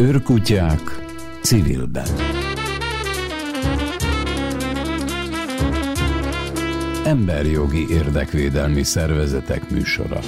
Őrkutyák 0.00 0.80
civilben. 1.42 2.06
Emberjogi 7.04 7.86
érdekvédelmi 7.90 8.82
szervezetek 8.82 9.70
műsora. 9.70 10.18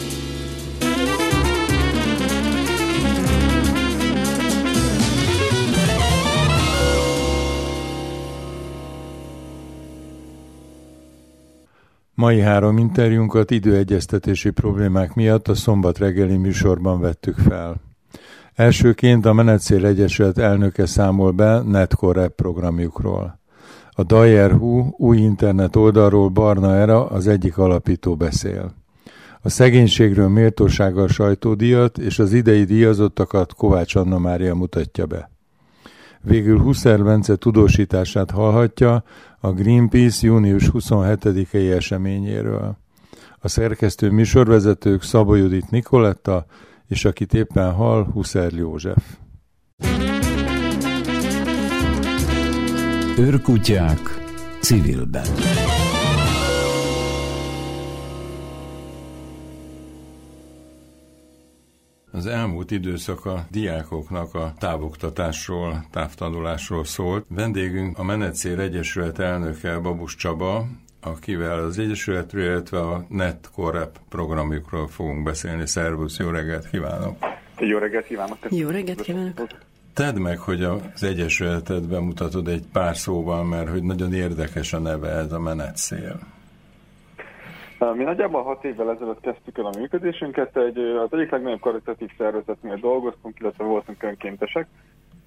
Mai 12.14 12.41
három 12.41 12.79
interjúnkat 12.79 13.50
időegyeztetési 13.50 14.50
problémák 14.50 15.14
miatt 15.14 15.49
a 15.49 15.55
szombat 15.55 15.99
reggeli 15.99 16.36
műsorban 16.36 17.00
vettük 17.00 17.36
fel. 17.36 17.89
Elsőként 18.54 19.27
a 19.27 19.32
Menetszél 19.32 19.86
Egyesület 19.86 20.39
elnöke 20.39 20.86
számol 20.86 21.31
be 21.31 21.63
Netcore 21.63 22.29
programjukról. 22.29 23.39
A 23.91 24.03
Dayer.hu 24.03 24.91
új 24.96 25.18
internet 25.18 25.77
oldalról 25.77 26.29
Barna 26.29 26.75
Era 26.75 27.07
az 27.07 27.27
egyik 27.27 27.58
alapító 27.58 28.17
beszél. 28.17 28.75
A 29.43 29.49
szegénységről 29.49 30.29
méltósággal 30.29 31.08
sajtódíjat 31.08 31.99
és 31.99 32.19
az 32.19 32.33
idei 32.33 32.64
díjazottakat 32.64 33.55
Kovács 33.55 33.94
Anna 33.94 34.19
Mária 34.19 34.55
mutatja 34.55 35.06
be. 35.06 35.30
Végül 36.22 36.58
Huszer 36.58 37.05
Bence 37.05 37.36
tudósítását 37.36 38.30
hallhatja 38.30 39.05
a 39.41 39.52
Greenpeace 39.52 40.27
június 40.27 40.70
27-i 40.72 41.70
eseményéről. 41.70 42.77
A 43.39 43.48
szerkesztő 43.48 44.11
műsorvezetők 44.11 45.02
Szabó 45.02 45.34
Judit 45.34 45.70
Nikoletta 45.70 46.46
és 46.91 47.05
akit 47.05 47.34
éppen 47.34 47.72
hall, 47.72 48.05
Huszer 48.05 48.52
József. 48.52 49.05
Őrkutyák 53.19 53.98
civilben. 54.60 55.27
Az 62.12 62.27
elmúlt 62.27 62.70
időszak 62.70 63.24
a 63.24 63.46
diákoknak 63.50 64.34
a 64.34 64.52
távoktatásról, 64.58 65.84
távtanulásról 65.91 66.84
szólt. 66.84 67.27
Vendégünk 67.28 67.98
a 67.98 68.02
Menetszél 68.02 68.61
Egyesület 68.61 69.18
elnöke 69.18 69.78
Babus 69.78 70.14
Csaba, 70.14 70.66
akivel 71.02 71.58
az 71.58 71.78
Egyesületről, 71.78 72.44
illetve 72.44 72.78
a 72.78 73.04
NetCorep 73.08 73.98
programjukról 74.08 74.88
fogunk 74.88 75.22
beszélni. 75.22 75.66
Szervusz, 75.66 76.18
jó 76.18 76.30
reggelt 76.30 76.68
kívánok! 76.70 77.16
Jó 77.58 77.78
reggelt 77.78 78.06
kívánok! 78.06 78.38
Jó 78.50 78.68
reggelt 78.68 79.00
kívánok! 79.00 79.48
Tedd 79.94 80.18
meg, 80.18 80.38
hogy 80.38 80.62
az 80.62 81.02
Egyesületet 81.02 81.88
bemutatod 81.88 82.48
egy 82.48 82.64
pár 82.72 82.96
szóval, 82.96 83.44
mert 83.44 83.68
hogy 83.68 83.82
nagyon 83.82 84.12
érdekes 84.12 84.72
a 84.72 84.78
neve 84.78 85.08
ez 85.08 85.32
a 85.32 85.40
menetszél. 85.40 86.18
Mi 87.94 88.04
nagyjából 88.04 88.42
hat 88.42 88.64
évvel 88.64 88.90
ezelőtt 88.90 89.20
kezdtük 89.20 89.58
el 89.58 89.66
a 89.66 89.78
működésünket, 89.78 90.56
egy, 90.56 90.78
az 90.78 91.12
egyik 91.12 91.30
legnagyobb 91.30 91.60
karitatív 91.60 92.10
szervezetnél 92.18 92.76
dolgoztunk, 92.76 93.38
illetve 93.38 93.64
voltunk 93.64 94.02
önkéntesek, 94.02 94.66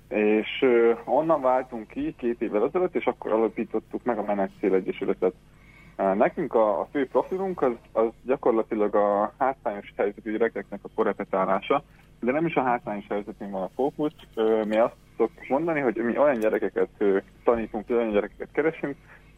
és 0.10 0.66
onnan 1.06 1.42
váltunk 1.42 1.88
ki 1.88 2.16
két 2.18 2.42
évvel 2.42 2.64
ezelőtt, 2.64 2.96
és 2.96 3.06
akkor 3.06 3.32
alapítottuk 3.32 4.04
meg 4.04 4.18
a 4.18 4.24
Menetszél 4.24 4.74
Egyesületet. 4.74 5.34
Nekünk 5.96 6.54
a, 6.54 6.80
a 6.80 6.88
fő 6.92 7.08
profilunk 7.08 7.62
az, 7.62 7.74
az 7.92 8.10
gyakorlatilag 8.22 8.96
a 8.96 9.34
hátrányos 9.38 9.94
helyzetű 9.98 10.32
gyerekeknek 10.32 10.80
a 10.84 10.90
korepetálása, 10.96 11.84
de 12.20 12.32
nem 12.32 12.46
is 12.46 12.56
a 12.56 12.64
hátrányos 12.64 13.06
helyzetén 13.10 13.52
van 13.52 13.62
a 13.62 13.70
fókusz. 13.76 14.14
Mi 14.66 14.78
azt 14.78 14.96
szoktuk 15.18 15.48
mondani, 15.48 15.80
hogy 15.80 15.96
mi 15.96 16.18
olyan 16.18 16.40
gyerekeket 16.40 16.90
tanítunk, 17.44 17.90
olyan 17.90 18.12
gyerekeket 18.12 18.52
keresünk, 18.52 18.96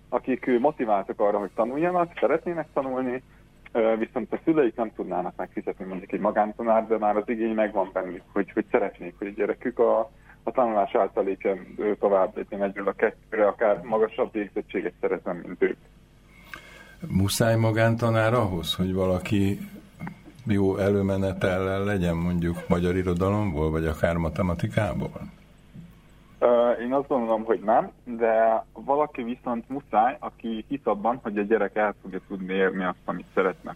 akik 0.09 0.59
motiváltak 0.59 1.19
arra, 1.19 1.39
hogy 1.39 1.51
tanuljanak, 1.55 2.11
szeretnének 2.19 2.67
tanulni, 2.73 3.23
viszont 3.97 4.33
a 4.33 4.39
szüleik 4.43 4.75
nem 4.75 4.91
tudnának 4.95 5.35
megfizetni 5.35 5.85
mondjuk 5.85 6.11
egy 6.11 6.19
magántanár, 6.19 6.87
de 6.87 6.97
már 6.97 7.17
az 7.17 7.29
igény 7.29 7.53
megvan 7.53 7.89
bennük, 7.93 8.21
hogy, 8.33 8.51
hogy 8.51 8.65
szeretnék, 8.71 9.15
hogy 9.17 9.27
a 9.27 9.33
gyerekük 9.35 9.79
a, 9.79 9.99
a 10.43 10.51
tanulás 10.51 10.95
által 10.95 11.23
lépjen 11.23 11.75
tovább 11.99 12.35
lépjen 12.35 12.63
egyről 12.63 12.87
a 12.87 12.93
kettőre, 12.93 13.47
akár 13.47 13.81
magasabb 13.81 14.31
végzettséget 14.31 14.93
szeretem, 15.01 15.37
mint 15.37 15.61
ők. 15.61 15.77
Muszáj 17.07 17.55
magántanár 17.55 18.33
ahhoz, 18.33 18.75
hogy 18.75 18.93
valaki 18.93 19.59
jó 20.45 20.77
előmenetellel 20.77 21.83
legyen 21.83 22.15
mondjuk 22.15 22.67
magyar 22.67 22.95
irodalomból, 22.95 23.71
vagy 23.71 23.85
akár 23.85 24.15
matematikából? 24.15 25.21
Én 26.81 26.93
azt 26.93 27.07
gondolom, 27.07 27.43
hogy 27.43 27.59
nem, 27.59 27.91
de 28.03 28.65
valaki 28.73 29.23
viszont 29.23 29.69
muszáj, 29.69 30.17
aki 30.19 30.65
hisz 30.67 30.85
abban, 30.85 31.19
hogy 31.23 31.37
a 31.37 31.41
gyerek 31.41 31.75
el 31.75 31.95
fogja 32.01 32.19
tudni 32.27 32.53
érni 32.53 32.83
azt, 32.83 32.97
amit 33.05 33.25
szeretne. 33.33 33.75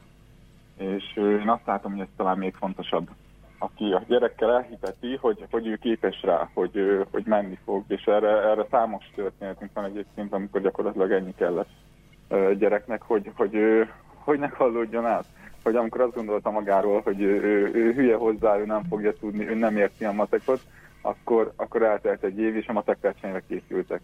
És 0.78 1.18
én 1.18 1.50
azt 1.50 1.66
látom, 1.66 1.92
hogy 1.92 2.02
ez 2.02 2.16
talán 2.18 2.38
még 2.38 2.54
fontosabb. 2.54 3.10
Aki 3.58 3.92
a 3.92 4.04
gyerekkel 4.08 4.52
elhiteti, 4.52 5.16
hogy, 5.16 5.46
hogy 5.52 5.68
ő 5.68 5.76
képes 5.76 6.22
rá, 6.22 6.50
hogy, 6.54 7.06
hogy 7.12 7.24
menni 7.26 7.58
fog, 7.64 7.84
és 7.88 8.04
erre, 8.04 8.30
erre 8.30 8.66
számos 8.72 9.12
történetünk 9.16 9.72
van 9.74 9.86
egyébként, 9.86 10.34
amikor 10.34 10.62
gyakorlatilag 10.62 11.12
ennyi 11.12 11.34
kellett 11.36 11.70
gyereknek, 12.58 13.02
hogy, 13.02 13.32
hogy, 13.36 13.52
hogy, 13.52 13.88
hogy 14.14 14.40
ne 14.40 14.48
hallódjon 14.48 15.06
át. 15.06 15.26
Hogy 15.64 15.76
amikor 15.76 16.02
azt 16.02 16.16
gondolta 16.16 16.52
magáról, 16.52 17.02
hogy 17.02 17.22
ő, 17.22 17.42
ő, 17.42 17.72
ő 17.74 17.94
hülye 17.94 18.16
hozzá, 18.16 18.58
ő 18.58 18.66
nem 18.66 18.84
fogja 18.90 19.14
tudni, 19.14 19.48
ő 19.48 19.56
nem 19.56 19.78
érti 19.78 20.06
a 20.06 20.12
matekot, 20.12 20.62
akkor, 21.02 21.54
akkor 21.56 21.84
eltelt 21.84 22.24
egy 22.24 22.40
év, 22.40 22.56
és 22.56 22.68
a 22.68 22.74
matekversenyre 22.74 23.44
készültek. 23.48 24.02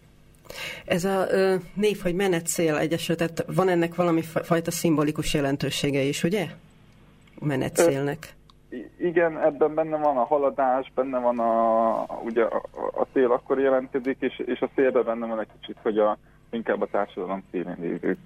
Ez 0.84 1.04
a 1.04 1.26
ö, 1.30 1.54
név, 1.74 2.00
hogy 2.02 2.14
menetszél 2.14 2.76
egyesület, 2.76 3.44
van 3.54 3.68
ennek 3.68 3.94
valami 3.94 4.22
fajta 4.22 4.70
szimbolikus 4.70 5.34
jelentősége 5.34 6.00
is, 6.00 6.22
ugye? 6.22 6.46
Menetszélnek. 7.40 8.18
Ö, 8.70 8.76
igen, 8.98 9.40
ebben 9.40 9.74
benne 9.74 9.96
van 9.96 10.16
a 10.16 10.24
haladás, 10.24 10.92
benne 10.94 11.18
van 11.18 11.38
a, 11.38 12.20
ugye 12.24 12.42
a, 12.42 12.62
a 13.00 13.06
cél 13.12 13.32
akkor 13.32 13.60
jelentkezik, 13.60 14.16
és, 14.20 14.42
és 14.46 14.60
a 14.60 14.68
célben 14.74 15.04
benne 15.04 15.26
van 15.26 15.40
egy 15.40 15.48
kicsit, 15.60 15.76
hogy 15.82 15.98
a, 15.98 16.18
inkább 16.56 16.80
a 16.80 16.86
társadalom 16.86 17.42
szélén 17.50 17.76
lévő 17.80 18.16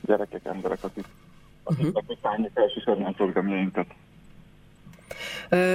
gyerekek, 0.00 0.44
emberek, 0.44 0.84
akik, 0.84 1.04
uh-huh. 1.64 1.88
akik 1.92 2.18
akik 2.20 2.50
elsősorban 2.54 3.14
programjainkat. 3.14 3.86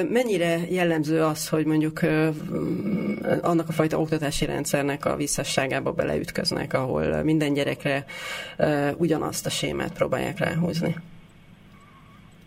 Mennyire 0.09 0.57
jellemző 0.69 1.21
az, 1.23 1.49
hogy 1.49 1.65
mondjuk 1.65 1.99
annak 3.41 3.67
a 3.67 3.71
fajta 3.71 3.99
oktatási 3.99 4.45
rendszernek 4.45 5.05
a 5.05 5.15
visszasságába 5.15 5.91
beleütköznek, 5.91 6.73
ahol 6.73 7.23
minden 7.23 7.53
gyerekre 7.53 8.05
ugyanazt 8.97 9.45
a 9.45 9.49
sémát 9.49 9.93
próbálják 9.93 10.39
ráhúzni? 10.39 10.95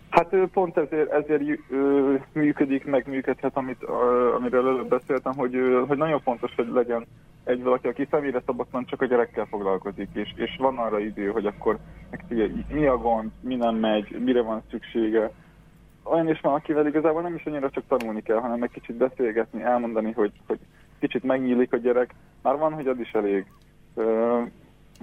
Hát 0.09 0.35
pont 0.53 0.77
ezért, 0.77 1.11
ezért 1.11 1.43
működik, 2.31 2.85
meg 2.85 3.07
működhet, 3.07 3.51
amit, 3.57 3.83
amiről 4.35 4.67
előbb 4.67 4.87
beszéltem, 4.87 5.33
hogy, 5.35 5.55
hogy 5.87 5.97
nagyon 5.97 6.19
fontos, 6.19 6.55
hogy 6.55 6.67
legyen 6.73 7.05
egy 7.47 7.63
valaki, 7.63 7.87
aki 7.87 8.07
személyre 8.11 8.41
szabottan 8.45 8.85
csak 8.85 9.01
a 9.01 9.05
gyerekkel 9.05 9.45
foglalkozik, 9.45 10.09
és, 10.13 10.33
és 10.35 10.55
van 10.57 10.77
arra 10.77 10.99
idő, 10.99 11.31
hogy 11.31 11.45
akkor 11.45 11.77
mi 12.69 12.85
a 12.85 12.97
gond, 12.97 13.31
mi 13.41 13.55
nem 13.55 13.75
megy, 13.75 14.23
mire 14.23 14.41
van 14.41 14.61
szüksége, 14.69 15.31
olyan 16.03 16.29
is 16.29 16.39
van, 16.39 16.53
akivel 16.53 16.87
igazából 16.87 17.21
nem 17.21 17.35
is 17.35 17.45
annyira 17.45 17.69
csak 17.69 17.83
tanulni 17.87 18.21
kell, 18.21 18.37
hanem 18.37 18.63
egy 18.63 18.71
kicsit 18.71 18.95
beszélgetni, 18.95 19.61
elmondani, 19.61 20.11
hogy, 20.11 20.31
hogy 20.47 20.59
kicsit 20.99 21.23
megnyílik 21.23 21.73
a 21.73 21.77
gyerek. 21.77 22.13
Már 22.41 22.57
van, 22.57 22.73
hogy 22.73 22.87
az 22.87 22.99
is 22.99 23.11
elég. 23.11 23.45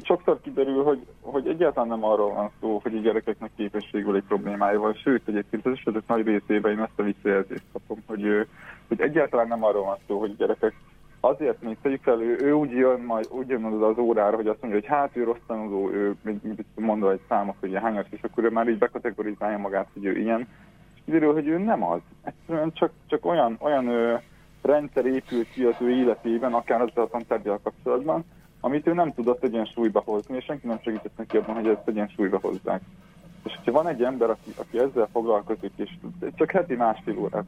Sokszor 0.03 0.41
kiderül, 0.41 0.83
hogy, 0.83 1.07
hogy 1.21 1.49
egyáltalán 1.49 1.89
nem 1.89 2.05
arról 2.05 2.33
van 2.33 2.51
szó, 2.61 2.81
hogy 2.83 2.97
a 2.97 3.01
gyerekeknek 3.01 3.51
képességből 3.57 4.17
egy 4.17 4.25
problémája 4.29 4.81
van, 4.81 4.95
sőt, 4.95 5.29
egyébként 5.29 5.67
az 5.67 5.73
esetek 5.73 6.07
nagy 6.07 6.27
részében 6.27 6.73
én 6.73 6.81
ezt 6.81 6.99
a 6.99 7.03
visszajelzést 7.03 7.65
kapom, 7.73 8.03
hogy, 8.07 8.47
hogy 8.89 9.01
egyáltalán 9.01 9.49
nem 9.49 9.65
arról 9.65 9.85
van 9.85 9.99
szó, 10.07 10.19
hogy 10.19 10.31
a 10.31 10.39
gyerekek 10.39 10.75
azért 11.29 11.63
még 11.63 11.77
tegyük 11.83 12.03
fel, 12.03 12.21
ő, 12.21 12.39
ő 12.41 12.53
úgy 12.53 12.71
jön 12.71 13.01
majd 13.01 13.27
úgy 13.31 13.49
jön 13.49 13.65
az, 13.65 13.83
az 13.83 13.99
órára, 13.99 14.37
hogy 14.37 14.47
azt 14.47 14.61
mondja, 14.61 14.81
hogy 14.81 14.89
hát 14.89 15.17
ő 15.17 15.25
rossz 15.25 15.47
tanuló, 15.47 15.91
ő 15.91 16.17
mondva 16.75 17.13
egy 17.13 17.21
számot, 17.29 17.57
hogy 17.61 17.75
hányas, 17.75 18.07
és 18.11 18.23
akkor 18.23 18.45
ő 18.45 18.51
már 18.51 18.69
így 18.69 18.79
bekategorizálja 18.79 19.59
magát, 19.59 19.89
hogy 19.93 20.05
ő 20.05 20.19
ilyen, 20.19 20.49
kiderül, 21.05 21.33
hogy 21.33 21.47
ő 21.47 21.59
nem 21.59 21.85
az. 21.85 22.01
Egyszerűen 22.25 22.73
csak, 22.73 22.91
csak 23.07 23.27
olyan, 23.27 23.57
olyan 23.61 23.87
ö, 23.87 24.15
rendszer 24.63 25.07
épült 25.07 25.51
ki 25.51 25.65
az 25.65 25.77
ő 25.81 25.91
életében, 25.91 26.53
akár 26.53 26.81
az 26.81 26.91
a 26.95 27.07
tantárgyal 27.07 27.61
kapcsolatban, 27.63 28.25
amit 28.61 28.87
ő 28.87 28.93
nem 28.93 29.15
tudott 29.15 29.45
egyensúlyba 29.45 30.03
hozni, 30.05 30.37
és 30.37 30.45
senki 30.45 30.67
nem 30.67 30.79
segített 30.83 31.17
neki 31.17 31.37
abban, 31.37 31.55
hogy 31.55 31.69
ezt 31.69 31.89
egyensúlyba 31.89 32.39
hozzák. 32.43 32.83
És 33.45 33.59
ha 33.65 33.73
van 33.73 33.89
egy 33.89 34.03
ember, 34.03 34.31
aki, 34.31 34.51
aki 34.57 34.79
ezzel 34.79 35.09
foglalkozik, 35.13 35.73
és 35.77 35.91
csak 36.35 36.51
heti 36.51 36.75
másfél 36.75 37.19
órát, 37.19 37.45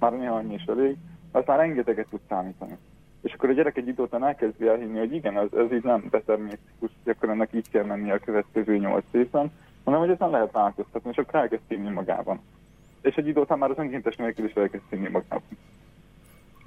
már 0.00 0.12
néha 0.12 0.34
annyi 0.34 0.54
is 0.54 0.64
elég, 0.64 0.96
az 1.32 1.42
már 1.46 1.58
rengeteget 1.58 2.06
tud 2.10 2.20
számítani. 2.28 2.78
És 3.22 3.32
akkor 3.32 3.48
a 3.48 3.52
gyerek 3.52 3.76
egy 3.76 3.88
idő 3.88 4.02
után 4.02 4.24
elkezdi 4.24 4.66
elhinni, 4.66 4.98
hogy 4.98 5.14
igen, 5.14 5.38
ez, 5.38 5.48
ez 5.56 5.72
így 5.72 5.82
nem 5.82 6.04
determinisztikus, 6.10 6.90
hogy 7.04 7.14
akkor 7.16 7.28
ennek 7.28 7.48
így 7.52 7.70
kell 7.70 7.84
menni 7.84 8.10
a 8.10 8.18
következő 8.18 8.76
nyolc 8.76 9.04
évben, 9.10 9.52
hanem 9.84 10.00
hogy 10.00 10.10
ezt 10.10 10.18
nem 10.18 10.30
lehet 10.30 10.52
változtatni, 10.52 11.10
és 11.10 11.16
akkor 11.16 11.40
elkezd 11.40 11.62
hinni 11.68 11.90
magában. 11.90 12.40
és 13.02 13.14
egy 13.14 13.26
idő 13.26 13.40
után 13.40 13.58
már 13.58 13.70
az 13.70 13.78
önkéntes 13.78 14.16
nélkül 14.16 14.44
is 14.44 14.52
elkezd 14.52 14.82
színni 14.90 15.08
magának. 15.08 15.42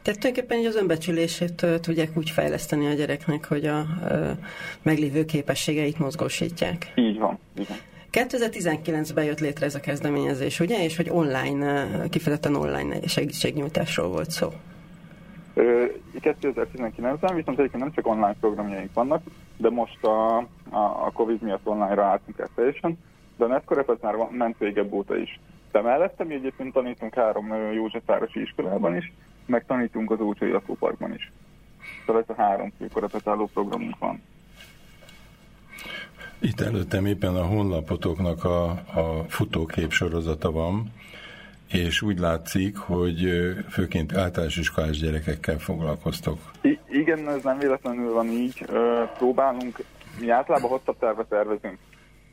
Tehát 0.02 0.20
tulajdonképpen 0.20 0.60
így 0.60 0.66
az 0.66 0.76
önbecsülését 0.76 1.66
tudják 1.82 2.10
úgy 2.18 2.30
fejleszteni 2.30 2.88
a 2.88 2.94
gyereknek, 2.94 3.46
hogy 3.46 3.66
a, 3.66 3.80
a 3.80 3.86
meglévő 4.82 5.26
képességeit 5.26 6.00
mozgósítják. 6.00 6.92
Így 6.96 7.20
van, 7.20 7.40
így 7.60 7.68
van. 7.68 7.78
2019-ben 8.12 9.24
jött 9.24 9.40
létre 9.40 9.66
ez 9.66 9.76
a 9.76 9.80
kezdeményezés, 9.80 10.60
ugye? 10.60 10.84
És 10.84 10.96
hogy 10.96 11.10
online, 11.10 11.88
kifejezetten 12.10 12.56
online 12.56 13.08
segítségnyújtásról 13.08 14.08
volt 14.08 14.32
szó. 14.32 14.50
2019-ben 15.56 17.36
viszont 17.36 17.60
egyébként 17.60 17.84
nem 17.84 17.94
csak 17.94 18.08
online 18.08 18.36
programjaink 18.40 18.94
vannak, 18.94 19.24
de 19.58 19.70
most 19.70 20.04
a, 20.04 20.38
a, 20.70 21.06
a 21.06 21.12
Covid 21.14 21.42
miatt 21.42 21.68
online-ra 21.68 22.04
álltunk 22.04 22.38
el 22.38 22.50
teljesen, 22.56 22.98
de 23.38 23.46
a 23.46 23.48
Netcorep 23.48 24.02
már 24.02 24.16
van, 24.16 24.32
ment 24.32 24.56
régebb 24.60 24.94
óta 24.94 25.18
is. 25.18 25.40
De 25.72 25.82
mellette 25.82 26.24
mi 26.24 26.34
egyébként 26.34 26.74
tanítunk 26.74 27.14
három 27.14 27.54
Józsefvárosi 27.74 28.42
iskolában 28.42 28.96
is, 28.96 29.12
meg 29.46 29.66
tanítunk 29.66 30.12
az 30.12 30.20
Ócsai 30.20 30.52
Lakóparkban 30.52 31.14
is. 31.14 31.32
Szóval 32.06 32.22
ez 32.28 32.36
a 32.38 32.42
három 32.42 32.72
fő 32.78 32.90
programunk 33.54 33.98
van. 34.00 34.22
Itt 36.40 36.62
előttem 36.62 37.06
éppen 37.06 37.36
a 37.36 37.46
honlapotoknak 37.46 38.44
a, 38.44 38.64
a 38.70 39.26
futókép 39.28 39.92
sorozata 39.92 40.52
van, 40.52 40.92
és 41.74 42.02
úgy 42.02 42.20
látszik, 42.20 42.78
hogy 42.78 43.30
főként 43.70 44.16
általános 44.16 44.58
iskolás 44.58 45.00
gyerekekkel 45.00 45.58
foglalkoztok. 45.58 46.38
I- 46.62 46.80
igen, 46.90 47.30
ez 47.30 47.44
nem 47.44 47.58
véletlenül 47.58 48.14
van 48.14 48.28
így. 48.28 48.66
Próbálunk, 49.18 49.78
mi 50.20 50.30
általában 50.30 50.70
hosszabb 50.70 50.98
tervet 51.00 51.28
tervezünk. 51.28 51.78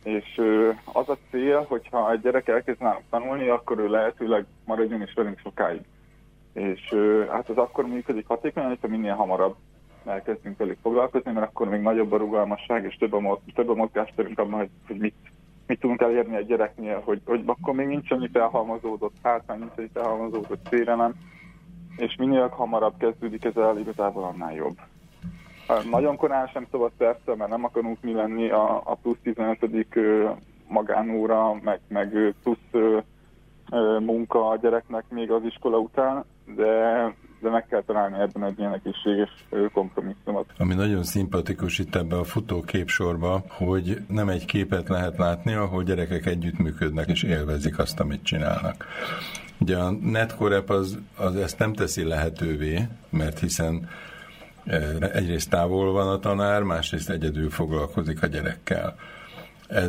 És 0.04 0.40
az 0.84 1.08
a 1.08 1.16
cél, 1.30 1.64
hogyha 1.68 2.12
egy 2.12 2.20
gyerek 2.20 2.48
elkezd 2.48 2.80
nálunk 2.80 3.04
tanulni, 3.10 3.48
akkor 3.48 3.78
ő 3.78 3.88
lehetőleg 3.88 4.44
maradjon 4.64 5.02
is 5.02 5.12
velünk 5.14 5.38
sokáig. 5.38 5.80
És 6.52 6.94
hát 7.30 7.48
az 7.48 7.56
akkor 7.56 7.86
működik 7.86 8.26
hatékonyan, 8.26 8.68
hogyha 8.68 8.88
minél 8.88 9.14
hamarabb 9.14 9.56
elkezdünk 10.04 10.58
velük 10.58 10.78
foglalkozni, 10.82 11.32
mert 11.32 11.46
akkor 11.46 11.68
még 11.68 11.80
nagyobb 11.80 12.12
a 12.12 12.16
rugalmasság, 12.16 12.84
és 12.84 12.96
több 12.96 13.12
a, 13.12 13.40
több 13.54 13.68
a 13.68 13.74
mozgásterünk 13.74 14.38
abban, 14.38 14.58
hogy, 14.58 14.70
hogy 14.86 14.96
mit, 14.96 15.14
mit 15.70 15.80
tudunk 15.80 16.00
elérni 16.00 16.36
egy 16.36 16.46
gyereknél, 16.46 17.02
hogy, 17.04 17.20
hogy 17.24 17.42
akkor 17.46 17.74
még 17.74 17.86
nincs 17.86 18.10
annyi 18.10 18.28
felhalmozódott 18.32 19.14
hátán, 19.22 19.58
nincs 19.58 19.72
annyi 19.76 19.90
felhalmozódott 19.92 20.68
félelem, 20.68 21.14
és 21.96 22.16
minél 22.16 22.48
hamarabb 22.48 22.94
kezdődik 22.98 23.44
ez 23.44 23.56
el, 23.56 23.78
igazából 23.78 24.24
annál 24.24 24.54
jobb. 24.54 24.76
Nagyon 25.90 26.16
korán 26.16 26.46
sem 26.46 26.66
szabad 26.70 26.92
persze, 26.96 27.34
mert 27.36 27.50
nem 27.50 27.64
akarunk 27.64 28.00
mi 28.00 28.12
lenni 28.12 28.50
a, 28.50 28.80
a 28.84 28.94
plusz 28.94 29.18
15. 29.22 29.86
magánóra, 30.68 31.54
meg, 31.62 31.80
meg 31.88 32.34
plusz 32.42 32.94
munka 34.00 34.48
a 34.48 34.56
gyereknek 34.56 35.04
még 35.08 35.30
az 35.30 35.44
iskola 35.44 35.78
után, 35.78 36.24
de 36.56 37.14
de 37.40 37.50
meg 37.50 37.66
kell 37.66 37.82
találni 37.82 38.18
ebben 38.18 38.44
egy 38.44 38.58
ilyen 38.58 38.72
egészséges 38.72 39.44
kompromisszumot. 39.72 40.46
Ami 40.58 40.74
nagyon 40.74 41.02
szimpatikus 41.02 41.78
itt 41.78 41.94
ebbe 41.94 42.16
a 42.16 42.24
futóképsorba, 42.24 43.42
hogy 43.48 44.02
nem 44.08 44.28
egy 44.28 44.44
képet 44.44 44.88
lehet 44.88 45.18
látni, 45.18 45.52
ahol 45.52 45.82
gyerekek 45.82 46.26
együttműködnek 46.26 47.08
és 47.08 47.22
élvezik 47.22 47.78
azt, 47.78 48.00
amit 48.00 48.22
csinálnak. 48.22 48.86
Ugye 49.58 49.76
a 49.76 49.90
Netcorep 49.90 50.70
az, 50.70 50.98
az 51.16 51.36
ezt 51.36 51.58
nem 51.58 51.72
teszi 51.72 52.04
lehetővé, 52.04 52.88
mert 53.10 53.38
hiszen 53.38 53.88
egyrészt 55.12 55.50
távol 55.50 55.92
van 55.92 56.08
a 56.08 56.18
tanár, 56.18 56.62
másrészt 56.62 57.10
egyedül 57.10 57.50
foglalkozik 57.50 58.22
a 58.22 58.26
gyerekkel. 58.26 58.94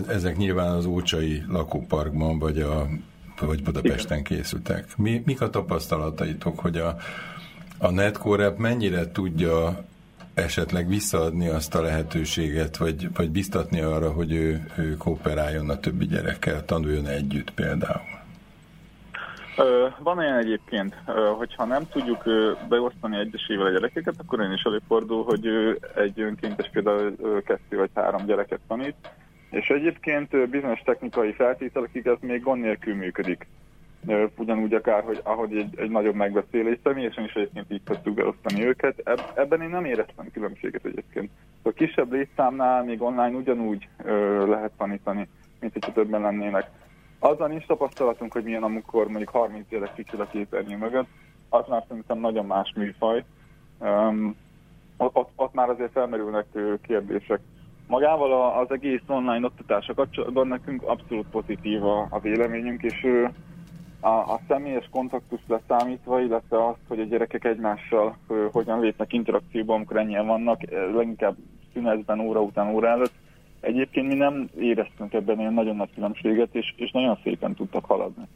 Ezek 0.07 0.38
nyilván 0.38 0.71
az 0.71 0.86
Ócsai 0.86 1.44
lakóparkban 1.48 2.39
vagy 2.39 2.59
a 2.59 2.88
vagy 3.45 3.63
Budapesten 3.63 4.24
készültek. 4.24 4.98
Mi, 4.98 5.21
mik 5.25 5.42
a 5.42 5.50
tapasztalataitok, 5.50 6.59
hogy 6.59 6.77
a, 6.77 6.95
a 7.81 7.92
Netcore 7.92 8.54
mennyire 8.57 9.12
tudja 9.12 9.83
esetleg 10.33 10.88
visszaadni 10.88 11.48
azt 11.48 11.75
a 11.75 11.81
lehetőséget, 11.81 12.78
vagy, 12.78 13.16
vagy 13.16 13.30
biztatni 13.30 13.81
arra, 13.81 14.12
hogy 14.12 14.33
ő, 14.33 14.66
ő 14.78 14.98
kooperáljon 14.98 15.69
a 15.69 15.80
többi 15.80 16.06
gyerekkel, 16.06 16.66
tanuljon 16.66 17.07
együtt 17.07 17.51
például? 17.51 18.10
Van 20.00 20.18
olyan 20.18 20.38
egyébként, 20.38 20.95
hogyha 21.38 21.66
nem 21.66 21.88
tudjuk 21.89 22.24
beosztani 22.69 23.18
egyesével 23.18 23.66
a 23.66 23.72
gyerekeket, 23.72 24.16
akkor 24.18 24.42
én 24.42 24.51
is 24.51 24.62
előfordul, 24.62 25.24
hogy 25.24 25.48
egy 25.95 26.22
önkéntes 26.22 26.69
például 26.69 27.16
kettő 27.45 27.77
vagy 27.77 27.89
három 27.94 28.25
gyereket 28.25 28.60
tanít, 28.68 28.95
és 29.50 29.68
egyébként 29.68 30.50
bizonyos 30.50 30.81
technikai 30.86 31.31
feltételekig 31.31 32.07
ez 32.07 32.18
még 32.19 32.42
gond 32.42 32.62
nélkül 32.62 32.95
működik 32.95 33.48
ugyanúgy 34.38 34.74
akár, 34.74 35.03
hogy 35.03 35.19
ahogy 35.24 35.56
egy, 35.56 35.80
egy 35.80 35.89
nagyobb 35.89 36.15
megbeszélés, 36.15 36.77
személyesen 36.83 37.24
is 37.24 37.33
egyébként 37.33 37.71
így 37.71 37.83
tudtuk 37.83 38.13
beosztani 38.13 38.65
őket. 38.65 39.19
Ebben 39.33 39.62
én 39.62 39.69
nem 39.69 39.86
éreztem 39.86 40.31
különbséget 40.33 40.86
egyébként. 40.86 41.30
A 41.62 41.71
kisebb 41.71 42.12
létszámnál 42.12 42.83
még 42.83 43.01
online 43.01 43.38
ugyanúgy 43.38 43.88
ö, 44.03 44.48
lehet 44.48 44.71
tanítani, 44.77 45.27
mint 45.59 45.74
hogyha 45.74 45.92
többen 45.92 46.21
lennének. 46.21 46.69
Azzal 47.19 47.48
nincs 47.48 47.65
tapasztalatunk, 47.65 48.33
hogy 48.33 48.44
milyen 48.44 48.63
amikor 48.63 49.07
mondjuk 49.07 49.30
30 49.30 49.65
éves 49.69 49.92
kicsit 49.95 50.19
a 50.19 50.27
képernyő 50.31 50.77
mögött, 50.77 51.07
az 51.50 51.68
már 51.68 51.83
szerintem 51.88 52.19
nagyon 52.19 52.45
más 52.45 52.74
műfaj. 52.75 53.24
Um, 53.80 54.36
ott, 54.98 55.30
ott 55.36 55.53
már 55.53 55.69
azért 55.69 55.92
felmerülnek 55.92 56.45
kérdések. 56.81 57.39
Magával 57.88 58.59
az 58.59 58.71
egész 58.71 59.01
online 59.07 59.45
oktatása 59.45 59.94
kapcsolatban 59.94 60.48
nekünk 60.48 60.83
abszolút 60.83 61.27
pozitív 61.31 61.83
a, 61.83 62.07
a 62.09 62.19
véleményünk, 62.19 62.83
és 62.83 63.07
a, 64.01 64.33
a 64.33 64.39
személyes 64.48 64.89
kontaktus 64.92 65.39
leszámítva, 65.48 66.21
illetve 66.21 66.68
azt, 66.68 66.80
hogy 66.88 67.00
a 67.00 67.03
gyerekek 67.03 67.44
egymással 67.44 68.18
ö, 68.27 68.48
hogyan 68.51 68.80
lépnek 68.80 69.13
interakcióban, 69.13 69.75
amikor 69.75 69.98
ennyien 69.98 70.25
vannak, 70.25 70.62
leginkább 70.94 71.36
szünetben, 71.74 72.19
óra 72.19 72.42
után, 72.42 72.74
óra 72.74 72.88
előtt. 72.88 73.13
Egyébként 73.59 74.07
mi 74.07 74.13
nem 74.13 74.50
éreztünk 74.57 75.13
ebben 75.13 75.39
ilyen 75.39 75.53
nagyon 75.53 75.75
nagy 75.75 75.94
különbséget, 75.94 76.56
és, 76.56 76.74
és 76.75 76.92
nagyon 76.92 77.19
szépen 77.24 77.53
tudtak 77.53 77.86
haladni. 77.86 78.27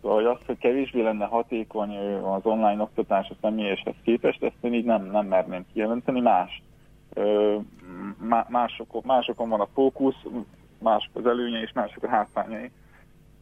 Szóval 0.00 0.16
hogy 0.16 0.26
azt, 0.26 0.46
hogy 0.46 0.58
kevésbé 0.58 1.02
lenne 1.02 1.24
hatékony 1.24 1.96
az 2.22 2.46
online 2.46 2.82
oktatás 2.82 3.30
a 3.30 3.36
személyeshez 3.40 3.94
képest, 4.02 4.42
ezt 4.42 4.56
én 4.60 4.74
így 4.74 4.84
nem, 4.84 5.10
nem 5.10 5.26
merném 5.26 5.64
kijelenteni. 5.72 6.20
Más. 6.20 6.62
Ö, 7.14 7.56
másokon, 8.48 9.02
másokon 9.06 9.48
van 9.48 9.60
a 9.60 9.68
fókusz, 9.74 10.24
mások 10.78 11.16
az 11.16 11.26
előnye 11.26 11.60
és 11.60 11.72
mások 11.72 12.02
a 12.02 12.08
hátrányai. 12.08 12.70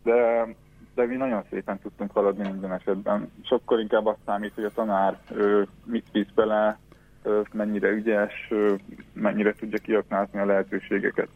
De 0.03 0.47
de 0.95 1.07
mi 1.07 1.17
nagyon 1.17 1.43
szépen 1.51 1.79
tudtunk 1.79 2.13
haladni 2.13 2.49
minden 2.49 2.73
esetben. 2.73 3.33
Sokkal 3.43 3.81
inkább 3.81 4.07
azt 4.07 4.19
számít, 4.27 4.55
hogy 4.55 4.65
a 4.65 4.73
tanár 4.75 5.19
ő, 5.35 5.67
mit 5.85 6.07
visz 6.13 6.31
bele, 6.35 6.79
ő, 7.23 7.43
mennyire 7.53 7.89
ügyes, 7.89 8.49
ő, 8.51 8.79
mennyire 9.13 9.55
tudja 9.55 9.79
kiaknázni 9.79 10.39
a 10.39 10.45
lehetőségeket. 10.45 11.29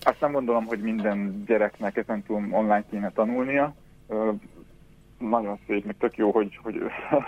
Azt 0.00 0.20
nem 0.20 0.32
gondolom, 0.32 0.64
hogy 0.64 0.80
minden 0.80 1.44
gyereknek 1.46 1.96
ezen 1.96 2.22
túl 2.22 2.48
online 2.50 2.84
kéne 2.90 3.10
tanulnia. 3.10 3.74
Ö, 4.08 4.30
nagyon 5.18 5.58
szép, 5.66 5.84
meg 5.84 5.96
tök 5.98 6.16
jó, 6.16 6.30
hogy, 6.30 6.58
hogy, 6.62 6.80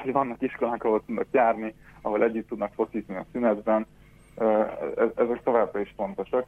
hogy 0.02 0.12
vannak 0.12 0.42
iskolák, 0.42 0.84
ahol 0.84 1.02
tudnak 1.06 1.26
járni, 1.30 1.74
ahol 2.00 2.22
együtt 2.22 2.48
tudnak 2.48 2.72
focizni 2.74 3.16
a 3.16 3.26
szünetben. 3.32 3.86
Ezek 5.14 5.42
továbbra 5.42 5.80
is 5.80 5.92
fontosak 5.96 6.46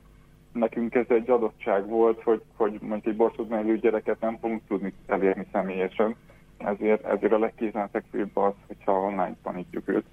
nekünk 0.52 0.94
ez 0.94 1.06
egy 1.08 1.30
adottság 1.30 1.88
volt, 1.88 2.22
hogy, 2.22 2.42
hogy 2.56 2.78
mondjuk 2.80 3.06
egy 3.06 3.16
borsod 3.16 3.48
mellő 3.48 3.78
gyereket 3.78 4.20
nem 4.20 4.38
fogunk 4.40 4.62
tudni 4.68 4.92
elérni 5.06 5.46
személyesen, 5.52 6.16
ezért, 6.58 7.04
ezért 7.04 7.32
a 7.32 7.38
legkézenfekvőbb 7.38 8.36
az, 8.36 8.52
hogyha 8.66 8.92
online 8.92 9.36
tanítjuk 9.42 9.88
őt. 9.88 10.04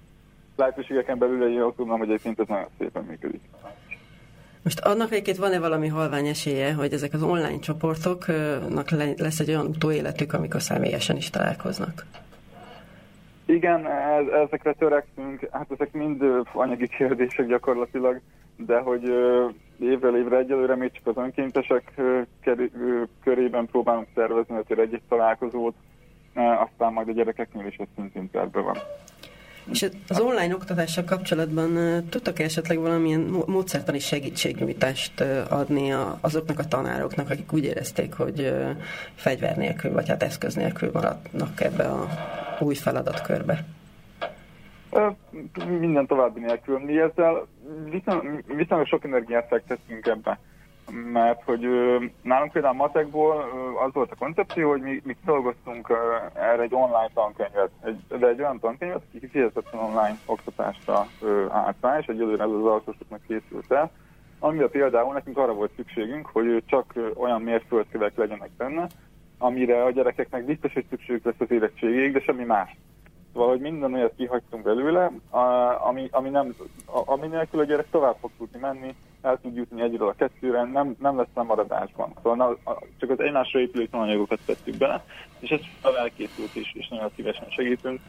Lehetőségeken 0.56 1.18
belül 1.18 1.52
én 1.52 1.60
azt 1.60 1.76
tudom, 1.76 1.98
hogy 1.98 2.08
egyébként 2.08 2.40
ez 2.40 2.48
nagyon 2.48 2.68
szépen 2.78 3.04
működik. 3.04 3.40
Most 4.62 4.80
annak 4.80 5.12
egyébként 5.12 5.36
van-e 5.36 5.58
valami 5.58 5.88
halvány 5.88 6.26
esélye, 6.26 6.72
hogy 6.72 6.92
ezek 6.92 7.12
az 7.12 7.22
online 7.22 7.58
csoportoknak 7.58 8.90
lesz 9.16 9.40
egy 9.40 9.48
olyan 9.48 9.66
utóéletük, 9.66 10.32
amikor 10.32 10.62
személyesen 10.62 11.16
is 11.16 11.30
találkoznak? 11.30 12.06
Igen, 13.44 13.86
ezekre 14.46 14.72
törekszünk, 14.72 15.48
hát 15.50 15.70
ezek 15.70 15.92
mind 15.92 16.24
anyagi 16.52 16.88
kérdések 16.88 17.46
gyakorlatilag, 17.46 18.20
de 18.66 18.78
hogy 18.78 19.02
évről 19.78 20.16
évre 20.16 20.36
egyelőre 20.36 20.76
még 20.76 20.92
csak 20.92 21.06
az 21.06 21.16
önkéntesek 21.16 21.94
körében 23.22 23.66
próbálunk 23.66 24.06
szervezni 24.14 24.56
azért 24.56 24.80
egy-egy 24.80 25.02
találkozót, 25.08 25.74
aztán 26.34 26.92
majd 26.92 27.08
a 27.08 27.12
gyerekeknél 27.12 27.66
is 27.66 27.76
ez 27.76 27.86
szintén 27.96 28.30
terve 28.30 28.60
van. 28.60 28.76
És 29.70 29.88
az 30.08 30.20
online 30.20 30.54
oktatással 30.54 31.04
kapcsolatban 31.04 31.74
tudtak 32.10 32.38
-e 32.38 32.44
esetleg 32.44 32.78
valamilyen 32.78 33.30
módszertani 33.46 33.98
segítségnyújtást 33.98 35.20
adni 35.50 35.92
azoknak 36.20 36.58
a 36.58 36.68
tanároknak, 36.68 37.30
akik 37.30 37.52
úgy 37.52 37.64
érezték, 37.64 38.14
hogy 38.14 38.54
fegyver 39.14 39.56
nélkül, 39.56 39.92
vagy 39.92 40.08
hát 40.08 40.22
eszköz 40.22 40.54
nélkül 40.54 40.90
maradnak 40.92 41.60
ebbe 41.60 41.84
a 41.84 42.08
új 42.60 42.74
feladatkörbe? 42.74 43.64
Minden 45.78 46.06
további 46.06 46.40
nélkül. 46.40 46.78
Mi 46.78 46.98
ezzel 46.98 47.46
viszonylag 48.46 48.86
sok 48.86 49.04
energiát 49.04 49.46
fektetünk 49.48 50.06
ebbe. 50.06 50.38
mert 51.12 51.42
hogy 51.44 51.60
nálunk 52.22 52.52
például 52.52 52.74
matekból 52.74 53.44
az 53.86 53.92
volt 53.92 54.10
a 54.10 54.16
koncepció, 54.18 54.68
hogy 54.70 54.80
mi, 54.80 55.00
mi 55.04 55.16
dolgoztunk 55.24 55.92
erre 56.34 56.62
egy 56.62 56.74
online 56.74 57.10
tankönyvet, 57.14 57.70
egy, 57.84 58.18
de 58.18 58.26
egy 58.26 58.40
olyan 58.40 58.58
tankönyvet, 58.58 59.02
aki 59.08 59.20
kifejezetten 59.20 59.80
online 59.80 60.18
oktatásra 60.26 61.06
állt 61.48 62.00
és 62.00 62.06
egyelőre 62.06 62.42
ez 62.42 62.50
az 62.50 62.64
alsósoknak 62.64 63.20
készült 63.26 63.72
el, 63.72 63.90
amire 64.38 64.68
például 64.68 65.12
nekünk 65.12 65.38
arra 65.38 65.52
volt 65.52 65.72
szükségünk, 65.76 66.26
hogy 66.26 66.62
csak 66.66 66.94
olyan 67.14 67.42
mérföldkövek 67.42 68.16
legyenek 68.16 68.50
benne, 68.56 68.86
amire 69.38 69.84
a 69.84 69.90
gyerekeknek 69.90 70.44
biztos, 70.44 70.72
hogy 70.72 70.86
szükségük 70.90 71.24
lesz 71.24 71.34
az 71.38 71.50
érettségig, 71.50 72.12
de 72.12 72.20
semmi 72.20 72.44
más. 72.44 72.76
Szóval, 73.38 73.52
hogy 73.52 73.62
minden 73.62 73.94
olyat 73.94 74.14
kihagytunk 74.16 74.62
belőle, 74.62 75.10
ami, 75.88 76.08
ami, 76.10 76.28
nem, 76.28 76.54
ami 76.86 77.26
nélkül 77.26 77.60
a 77.60 77.64
gyerek 77.64 77.90
tovább 77.90 78.16
fog 78.20 78.30
tudni 78.38 78.58
menni, 78.60 78.94
el 79.22 79.38
tud 79.40 79.56
jutni 79.56 79.82
egyről 79.82 80.08
a 80.08 80.14
kettőre, 80.14 80.64
nem, 80.64 80.96
nem 81.00 81.16
lesz 81.16 81.46
maradásban. 81.46 82.12
Szóval 82.22 82.36
na, 82.36 82.72
csak 82.96 83.10
az 83.10 83.20
egymásra 83.20 83.60
épülő 83.60 83.86
tananyagokat 83.86 84.38
tettük 84.46 84.76
bele, 84.76 85.04
és 85.38 85.50
ez 85.50 85.60
a 85.82 85.96
elkészült 85.98 86.54
is, 86.54 86.72
és 86.74 86.88
nagyon 86.88 87.10
szívesen 87.16 87.50
segítünk. 87.50 88.00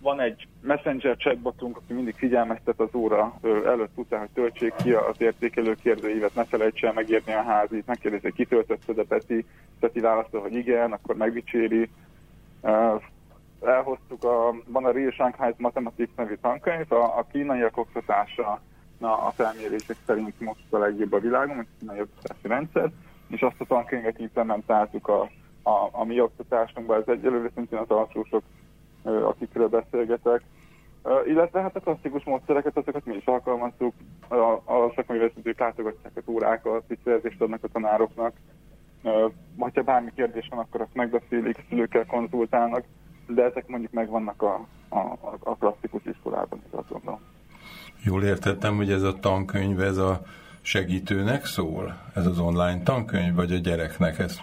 Van 0.00 0.20
egy 0.20 0.48
messenger 0.60 1.16
chatbotunk, 1.16 1.76
aki 1.76 1.92
mindig 1.92 2.14
figyelmeztet 2.14 2.80
az 2.80 2.94
óra 2.94 3.38
előtt 3.42 3.92
után, 3.94 4.20
hogy 4.20 4.30
töltsék 4.34 4.74
ki 4.82 4.92
az 4.92 5.16
értékelő 5.18 5.74
kérdőívet, 5.82 6.34
ne 6.34 6.44
felejts 6.44 6.84
el 6.84 6.92
megírni 6.92 7.32
a 7.32 7.42
házit, 7.42 7.86
megkérdezi, 7.86 8.22
hogy 8.22 8.34
kitöltötte, 8.34 8.92
de 8.92 9.02
Peti, 9.02 9.44
Peti 9.80 10.00
válaszol, 10.00 10.40
hogy 10.40 10.54
igen, 10.54 10.92
akkor 10.92 11.16
megdicséri. 11.16 11.90
Elhoztuk, 13.60 14.24
a, 14.24 14.54
van 14.66 14.84
a 14.84 14.90
Real 14.90 15.10
Shanghai 15.10 15.54
Mathematics 15.56 16.10
nevű 16.16 16.34
tankönyv, 16.34 16.92
a, 16.92 17.18
a 17.18 17.26
kínaiak 17.32 17.76
oktatása 17.76 18.60
na, 18.98 19.26
a 19.26 19.30
felmérések 19.30 19.96
szerint 20.06 20.40
most 20.40 20.64
a 20.70 20.78
legjobb 20.78 21.12
a 21.12 21.18
világon, 21.18 21.58
a 21.58 21.64
kínai 21.78 22.00
oktatási 22.00 22.48
rendszer, 22.48 22.90
és 23.28 23.40
azt 23.40 23.60
a 23.60 23.64
tankönyvet 23.64 24.18
implementáltuk 24.18 25.08
a, 25.08 25.20
a, 25.62 25.88
a 25.90 26.04
mi 26.04 26.20
oktatásunkba, 26.20 26.96
ez 26.96 27.02
egyelőre 27.06 27.50
szintén 27.54 27.78
az 27.78 27.90
alsósok, 27.90 28.42
akikről 29.02 29.68
beszélgetek, 29.68 30.42
illetve 31.26 31.60
hát 31.60 31.76
a 31.76 31.80
klasszikus 31.80 32.24
módszereket, 32.24 32.76
azokat 32.76 33.04
mi 33.04 33.14
is 33.14 33.24
alkalmazzuk, 33.24 33.94
a, 34.28 34.34
a 34.64 34.92
szakmai 34.94 35.18
vezetők 35.18 35.58
látogatják 35.58 36.12
az 36.14 36.22
órákat, 36.26 36.84
visszajelzést 36.86 37.40
adnak 37.40 37.64
a 37.64 37.68
tanároknak, 37.68 38.32
ha 39.02 39.82
bármi 39.84 40.10
kérdés 40.14 40.48
van, 40.50 40.58
akkor 40.58 40.80
azt 40.80 40.94
megbeszélik, 40.94 41.64
szülőkkel 41.68 42.06
konzultálnak, 42.06 42.84
de 43.28 43.42
ezek 43.42 43.66
mondjuk 43.66 43.92
megvannak 43.92 44.42
a, 44.42 44.66
a, 44.88 44.98
a 45.38 45.56
klasszikus 45.56 46.02
iskolában, 46.04 46.62
is 46.66 46.72
azt 46.72 46.88
gondolom. 46.88 47.20
Jól 48.04 48.24
értettem, 48.24 48.76
hogy 48.76 48.90
ez 48.90 49.02
a 49.02 49.18
tankönyv, 49.20 49.80
ez 49.80 49.96
a 49.96 50.20
segítőnek 50.60 51.44
szól? 51.44 51.96
Ez 52.14 52.26
az 52.26 52.38
online 52.38 52.82
tankönyv, 52.82 53.34
vagy 53.34 53.52
a 53.52 53.56
gyereknek? 53.56 54.18
Ez 54.18 54.40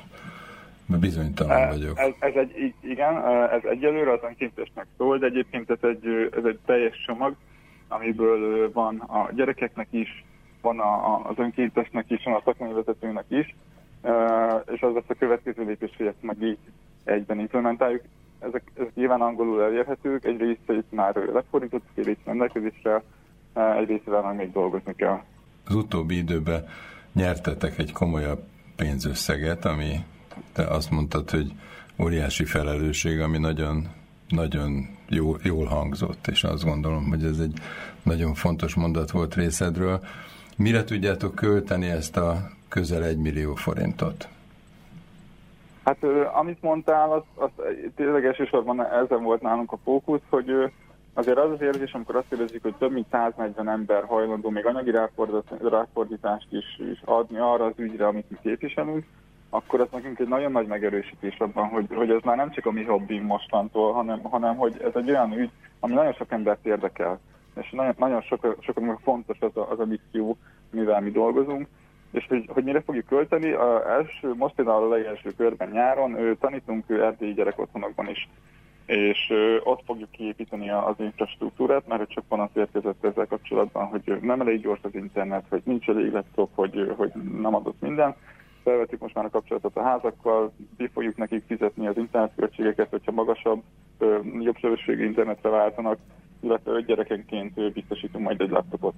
bizonytalan 0.85 1.61
e, 1.61 1.67
vagyok. 1.67 1.99
Ez, 1.99 2.13
ez 2.19 2.33
egy, 2.35 2.73
igen, 2.81 3.15
e, 3.15 3.53
ez 3.53 3.63
egyelőre 3.63 4.11
az 4.11 4.19
önkéntesnek 4.23 4.85
szól, 4.97 5.17
de 5.17 5.25
egyébként 5.25 5.69
ez 5.69 5.77
egy, 5.81 6.31
ez 6.37 6.43
egy 6.45 6.59
teljes 6.65 7.03
csomag, 7.05 7.35
amiből 7.87 8.71
van 8.71 8.99
a 8.99 9.29
gyerekeknek 9.33 9.87
is, 9.89 10.25
van 10.61 10.79
a, 10.79 11.25
az 11.29 11.37
önkéntesnek 11.37 12.05
is, 12.07 12.23
van 12.23 12.33
a 12.33 12.41
szakmányvezetőnek 12.45 13.25
is, 13.27 13.55
e, 14.01 14.13
és 14.71 14.81
az 14.81 14.93
lesz 14.93 15.03
a 15.09 15.15
következő 15.19 15.63
lépés, 15.63 15.93
hogy 15.97 16.05
ezt 16.05 16.21
meg 16.21 16.41
így 16.41 16.57
egyben 17.03 17.39
implementáljuk. 17.39 18.01
Ezek, 18.47 18.71
ezek 18.73 18.95
nyilván 18.95 19.21
angolul 19.21 19.63
elérhetők, 19.63 20.25
egy 20.25 20.37
részét 20.37 20.85
már 20.89 21.15
lefordítottuk, 21.15 21.97
egy 21.97 22.05
részt 22.05 22.25
rendelkezésre, 22.25 23.03
egy 23.79 23.87
részével 23.87 24.21
meg 24.21 24.35
még 24.35 24.51
dolgozni 24.51 24.95
kell. 24.95 25.21
Az 25.67 25.75
utóbbi 25.75 26.17
időben 26.17 26.65
nyertetek 27.13 27.77
egy 27.77 27.91
komolyabb 27.91 28.43
pénzösszeget, 28.75 29.65
ami 29.65 29.95
te 30.53 30.63
azt 30.63 30.91
mondtad, 30.91 31.29
hogy 31.29 31.51
óriási 31.99 32.45
felelősség, 32.45 33.19
ami 33.19 33.37
nagyon, 33.37 33.87
nagyon 34.29 34.87
jó, 35.09 35.35
jól 35.43 35.65
hangzott, 35.65 36.27
és 36.27 36.43
azt 36.43 36.63
gondolom, 36.63 37.09
hogy 37.09 37.23
ez 37.23 37.39
egy 37.39 37.59
nagyon 38.03 38.33
fontos 38.33 38.73
mondat 38.75 39.11
volt 39.11 39.35
részedről. 39.35 39.99
Mire 40.57 40.83
tudjátok 40.83 41.35
költeni 41.35 41.87
ezt 41.89 42.17
a 42.17 42.49
közel 42.67 43.03
egy 43.03 43.17
millió 43.17 43.55
forintot? 43.55 44.27
Hát 45.85 46.03
amit 46.33 46.61
mondtál, 46.61 47.11
az, 47.11 47.21
az 47.35 47.49
tényleg 47.95 48.25
elsősorban 48.25 48.85
ezen 48.85 49.23
volt 49.23 49.41
nálunk 49.41 49.71
a 49.71 49.77
fókusz, 49.83 50.21
hogy 50.29 50.71
azért 51.13 51.37
az 51.37 51.51
az 51.51 51.61
érzés, 51.61 51.91
amikor 51.91 52.15
azt 52.15 52.33
érezzük, 52.33 52.61
hogy 52.61 52.75
több 52.75 52.91
mint 52.91 53.07
140 53.11 53.69
ember 53.69 54.03
hajlandó 54.03 54.49
még 54.49 54.65
anyagi 54.65 54.91
ráfordítást 55.61 56.47
is, 56.49 56.79
is 56.91 57.01
adni 57.05 57.37
arra 57.37 57.65
az 57.65 57.73
ügyre, 57.77 58.07
amit 58.07 58.29
mi 58.29 58.37
képviselünk, 58.41 59.05
akkor 59.49 59.79
ez 59.79 59.87
nekünk 59.91 60.19
egy 60.19 60.27
nagyon 60.27 60.51
nagy 60.51 60.67
megerősítés 60.67 61.37
abban, 61.37 61.67
hogy, 61.67 61.85
hogy 61.95 62.09
ez 62.09 62.21
már 62.23 62.35
nem 62.35 62.51
csak 62.51 62.65
a 62.65 62.71
mi 62.71 62.83
hobbing 62.83 63.25
mostantól, 63.25 63.93
hanem, 63.93 64.21
hanem 64.23 64.55
hogy 64.55 64.81
ez 64.83 64.95
egy 64.95 65.09
olyan 65.09 65.33
ügy, 65.33 65.51
ami 65.79 65.93
nagyon 65.93 66.13
sok 66.13 66.31
embert 66.31 66.65
érdekel. 66.65 67.19
És 67.61 67.69
nagyon, 67.71 67.93
nagyon 67.97 68.21
sok, 68.21 68.57
fontos 69.03 69.37
az 69.39 69.57
a, 69.57 69.71
az 69.71 69.79
a 69.79 69.85
misszió, 69.85 70.37
mivel 70.71 71.01
mi 71.01 71.11
dolgozunk. 71.11 71.67
És 72.15 72.25
hogy, 72.27 72.45
hogy 72.47 72.63
mire 72.63 72.81
fogjuk 72.81 73.05
költeni, 73.05 73.51
a 73.51 73.91
első, 73.91 74.33
most 74.33 74.55
például 74.55 74.83
a 74.83 74.95
legelső 74.95 75.33
körben 75.37 75.69
nyáron 75.69 76.37
tanítunk 76.39 76.89
erdélyi 76.89 77.33
gyerekotthonokban 77.33 78.09
is 78.09 78.27
és 78.85 79.33
ott 79.63 79.81
fogjuk 79.85 80.11
kiépíteni 80.11 80.69
az 80.69 80.95
infrastruktúrát, 80.97 81.87
mert 81.87 82.09
csak 82.09 82.23
van 82.27 82.39
az 82.39 82.49
érkezett 82.53 83.05
ezzel 83.05 83.25
kapcsolatban, 83.25 83.85
hogy 83.85 84.17
nem 84.21 84.41
elég 84.41 84.61
gyors 84.61 84.79
az 84.83 84.95
internet, 84.95 85.45
hogy 85.49 85.61
nincs 85.65 85.89
elég 85.89 86.11
laptop, 86.11 86.49
hogy, 86.55 86.93
hogy 86.97 87.11
nem 87.41 87.55
adott 87.55 87.81
minden. 87.81 88.15
Felvettük 88.63 88.99
most 88.99 89.15
már 89.15 89.25
a 89.25 89.29
kapcsolatot 89.29 89.75
a 89.75 89.83
házakkal, 89.83 90.53
ki 90.77 90.87
fogjuk 90.93 91.17
nekik 91.17 91.43
fizetni 91.47 91.87
az 91.87 91.97
internetköltségeket, 91.97 92.89
hogyha 92.89 93.11
magasabb, 93.11 93.63
jobb 94.39 94.57
sebességű 94.57 95.05
internetre 95.05 95.49
váltanak, 95.49 95.97
illetve 96.39 96.71
öt 96.71 96.85
gyerekenként 96.85 97.73
biztosítunk 97.73 98.25
majd 98.25 98.41
egy 98.41 98.49
laptopot. 98.49 98.93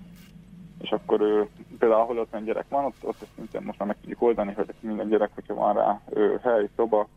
És 0.81 0.89
akkor 0.89 1.21
ö, 1.21 1.43
például 1.79 2.01
ahol 2.01 2.17
50 2.17 2.43
gyerek 2.43 2.65
van, 2.69 2.85
ott, 2.85 2.95
ott 3.01 3.27
szintén 3.35 3.61
most 3.61 3.79
már 3.79 3.87
meg 3.87 3.97
tudjuk 3.99 4.21
oldani, 4.21 4.53
hogy 4.53 4.65
minden 4.79 5.09
gyerek, 5.09 5.29
hogyha 5.33 5.53
van 5.53 5.73
rá 5.73 6.01
ö, 6.09 6.35
hely, 6.43 6.69
szoba, 6.75 7.07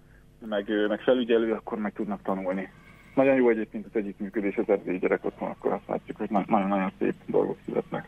meg, 0.48 0.88
meg 0.88 1.00
felügyelő, 1.00 1.52
akkor 1.52 1.78
meg 1.78 1.92
tudnak 1.92 2.22
tanulni. 2.22 2.72
Nagyon 3.14 3.34
jó 3.34 3.48
egyébként 3.48 3.86
az 3.86 3.96
együttműködés 3.96 4.56
az 4.56 4.68
erdélyi 4.68 4.98
gyerek 4.98 5.24
otthon, 5.24 5.48
akkor 5.48 5.72
azt 5.72 5.88
látjuk, 5.88 6.16
hogy 6.16 6.30
nagyon-nagyon 6.30 6.92
szép 6.98 7.14
dolgok 7.26 7.56
születnek. 7.64 8.06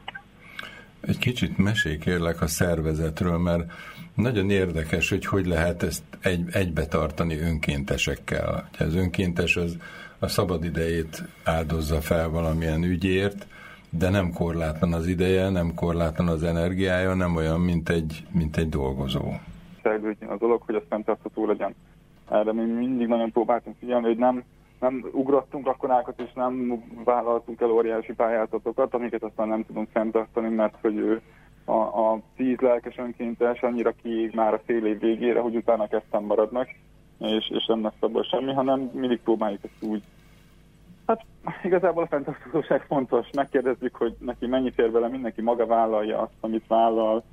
Egy 1.01 1.19
kicsit 1.19 1.59
mesélj 1.59 1.99
kérlek 1.99 2.41
a 2.41 2.47
szervezetről, 2.47 3.39
mert 3.39 3.73
nagyon 4.15 4.51
érdekes, 4.51 5.09
hogy 5.09 5.27
hogy 5.27 5.47
lehet 5.47 5.83
ezt 5.83 6.05
egy, 6.21 6.49
egybe 6.53 6.87
tartani 6.87 7.39
önkéntesekkel. 7.39 8.69
Az 8.79 8.95
önkéntes 8.95 9.57
az 9.57 9.77
a 10.19 10.29
szabad 10.29 10.65
idejét 10.65 11.23
áldozza 11.45 12.01
fel 12.01 12.29
valamilyen 12.29 12.83
ügyért, 12.83 13.47
de 13.99 14.11
nem 14.11 14.33
korlátlan 14.33 14.93
az 14.93 15.07
ideje, 15.07 15.51
nem 15.51 15.75
korlátlan 15.75 16.29
az 16.29 16.43
energiája, 16.43 17.15
nem 17.15 17.37
olyan, 17.37 17.61
mint 17.61 17.89
egy, 17.89 18.27
mint 18.31 18.57
egy 18.57 18.69
dolgozó. 18.69 19.33
Szergődjön 19.83 20.31
a 20.31 20.37
dolog, 20.37 20.63
hogy 20.63 20.75
az 20.75 20.83
fenntartható 20.89 21.47
legyen 21.47 21.75
erre 22.33 22.53
mi 22.53 22.65
mindig 22.65 23.07
nagyon 23.07 23.33
próbáltunk 23.33 23.77
figyelni, 23.79 24.07
hogy 24.07 24.17
nem, 24.17 24.45
nem 24.81 25.05
ugrottunk 25.13 25.67
akkorákat, 25.67 26.21
és 26.21 26.33
nem 26.35 26.85
vállaltunk 27.05 27.61
el 27.61 27.71
óriási 27.71 28.13
pályázatokat, 28.13 28.95
amiket 28.95 29.23
aztán 29.23 29.49
nem 29.49 29.65
tudunk 29.65 29.89
fenntartani, 29.93 30.49
mert 30.49 30.75
hogy 30.81 30.97
ő 30.97 31.21
a, 31.65 31.73
a 31.73 32.21
tíz 32.37 32.59
lelkes 32.59 32.99
önkéntes 32.99 33.63
annyira 33.63 33.93
kiég 34.03 34.35
már 34.35 34.55
a 34.55 34.61
fél 34.65 34.87
év 34.87 35.01
végére, 35.01 35.41
hogy 35.41 35.57
utána 35.57 35.89
kezdtem 35.89 36.25
maradnak, 36.25 36.69
és, 37.19 37.51
és 37.51 37.67
nem 37.67 37.83
lesz 37.83 37.93
abból 38.01 38.23
semmi, 38.23 38.53
hanem 38.53 38.91
mindig 38.93 39.21
próbáljuk 39.21 39.65
ezt 39.65 39.91
úgy. 39.91 40.03
Hát 41.45 41.65
igazából 41.65 42.03
a 42.03 42.07
fenntarthatóság 42.07 42.83
fontos. 42.83 43.29
Megkérdezzük, 43.35 43.95
hogy 43.95 44.15
neki 44.19 44.47
mennyi 44.47 44.71
fér 44.71 44.91
bele, 44.91 45.09
mindenki 45.09 45.43
maga 45.43 45.67
vállalja 45.67 46.21
azt, 46.21 46.33
amit 46.41 46.67
vállal, 46.67 47.25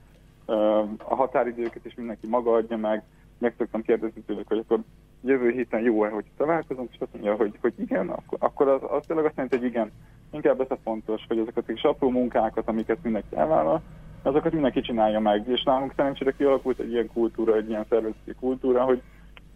a 0.97 1.15
határidőket 1.15 1.85
is 1.85 1.95
mindenki 1.95 2.27
maga 2.27 2.53
adja 2.53 2.77
meg, 2.77 3.03
meg 3.37 3.53
szoktam 3.57 3.81
kérdezni 3.81 4.21
tőlük, 4.21 4.47
hogy 4.47 4.57
akkor 4.57 4.79
jövő 5.23 5.49
héten 5.49 5.81
jó-e, 5.81 6.09
hogy 6.09 6.25
találkozunk, 6.37 6.89
és 6.91 6.99
azt 6.99 7.13
mondja, 7.13 7.35
hogy, 7.35 7.57
hogy 7.61 7.73
igen, 7.77 8.09
akkor, 8.09 8.37
akkor 8.41 8.67
az, 8.67 8.81
az 8.89 9.05
tényleg 9.07 9.25
azt 9.25 9.35
jelenti, 9.35 9.57
hogy 9.57 9.65
igen. 9.65 9.91
Inkább 10.31 10.61
ez 10.61 10.71
a 10.71 10.77
fontos, 10.83 11.25
hogy 11.27 11.37
ezeket 11.37 11.63
a 11.67 11.73
kis 11.73 11.83
apró 11.83 12.09
munkákat, 12.09 12.67
amiket 12.67 13.03
mindenki 13.03 13.35
elvállal, 13.35 13.81
azokat 14.23 14.51
mindenki 14.51 14.81
csinálja 14.81 15.19
meg. 15.19 15.47
És 15.47 15.63
nálunk 15.63 15.93
szerencsére 15.95 16.31
kialakult 16.31 16.79
egy 16.79 16.91
ilyen 16.91 17.09
kultúra, 17.13 17.55
egy 17.55 17.69
ilyen 17.69 17.85
szervezeti 17.89 18.33
kultúra, 18.39 18.83
hogy 18.83 19.01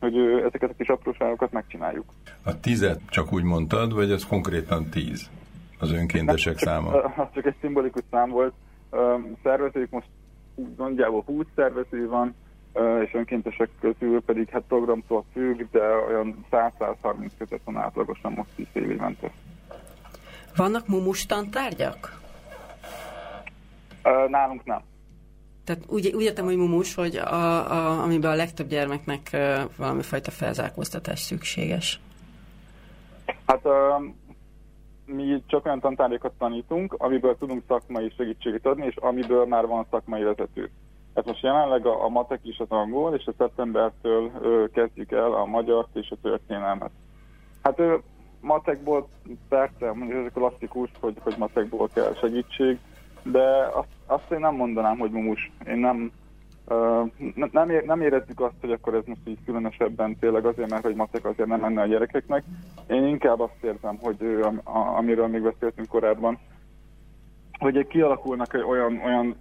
hogy 0.04 0.18
ezeket 0.18 0.70
a 0.70 0.74
kis 0.78 0.88
apróságokat 0.88 1.52
megcsináljuk. 1.52 2.06
A 2.44 2.60
tízet 2.60 3.00
csak 3.10 3.34
úgy 3.34 3.44
mondtad, 3.44 3.94
vagy 3.94 4.12
az 4.12 4.26
konkrétan 4.26 4.90
tíz? 4.90 5.30
Az 5.80 5.92
önkéntesek 5.92 6.58
száma? 6.58 7.02
Az 7.02 7.28
csak 7.34 7.46
egy 7.46 7.56
szimbolikus 7.62 8.02
szám 8.12 8.30
volt. 8.30 8.54
Szervezők 9.44 9.90
most 9.90 10.08
nagyjából 10.78 11.24
20 11.26 11.46
szervező 11.56 12.08
van, 12.08 12.36
és 13.06 13.14
önkéntesek 13.14 13.70
közül 13.80 14.22
pedig 14.22 14.50
hát 14.50 14.64
programtól 14.68 15.26
függ, 15.34 15.62
de 15.72 15.82
olyan 16.08 16.46
100-130 16.52 17.30
között 17.38 17.62
van 17.66 17.78
átlagosan 17.78 18.32
most 18.32 18.50
is 18.56 18.68
fél 18.72 18.92
évente. 18.92 19.32
Vannak 20.56 20.88
mumus 20.88 21.26
tantárgyak? 21.26 22.20
Nálunk 24.28 24.64
nem. 24.66 24.82
Tehát 25.64 25.84
úgy, 25.88 26.14
úgy 26.16 26.24
értem, 26.24 26.46
hogy 26.46 26.58
mumus, 26.58 26.96
hogy 26.96 27.16
a, 27.16 27.72
a, 27.72 28.02
amiben 28.04 28.32
a 28.32 28.36
legtöbb 28.36 28.68
gyermeknek 28.68 29.30
uh, 29.34 29.62
valami 29.78 30.02
fajta 30.02 30.32
felzárkóztatás 30.32 31.20
szükséges. 31.20 32.00
Hát 33.46 33.66
uh, 33.66 33.74
mi 35.06 35.44
csak 35.48 35.66
olyan 35.66 35.80
tantárgyakat 35.80 36.34
tanítunk, 36.38 36.94
amiből 36.98 37.38
tudunk 37.38 37.64
szakmai 37.68 38.14
segítséget 38.18 38.66
adni, 38.66 38.86
és 38.86 38.96
amiből 38.96 39.46
már 39.46 39.66
van 39.66 39.86
szakmai 39.90 40.24
vezető. 40.24 40.70
Hát 41.16 41.26
most 41.26 41.44
jelenleg 41.44 41.86
a, 41.86 42.04
a 42.04 42.10
matek 42.10 42.40
is 42.44 42.58
az 42.58 42.70
angol, 42.70 43.16
és 43.16 43.26
a 43.26 43.34
szeptembertől 43.38 44.32
ö, 44.42 44.66
kezdjük 44.74 45.12
el 45.12 45.34
a 45.34 45.46
magyar 45.46 45.88
és 45.94 46.10
a 46.10 46.18
történelmet. 46.22 46.92
Hát 47.62 47.80
ö, 47.80 47.96
matekból 48.40 49.08
persze, 49.50 49.92
mondjuk 49.94 50.20
ez 50.20 50.26
a 50.26 50.40
klasszikus, 50.40 50.90
hogy, 51.00 51.16
hogy 51.20 51.36
matekból 51.38 51.90
kell 51.94 52.14
segítség, 52.20 52.80
de 53.24 53.70
azt, 53.74 53.88
azt 54.06 54.32
én 54.32 54.40
nem 54.40 54.56
mondanám, 54.56 54.98
hogy 54.98 55.12
mumus. 55.12 55.52
Én 55.68 55.78
nem, 55.78 56.12
uh, 56.68 57.10
nem, 57.52 57.70
ér, 57.70 57.84
nem 57.84 58.02
érezzük 58.02 58.40
azt, 58.40 58.56
hogy 58.62 58.72
akkor 58.72 58.94
ez 58.94 59.04
most 59.06 59.22
így 59.26 59.44
különösebben 59.46 60.18
tényleg 60.20 60.46
azért, 60.46 60.70
mert 60.70 60.84
hogy 60.84 60.96
matek 60.96 61.26
azért 61.26 61.50
nem 61.50 61.60
menne 61.60 61.82
a 61.82 61.86
gyerekeknek. 61.86 62.44
Én 62.88 63.06
inkább 63.06 63.40
azt 63.40 63.64
érzem, 63.64 63.98
hogy 64.02 64.22
uh, 64.22 64.98
amiről 64.98 65.28
még 65.28 65.42
beszéltünk 65.42 65.88
korábban, 65.88 66.40
hogy 67.60 67.88
kialakulnak 67.88 68.64
olyan, 68.68 69.02
olyan 69.06 69.36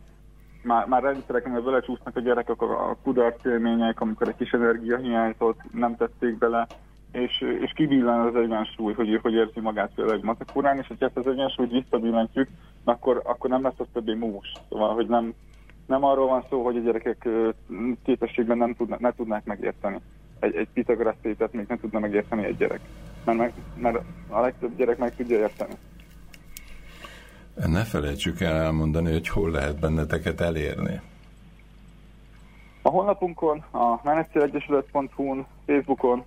már, 0.63 0.87
már 0.87 1.03
rendszerek, 1.03 1.45
amivel 1.45 1.63
belecsúsznak 1.63 2.17
a 2.17 2.21
gyerekek 2.21 2.63
a, 2.63 2.91
a 2.91 2.97
kudarc 3.03 3.45
élmények, 3.45 4.01
amikor 4.01 4.29
egy 4.29 4.37
kis 4.37 4.51
energia 4.51 4.97
hiányzott, 4.97 5.59
nem 5.73 5.97
tették 5.97 6.39
bele, 6.39 6.67
és, 7.13 7.45
és 7.61 7.73
kibillen 7.75 8.21
az 8.21 8.37
egyensúly, 8.37 8.93
hogy, 8.93 9.19
hogy 9.23 9.33
érzi 9.33 9.61
magát 9.61 9.91
egy 10.11 10.23
matekórán, 10.23 10.79
és 10.79 10.87
hogyha 10.87 11.07
ezt 11.07 11.17
az 11.17 11.27
egyensúlyt 11.27 11.71
visszabillentjük, 11.71 12.49
akkor, 12.85 13.21
akkor 13.25 13.51
nem 13.51 13.63
lesz 13.63 13.79
az 13.79 13.87
többé 13.93 14.15
mús. 14.15 14.53
Szóval, 14.69 14.95
hogy 14.95 15.07
nem, 15.07 15.35
nem 15.87 16.05
arról 16.05 16.29
van 16.29 16.45
szó, 16.51 16.65
hogy 16.65 16.77
a 16.77 16.81
gyerekek 16.81 17.29
képességben 18.05 18.57
nem 18.57 18.75
tudna, 18.75 18.97
ne 19.01 19.13
tudnák 19.13 19.45
megérteni. 19.45 20.01
Egy, 20.39 20.55
egy 20.55 20.69
Pythagoras 20.73 21.15
tétet 21.23 21.53
még 21.53 21.67
nem 21.69 21.79
tudna 21.79 21.99
megérteni 21.99 22.45
egy 22.45 22.57
gyerek. 22.57 22.81
Mert, 23.25 23.39
meg, 23.39 23.53
mert 23.77 23.99
a 24.29 24.41
legtöbb 24.41 24.77
gyerek 24.77 24.99
meg 24.99 25.17
tudja 25.17 25.39
érteni. 25.39 25.73
Ne 27.67 27.85
felejtsük 27.85 28.41
el 28.41 28.57
elmondani, 28.57 29.13
hogy 29.13 29.29
hol 29.29 29.51
lehet 29.51 29.81
benneteket 29.81 30.41
elérni. 30.41 31.01
A 32.83 32.89
honlapunkon, 32.89 33.65
a 33.71 34.01
menetszélegyesület.hu-n, 34.03 35.47
Facebookon, 35.67 36.25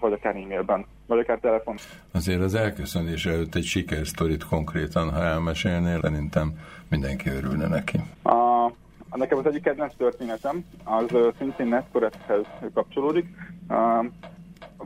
vagy 0.00 0.12
akár 0.12 0.36
e-mailben, 0.36 0.86
vagy 1.06 1.18
akár 1.18 1.38
telefon. 1.38 1.76
Azért 2.12 2.40
az 2.40 2.54
elköszönés 2.54 3.26
előtt 3.26 3.54
egy 3.54 3.64
sikersztorit 3.64 4.44
konkrétan, 4.44 5.10
ha 5.10 5.22
elmesélnél, 5.22 6.00
szerintem 6.00 6.52
mindenki 6.90 7.28
örülne 7.28 7.68
neki. 7.68 7.98
A, 8.22 8.70
nekem 9.16 9.38
az 9.38 9.46
egyik 9.46 9.62
kedvenc 9.62 9.96
történetem, 9.96 10.64
az 10.84 11.16
szintén 11.38 11.66
Netcorethez 11.66 12.46
kapcsolódik. 12.74 13.26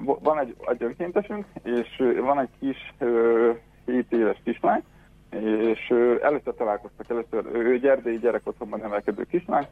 Van 0.01 0.39
egy, 0.39 0.55
egy 0.67 0.83
önkéntesünk, 0.83 1.45
és 1.63 2.03
van 2.21 2.41
egy 2.41 2.51
kis 2.61 2.95
7 3.87 4.13
éves 4.13 4.41
kislány, 4.45 4.83
és 5.71 5.95
először 6.23 6.55
találkoztak, 6.55 7.11
először 7.11 7.57
ő 7.57 7.79
gyerdei 7.79 8.19
gyerek 8.19 8.41
otthonban 8.45 8.81
nevelkedő 8.81 9.25
kislány, 9.31 9.67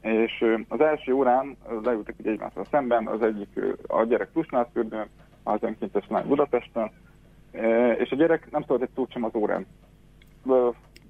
és 0.00 0.44
az 0.68 0.80
első 0.80 1.12
órán 1.12 1.56
leültek 1.82 2.14
egy 2.18 2.26
egymással 2.26 2.64
szemben, 2.64 3.06
az 3.06 3.22
egyik 3.22 3.48
a 3.86 4.04
gyerek 4.04 4.32
Tusnádfürdőn, 4.32 5.08
az 5.42 5.62
önkéntes 5.62 6.04
lány 6.08 6.26
Budapesten, 6.26 6.90
és 7.98 8.10
a 8.10 8.16
gyerek 8.16 8.50
nem 8.50 8.64
szólt 8.66 8.82
egy 8.82 8.90
szót 8.94 9.12
sem 9.12 9.24
az 9.24 9.34
órán. 9.34 9.66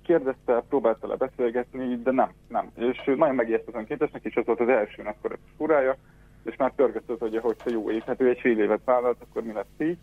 Kérdezte, 0.03 0.63
próbálta 0.69 1.07
le 1.07 1.17
beszélgetni, 1.17 1.97
de 2.03 2.11
nem, 2.11 2.31
nem. 2.49 2.71
És 2.75 3.05
nagyon 3.17 3.35
megijedt 3.35 3.69
az 3.69 3.75
önkéntesnek, 3.75 4.25
és 4.25 4.35
ez 4.35 4.47
volt 4.47 4.61
az 4.61 4.69
első 4.69 5.03
akkor 5.03 5.39
furája, 5.57 5.97
és 6.43 6.57
már 6.57 6.73
törgetett, 6.77 7.19
hogy 7.19 7.39
hogyha 7.39 7.71
jó 7.71 7.91
ég, 7.91 8.03
hát 8.03 8.21
ő 8.21 8.29
egy 8.29 8.41
fél 8.41 8.59
évet 8.59 8.85
vállalt, 8.85 9.23
akkor 9.29 9.43
mi 9.43 9.53
lesz 9.53 9.67
így. 9.79 9.99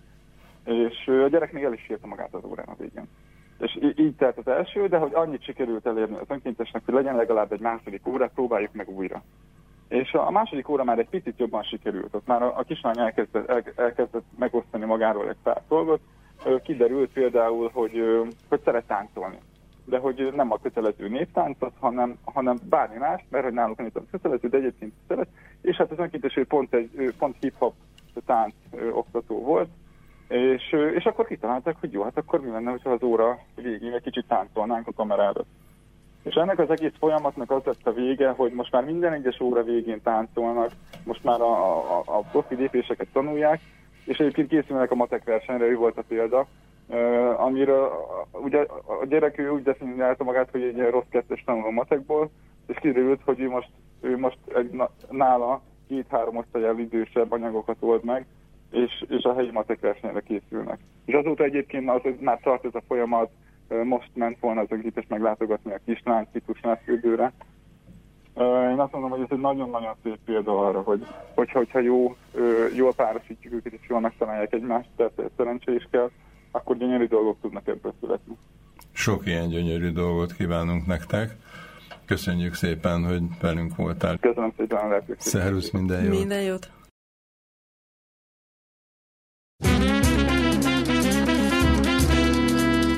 És 0.63 1.07
a 1.07 1.27
gyerek 1.27 1.51
még 1.51 1.63
el 1.63 1.73
is 1.73 1.89
írta 1.89 2.07
magát 2.07 2.33
az 2.33 2.43
órán 2.43 2.67
a 2.67 2.75
végén. 2.77 3.07
Így 3.95 4.15
telt 4.15 4.37
az 4.37 4.47
első, 4.47 4.87
de 4.87 4.97
hogy 4.97 5.13
annyit 5.13 5.43
sikerült 5.43 5.85
elérni 5.85 6.15
az 6.15 6.29
önkéntesnek, 6.29 6.81
hogy 6.85 6.93
legyen 6.93 7.15
legalább 7.15 7.51
egy 7.51 7.59
második 7.59 8.07
óra, 8.07 8.29
próbáljuk 8.33 8.73
meg 8.73 8.89
újra. 8.89 9.23
És 9.87 10.13
a 10.13 10.31
második 10.31 10.69
óra 10.69 10.83
már 10.83 10.99
egy 10.99 11.09
picit 11.09 11.39
jobban 11.39 11.63
sikerült, 11.63 12.15
ott 12.15 12.27
már 12.27 12.41
a, 12.41 12.63
kislány 12.67 12.99
elkezdett, 12.99 13.49
el, 13.49 13.63
elkezdett 13.75 14.23
megosztani 14.37 14.85
magáról 14.85 15.29
egy 15.29 15.37
pár 15.43 15.61
dolgot. 15.67 15.99
Kiderült 16.63 17.11
például, 17.11 17.69
hogy, 17.73 18.01
hogy 18.49 18.61
szeret 18.63 18.87
táncolni. 18.87 19.37
De 19.85 19.97
hogy 19.97 20.33
nem 20.35 20.51
a 20.51 20.59
kötelező 20.61 21.07
néptáncot, 21.07 21.73
hanem, 21.79 22.17
hanem 22.23 22.57
bármi 22.69 22.97
más, 22.97 23.25
mert 23.29 23.43
hogy 23.43 23.53
náluk 23.53 23.77
nem 23.77 23.91
kötelező, 24.11 24.47
de 24.47 24.57
egyébként 24.57 24.93
szeret. 25.07 25.27
És 25.61 25.75
hát 25.75 25.91
az 25.91 25.99
önkéntes 25.99 26.39
pont, 26.47 26.73
egy, 26.73 27.13
pont 27.17 27.35
hip-hop 27.39 27.73
tánc 28.25 28.53
oktató 28.91 29.41
volt, 29.43 29.69
és, 30.27 30.75
és 30.95 31.05
akkor 31.05 31.27
kitalálták, 31.27 31.75
hogy 31.79 31.91
jó, 31.91 32.03
hát 32.03 32.17
akkor 32.17 32.41
mi 32.41 32.49
lenne, 32.49 32.71
hogyha 32.71 32.89
az 32.89 33.03
óra 33.03 33.39
végén 33.55 33.93
egy 33.93 34.01
kicsit 34.01 34.25
táncolnánk 34.27 34.87
a 34.87 34.93
kamerára. 34.95 35.41
És 36.23 36.35
ennek 36.35 36.59
az 36.59 36.69
egész 36.69 36.93
folyamatnak 36.99 37.51
az 37.51 37.61
lett 37.63 37.87
a 37.87 37.93
vége, 37.93 38.29
hogy 38.29 38.51
most 38.51 38.71
már 38.71 38.83
minden 38.83 39.13
egyes 39.13 39.39
óra 39.39 39.63
végén 39.63 40.01
táncolnak, 40.01 40.71
most 41.03 41.23
már 41.23 41.41
a, 41.41 41.77
a, 41.97 42.03
a 42.05 42.19
profi 42.31 42.55
lépéseket 42.55 43.07
tanulják, 43.13 43.61
és 44.05 44.17
egyébként 44.17 44.49
készülnek 44.49 44.91
a 44.91 44.95
matek 44.95 45.23
versenyre, 45.23 45.65
ő 45.65 45.75
volt 45.75 45.97
a 45.97 46.03
példa, 46.07 46.47
uh, 46.87 47.41
amiről 47.41 47.91
ugye 48.31 48.65
a 49.01 49.05
gyerek 49.05 49.37
ő 49.37 49.49
úgy 49.49 49.63
definiálta 49.63 50.23
magát, 50.23 50.51
hogy 50.51 50.61
egy 50.61 50.77
rossz 50.77 51.09
kettes 51.09 51.43
tanuló 51.45 51.69
matekból, 51.69 52.29
és 52.67 52.77
kiderült, 52.81 53.21
hogy 53.25 53.39
ő 53.39 53.49
most, 53.49 53.69
ő 54.01 54.17
most 54.17 54.37
egy, 54.55 54.81
nála 55.09 55.61
két-három 55.87 56.37
osztályjal 56.37 56.79
idősebb 56.79 57.31
anyagokat 57.31 57.77
old 57.79 58.03
meg, 58.03 58.25
és, 58.71 59.05
és 59.07 59.23
a 59.23 59.33
helyi 59.33 59.51
matek 59.51 59.79
versenyre 59.79 60.21
készülnek. 60.21 60.79
És 61.05 61.13
azóta 61.13 61.43
egyébként 61.43 61.89
az, 61.89 62.01
már 62.19 62.39
tart 62.39 62.65
ez 62.65 62.75
a 62.75 62.83
folyamat, 62.87 63.29
most 63.83 64.09
ment 64.13 64.39
volna 64.39 64.61
az 64.61 64.67
önkéntes 64.69 65.05
meglátogatni 65.07 65.71
a 65.71 65.79
kislány 65.85 66.27
Citusnál 66.31 66.81
fürdőre. 66.83 67.33
Én 68.71 68.79
azt 68.79 68.91
mondom, 68.91 69.09
hogy 69.09 69.21
ez 69.21 69.27
egy 69.29 69.39
nagyon-nagyon 69.39 69.95
szép 70.03 70.17
példa 70.25 70.67
arra, 70.67 70.81
hogy, 70.81 71.05
hogyha, 71.35 71.57
hogyha 71.57 71.79
jó, 71.79 72.15
jól 72.75 72.93
párosítjuk 72.93 73.53
őket, 73.53 73.73
és 73.73 73.79
jól 73.89 73.99
megtalálják 73.99 74.53
egymást, 74.53 74.89
tehát 74.95 75.31
szerencsé 75.37 75.73
is 75.73 75.87
kell, 75.91 76.09
akkor 76.51 76.77
gyönyörű 76.77 77.05
dolgok 77.05 77.37
tudnak 77.41 77.67
ebből 77.67 77.93
születni. 77.99 78.37
Sok 78.91 79.25
ilyen 79.25 79.49
gyönyörű 79.49 79.89
dolgot 79.89 80.33
kívánunk 80.33 80.85
nektek. 80.85 81.35
Köszönjük 82.05 82.53
szépen, 82.53 83.05
hogy 83.05 83.21
velünk 83.41 83.75
voltál. 83.75 84.17
Köszönöm 84.19 84.53
szépen 84.57 84.77
a 84.77 84.87
lehetőséget. 84.87 85.21
Szervusz, 85.21 85.71
minden 85.71 86.03
jót. 86.03 86.17
Minden 86.17 86.41
jót. 86.41 86.71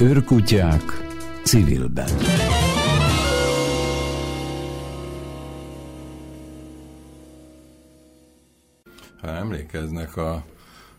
Őrkutyák 0.02 0.84
civilben. 1.44 2.10
Ha 9.22 9.28
emlékeznek 9.28 10.18
a 10.18 10.46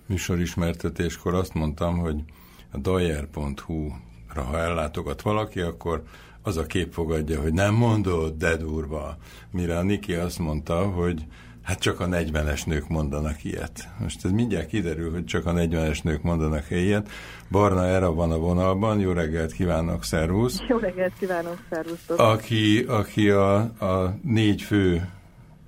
műsorismertetéskor 0.07 1.35
azt 1.35 1.55
mondtam, 1.55 1.99
hogy 1.99 2.25
a 2.71 2.79
dajer.hu-ra 2.79 4.43
ha 4.43 4.59
ellátogat 4.59 5.23
valaki, 5.23 5.61
akkor 5.61 6.03
az 6.43 6.57
a 6.57 6.67
kép 6.67 6.93
fogadja, 6.93 7.41
hogy 7.41 7.53
nem 7.53 7.75
mondod, 7.75 8.37
de 8.37 8.57
durva. 8.57 9.17
Mire 9.51 9.79
a 9.79 9.83
Niki 9.83 10.15
azt 10.15 10.39
mondta, 10.39 10.83
hogy 10.83 11.27
Hát 11.63 11.79
csak 11.79 12.01
a 12.01 12.07
40-es 12.07 12.67
nők 12.67 12.89
mondanak 12.89 13.45
ilyet. 13.45 13.89
Most 13.99 14.25
ez 14.25 14.31
mindjárt 14.31 14.67
kiderül, 14.67 15.11
hogy 15.11 15.25
csak 15.25 15.47
a 15.47 15.53
40-es 15.53 16.03
nők 16.03 16.23
mondanak 16.23 16.71
ilyet. 16.71 17.09
Barna 17.51 17.87
Era 17.87 18.13
van 18.13 18.33
a 18.33 18.39
vonalban, 18.39 19.01
jó 19.01 19.13
reggelt 19.13 19.53
kívánok, 19.53 20.05
szervusz! 20.05 20.59
Jó 20.69 20.79
reggelt 20.79 21.13
kívánok, 21.19 21.59
szervusz! 21.71 22.09
Aki, 22.09 22.85
aki 22.89 23.31
a, 23.31 23.57
a 23.61 24.19
négy 24.23 24.63
fő 24.63 25.09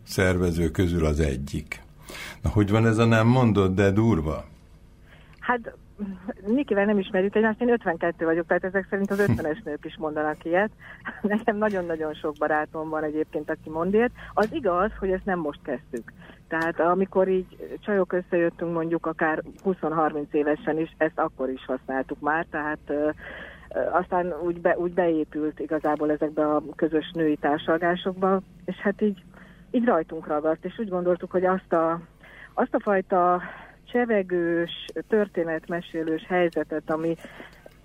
szervező 0.07 0.71
közül 0.71 1.05
az 1.05 1.21
egyik. 1.21 1.83
Na, 2.43 2.51
hogy 2.51 2.71
van 2.71 2.87
ez 2.87 2.99
a 2.99 3.05
nem 3.05 3.27
mondod, 3.27 3.75
de 3.75 3.91
durva? 3.91 4.45
Hát 5.39 5.75
Nikivel 6.57 6.85
nem 6.85 6.99
ismerjük 6.99 7.35
egymást, 7.35 7.61
én 7.61 7.71
52 7.71 8.25
vagyok, 8.25 8.47
tehát 8.47 8.65
ezek 8.65 8.87
szerint 8.91 9.11
az 9.11 9.25
50-es 9.27 9.63
nők 9.65 9.85
is 9.85 9.97
mondanak 9.99 10.45
ilyet. 10.45 10.71
Nekem 11.23 11.57
nagyon-nagyon 11.57 12.15
sok 12.15 12.35
barátom 12.39 12.89
van 12.89 13.03
egyébként, 13.03 13.51
aki 13.51 13.71
mond 13.71 13.95
ilyet. 13.95 14.13
Az 14.35 14.49
igaz, 14.53 14.91
hogy 14.99 15.11
ezt 15.11 15.25
nem 15.25 15.39
most 15.39 15.61
kezdtük. 15.63 16.13
Tehát 16.49 16.81
amikor 16.81 17.29
így 17.29 17.79
csajok 17.81 18.13
összejöttünk 18.13 18.73
mondjuk 18.73 19.07
akár 19.07 19.43
20-30 19.65 20.33
évesen 20.33 20.79
is, 20.79 20.95
ezt 20.97 21.19
akkor 21.19 21.51
is 21.51 21.65
használtuk 21.65 22.21
már, 22.21 22.47
tehát 22.51 22.79
ö, 22.87 23.11
aztán 23.93 24.35
úgy, 24.45 24.61
be, 24.61 24.79
úgy 24.79 24.93
beépült 24.95 25.61
igazából 25.61 26.11
ezekbe 26.11 26.47
a 26.47 26.63
közös 26.77 27.11
női 27.15 27.37
társalgásokba, 27.37 28.41
és 28.65 28.77
hát 28.77 29.03
így, 29.03 29.23
így 29.71 29.85
rajtunk 29.85 30.27
ragaszt, 30.27 30.65
és 30.65 30.79
úgy 30.79 30.89
gondoltuk, 30.89 31.31
hogy 31.31 31.45
azt 31.45 31.73
a, 31.73 32.01
azt 32.55 32.75
a 32.75 32.81
fajta 32.81 33.43
csevegős, 33.93 34.71
történetmesélős 35.09 36.25
helyzetet, 36.29 36.91
ami 36.91 37.17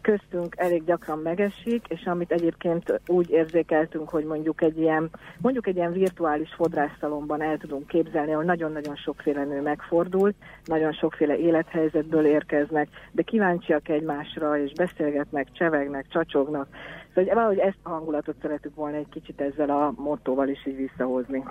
köztünk 0.02 0.56
elég 0.58 0.84
gyakran 0.84 1.20
megesik, 1.20 1.86
és 1.88 2.06
amit 2.06 2.32
egyébként 2.32 3.02
úgy 3.08 3.30
érzékeltünk, 3.30 4.10
hogy 4.10 4.24
mondjuk 4.24 4.62
egy 4.62 4.78
ilyen, 4.78 5.10
mondjuk 5.38 5.68
egy 5.68 5.76
ilyen 5.76 5.92
virtuális 5.92 6.54
fodrásztalomban 6.54 7.42
el 7.42 7.58
tudunk 7.58 7.88
képzelni, 7.88 8.32
ahol 8.32 8.44
nagyon-nagyon 8.44 8.96
sokféle 8.96 9.44
nő 9.44 9.62
megfordult, 9.62 10.36
nagyon 10.66 10.92
sokféle 10.92 11.38
élethelyzetből 11.38 12.26
érkeznek, 12.26 12.88
de 13.12 13.22
kíváncsiak 13.22 13.90
egymásra, 13.90 14.58
és 14.58 14.72
beszélgetnek, 14.72 15.48
csevegnek, 15.52 16.06
csacsognak, 16.10 16.68
Szóval 17.18 17.34
valahogy 17.34 17.58
ezt 17.58 17.78
a 17.84 17.90
hangulatot 17.90 18.36
szeretük 18.42 18.76
volna 18.76 18.98
egy 18.98 19.10
kicsit 19.10 19.42
ezzel 19.42 19.70
a 19.70 19.94
mottóval 19.96 20.48
is 20.48 20.66
így 20.66 20.76
visszahozni. 20.76 21.44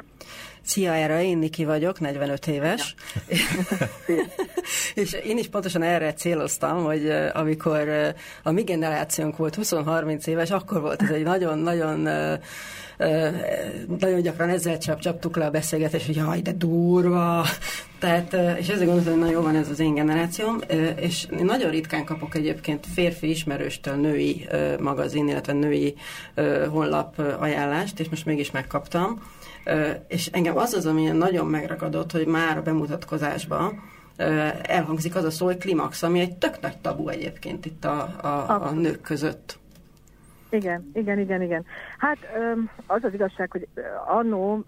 Szia, 0.63 0.93
erre 0.93 1.25
én 1.25 1.39
Niki 1.39 1.65
vagyok, 1.65 2.01
45 2.01 2.47
éves. 2.47 2.95
Ja. 3.29 4.15
és 5.03 5.13
én 5.13 5.39
is 5.39 5.49
pontosan 5.49 5.83
erre 5.83 6.13
céloztam, 6.13 6.85
hogy 6.85 7.09
amikor 7.33 7.89
a 8.43 8.51
mi 8.51 8.63
generációnk 8.63 9.37
volt 9.37 9.57
20-30 9.61 10.27
éves, 10.27 10.51
akkor 10.51 10.81
volt 10.81 11.03
ez 11.03 11.11
egy 11.11 11.25
nagyon-nagyon 11.25 12.09
nagyon 13.99 14.23
gyakran 14.23 14.49
ezzel 14.49 14.79
csap, 14.79 15.01
csaptuk 15.01 15.37
le 15.37 15.45
a 15.45 15.51
beszélgetést, 15.51 16.07
hogy 16.07 16.17
jaj, 16.17 16.41
de 16.41 16.53
durva, 16.53 17.45
tehát, 17.99 18.33
és 18.59 18.69
ezért 18.69 18.85
gondoltam, 18.85 19.13
hogy 19.13 19.23
nagyon 19.23 19.43
van 19.43 19.55
ez 19.55 19.69
az 19.71 19.81
én 19.81 19.95
generációm, 19.95 20.59
és 20.97 21.27
nagyon 21.43 21.71
ritkán 21.71 22.05
kapok 22.05 22.35
egyébként 22.35 22.87
férfi 22.95 23.31
ismerőstől 23.31 23.95
női 23.95 24.47
magazin, 24.81 25.29
illetve 25.29 25.53
női 25.53 25.95
honlap 26.71 27.19
ajánlást, 27.39 28.01
és 28.01 28.09
most 28.09 28.25
mégis 28.25 28.51
megkaptam. 28.51 29.23
És 30.09 30.27
engem 30.33 30.57
az 30.57 30.73
az, 30.73 30.87
ami 30.87 31.05
nagyon 31.05 31.47
megragadott, 31.47 32.13
hogy 32.13 32.27
már 32.27 32.57
a 32.57 32.63
bemutatkozásban 32.63 33.83
elhangzik 34.63 35.17
az 35.17 35.25
a 35.25 35.31
szó, 35.31 35.47
hogy 35.47 35.59
klimax, 35.59 36.03
ami 36.03 36.21
egy 36.21 36.37
tök 36.37 36.61
nagy 36.61 36.79
tabu 36.79 37.09
egyébként 37.09 37.67
itt 37.67 37.85
a, 37.85 38.01
a, 38.23 38.63
a 38.67 38.71
nők 38.71 39.01
között. 39.01 39.59
Igen, 40.57 40.91
igen, 40.95 41.19
igen, 41.19 41.43
igen. 41.43 41.65
Hát 41.99 42.17
az 42.87 43.05
az 43.05 43.15
igazság, 43.15 43.51
hogy 43.51 43.69
annó, 44.07 44.65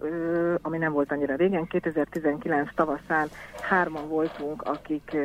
ami 0.61 0.77
nem 0.77 0.91
volt 0.91 1.11
annyira 1.11 1.35
régen, 1.35 1.67
2019 1.67 2.69
tavaszán 2.75 3.27
hárman 3.61 4.07
voltunk, 4.07 4.61
akik 4.61 5.17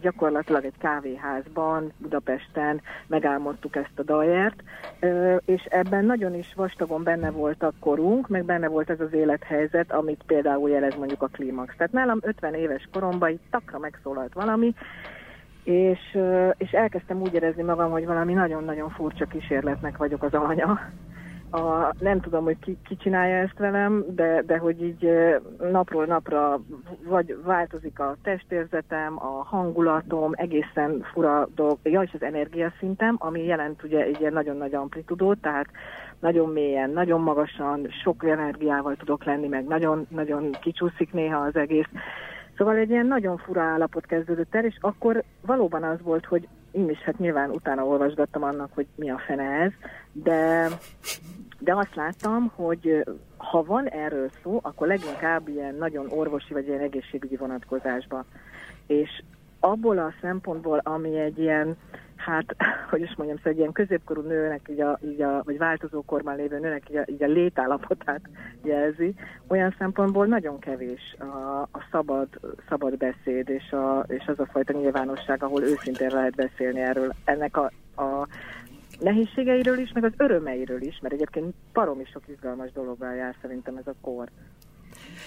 gyakorlatilag 0.00 0.64
egy 0.64 0.78
kávéházban 0.78 1.92
Budapesten 1.98 2.80
megálmodtuk 3.06 3.76
ezt 3.76 3.98
a 3.98 4.02
dajert, 4.02 4.62
és 5.44 5.64
ebben 5.64 6.04
nagyon 6.04 6.34
is 6.34 6.52
vastagon 6.56 7.02
benne 7.02 7.30
volt 7.30 7.62
a 7.62 7.72
korunk, 7.80 8.28
meg 8.28 8.44
benne 8.44 8.68
volt 8.68 8.90
ez 8.90 9.00
az 9.00 9.12
élethelyzet, 9.12 9.92
amit 9.92 10.22
például 10.26 10.70
jelez 10.70 10.94
mondjuk 10.94 11.22
a 11.22 11.26
klímax. 11.26 11.74
Tehát 11.76 11.92
nálam 11.92 12.18
50 12.22 12.54
éves 12.54 12.88
koromban 12.92 13.30
itt 13.30 13.44
takra 13.50 13.78
megszólalt 13.78 14.32
valami, 14.32 14.74
és, 15.68 16.18
és 16.56 16.70
elkezdtem 16.70 17.20
úgy 17.20 17.34
érezni 17.34 17.62
magam, 17.62 17.90
hogy 17.90 18.06
valami 18.06 18.32
nagyon-nagyon 18.32 18.90
furcsa 18.90 19.24
kísérletnek 19.24 19.96
vagyok 19.96 20.22
az 20.22 20.34
alanya. 20.34 20.80
A, 21.50 21.94
nem 21.98 22.20
tudom, 22.20 22.44
hogy 22.44 22.58
ki, 22.58 22.78
ki 22.84 22.96
csinálja 22.96 23.36
ezt 23.36 23.58
velem, 23.58 24.04
de, 24.08 24.42
de 24.46 24.58
hogy 24.58 24.82
így 24.82 25.08
napról 25.70 26.04
napra 26.04 26.60
vagy 27.04 27.36
változik 27.44 27.98
a 28.00 28.16
testérzetem, 28.22 29.16
a 29.18 29.44
hangulatom, 29.44 30.32
egészen 30.34 31.06
fura 31.12 31.48
dolog, 31.54 31.78
ja, 31.82 32.02
és 32.02 32.10
az 32.14 32.22
energiaszintem, 32.22 33.16
ami 33.18 33.44
jelent 33.44 33.82
ugye 33.82 34.02
egy 34.02 34.20
ilyen 34.20 34.32
nagyon 34.32 34.56
nagy 34.56 34.74
amplitudót, 34.74 35.40
tehát 35.40 35.66
nagyon 36.20 36.48
mélyen, 36.48 36.90
nagyon 36.90 37.20
magasan, 37.20 37.86
sok 38.02 38.24
energiával 38.24 38.96
tudok 38.96 39.24
lenni, 39.24 39.48
meg 39.48 39.66
nagyon, 39.66 40.06
nagyon 40.08 40.50
kicsúszik 40.60 41.12
néha 41.12 41.38
az 41.38 41.56
egész. 41.56 41.88
Szóval 42.58 42.76
egy 42.76 42.90
ilyen 42.90 43.06
nagyon 43.06 43.36
fura 43.36 43.62
állapot 43.62 44.06
kezdődött 44.06 44.54
el, 44.54 44.64
és 44.64 44.76
akkor 44.80 45.22
valóban 45.40 45.82
az 45.82 45.98
volt, 46.02 46.24
hogy 46.24 46.48
én 46.70 46.90
is 46.90 46.98
hát 46.98 47.18
nyilván 47.18 47.50
utána 47.50 47.84
olvasgattam 47.84 48.42
annak, 48.42 48.70
hogy 48.74 48.86
mi 48.94 49.10
a 49.10 49.18
fene 49.26 49.44
ez, 49.44 49.72
de, 50.12 50.68
de 51.58 51.74
azt 51.74 51.94
láttam, 51.94 52.52
hogy 52.54 53.04
ha 53.36 53.62
van 53.62 53.88
erről 53.88 54.30
szó, 54.42 54.58
akkor 54.62 54.86
leginkább 54.86 55.48
ilyen 55.48 55.74
nagyon 55.74 56.06
orvosi 56.10 56.52
vagy 56.52 56.66
ilyen 56.66 56.80
egészségügyi 56.80 57.36
vonatkozásban. 57.36 58.24
És 58.86 59.22
abból 59.60 59.98
a 59.98 60.12
szempontból, 60.20 60.80
ami 60.84 61.18
egy 61.18 61.38
ilyen 61.38 61.76
hát, 62.18 62.56
hogy 62.90 63.00
is 63.00 63.14
mondjam, 63.16 63.36
szóval 63.36 63.52
egy 63.52 63.58
ilyen 63.58 63.72
középkorú 63.72 64.20
nőnek, 64.20 64.60
így 64.70 64.80
a, 64.80 64.98
így 65.04 65.22
a, 65.22 65.42
vagy 65.44 65.58
változó 65.58 66.02
korban 66.02 66.36
lévő 66.36 66.58
nőnek 66.58 66.90
így 66.90 66.96
a, 66.96 67.04
így 67.06 67.22
a 67.22 67.26
létállapotát 67.26 68.20
jelzi, 68.62 69.14
olyan 69.46 69.74
szempontból 69.78 70.26
nagyon 70.26 70.58
kevés 70.58 71.16
a, 71.18 71.24
a 71.62 71.86
szabad, 71.90 72.28
szabad 72.68 72.96
beszéd, 72.96 73.48
és, 73.48 73.70
a, 73.72 74.04
és 74.08 74.26
az 74.26 74.38
a 74.38 74.46
fajta 74.46 74.72
nyilvánosság, 74.72 75.42
ahol 75.42 75.62
őszintén 75.62 76.10
lehet 76.10 76.34
beszélni 76.34 76.80
erről, 76.80 77.12
ennek 77.24 77.56
a, 77.56 77.70
a 78.02 78.28
nehézségeiről 79.00 79.78
is, 79.78 79.92
meg 79.92 80.04
az 80.04 80.12
örömeiről 80.16 80.82
is, 80.82 80.98
mert 81.02 81.14
egyébként 81.14 81.54
parom 81.72 82.00
is 82.00 82.08
sok 82.08 82.22
izgalmas 82.28 82.72
dologgal 82.72 83.14
jár 83.14 83.34
szerintem 83.40 83.76
ez 83.76 83.86
a 83.86 83.94
kor. 84.00 84.28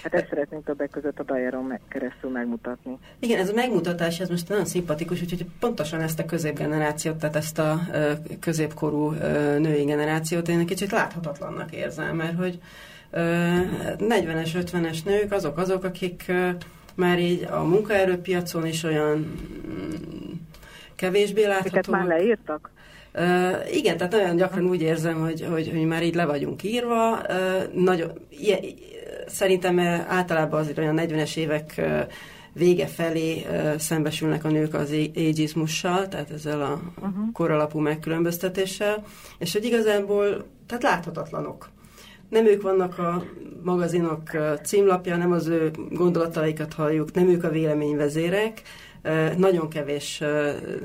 Hát 0.04 0.13
ezt 0.13 0.28
szeretnénk 0.30 0.65
többek 0.65 0.89
között 0.89 1.20
a 1.20 1.24
Dajeron 1.24 1.80
keresztül 1.89 2.30
megmutatni. 2.30 2.98
Igen, 3.20 3.39
ez 3.39 3.50
a 3.50 3.54
megmutatás, 3.54 4.20
ez 4.20 4.30
most 4.30 4.50
nagyon 4.50 4.65
szimpatikus, 4.65 5.22
úgyhogy 5.22 5.46
pontosan 5.60 6.02
ezt 6.02 6.20
a 6.20 6.26
középgenerációt, 6.26 7.15
tehát 7.15 7.36
ezt 7.36 7.60
a 7.60 7.80
középkorú 8.39 9.10
női 9.58 9.84
generációt 9.84 10.48
én 10.48 10.60
egy 10.60 10.65
kicsit 10.65 10.91
láthatatlannak 10.91 11.72
érzem, 11.72 12.15
mert 12.15 12.38
hogy 12.38 12.60
40-es, 13.12 14.50
50-es 14.54 15.04
nők 15.06 15.32
azok 15.32 15.58
azok, 15.58 15.84
akik 15.84 16.32
már 16.96 17.20
így 17.20 17.48
a 17.52 17.63
munkaerőpiacon 17.63 18.65
is 18.65 18.84
olyan 18.84 19.17
mm, 19.17 20.32
kevésbé 20.96 21.46
láthatóak. 21.46 21.88
Már 21.88 22.06
leírtak? 22.06 22.70
Uh, 23.13 23.76
igen, 23.76 23.98
tehát 23.98 24.12
nagyon 24.12 24.36
gyakran 24.36 24.65
úgy 24.65 24.82
érzem, 24.82 25.20
hogy, 25.20 25.46
hogy, 25.50 25.70
hogy 25.70 25.86
már 25.86 26.04
így 26.04 26.15
le 26.15 26.26
vagyunk 26.26 26.63
írva. 26.63 27.12
Uh, 27.12 27.74
nagyon, 27.74 28.12
ilyen, 28.30 28.60
szerintem 29.28 29.80
általában 30.08 30.60
azért 30.60 30.78
olyan 30.78 31.00
40-es 31.00 31.38
évek 31.38 31.82
vége 32.54 32.88
felé 32.88 33.45
szembesülnek 33.78 34.43
a 34.43 34.50
nők 34.50 34.74
az 34.74 34.91
ageizmussal, 35.15 36.08
tehát 36.08 36.30
ezzel 36.32 36.62
a 36.62 36.82
uh-huh. 36.95 37.32
koralapú 37.34 37.80
megkülönböztetéssel, 37.80 39.04
és 39.38 39.54
hogy 39.54 39.65
igazából, 39.65 40.45
tehát 40.67 40.84
láthatatlanok. 40.84 41.69
Nem 42.30 42.45
ők 42.45 42.62
vannak 42.62 42.97
a 42.97 43.24
magazinok 43.63 44.21
címlapja, 44.63 45.17
nem 45.17 45.32
az 45.32 45.47
ő 45.47 45.71
gondolataikat 45.89 46.74
halljuk, 46.74 47.13
nem 47.13 47.28
ők 47.28 47.43
a 47.43 47.50
véleményvezérek, 47.50 48.62
nagyon 49.38 49.69
kevés 49.69 50.24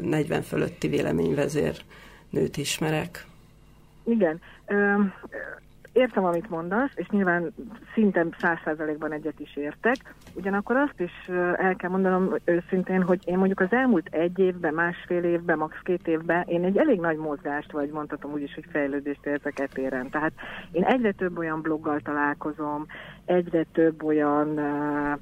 40 0.01 0.43
fölötti 0.43 0.89
véleményvezér 0.89 1.77
nőt 2.31 2.57
ismerek. 2.57 3.27
Igen 4.05 4.41
értem, 5.97 6.25
amit 6.25 6.51
mondasz, 6.51 6.91
és 6.95 7.09
nyilván 7.09 7.55
szinte 7.95 8.27
száz 8.39 8.59
százalékban 8.65 9.13
egyet 9.13 9.41
is 9.41 9.57
értek. 9.57 10.15
Ugyanakkor 10.35 10.77
azt 10.77 11.01
is 11.01 11.29
el 11.57 11.75
kell 11.77 11.91
mondanom 11.91 12.35
őszintén, 12.45 13.03
hogy 13.03 13.21
én 13.25 13.37
mondjuk 13.39 13.61
az 13.61 13.73
elmúlt 13.73 14.09
egy 14.11 14.39
évben, 14.39 14.75
másfél 14.75 15.25
évben, 15.25 15.59
max. 15.59 15.77
két 15.83 16.09
évben 16.09 16.45
én 16.47 16.65
egy 16.65 16.77
elég 16.77 17.01
nagy 17.01 17.17
mozgást, 17.17 17.73
vagy 17.73 17.91
mondhatom 17.91 18.33
úgy 18.33 18.43
is, 18.43 18.55
hogy 18.55 18.67
fejlődést 18.71 19.27
érzek 19.27 19.59
etéren. 19.59 20.11
Tehát 20.11 20.33
én 20.73 20.85
egyre 20.85 21.13
több 21.13 21.39
olyan 21.39 21.61
bloggal 21.61 22.01
találkozom, 22.01 22.87
egyre 23.25 23.65
több 23.73 24.03
olyan 24.03 24.49
uh, 24.49 25.19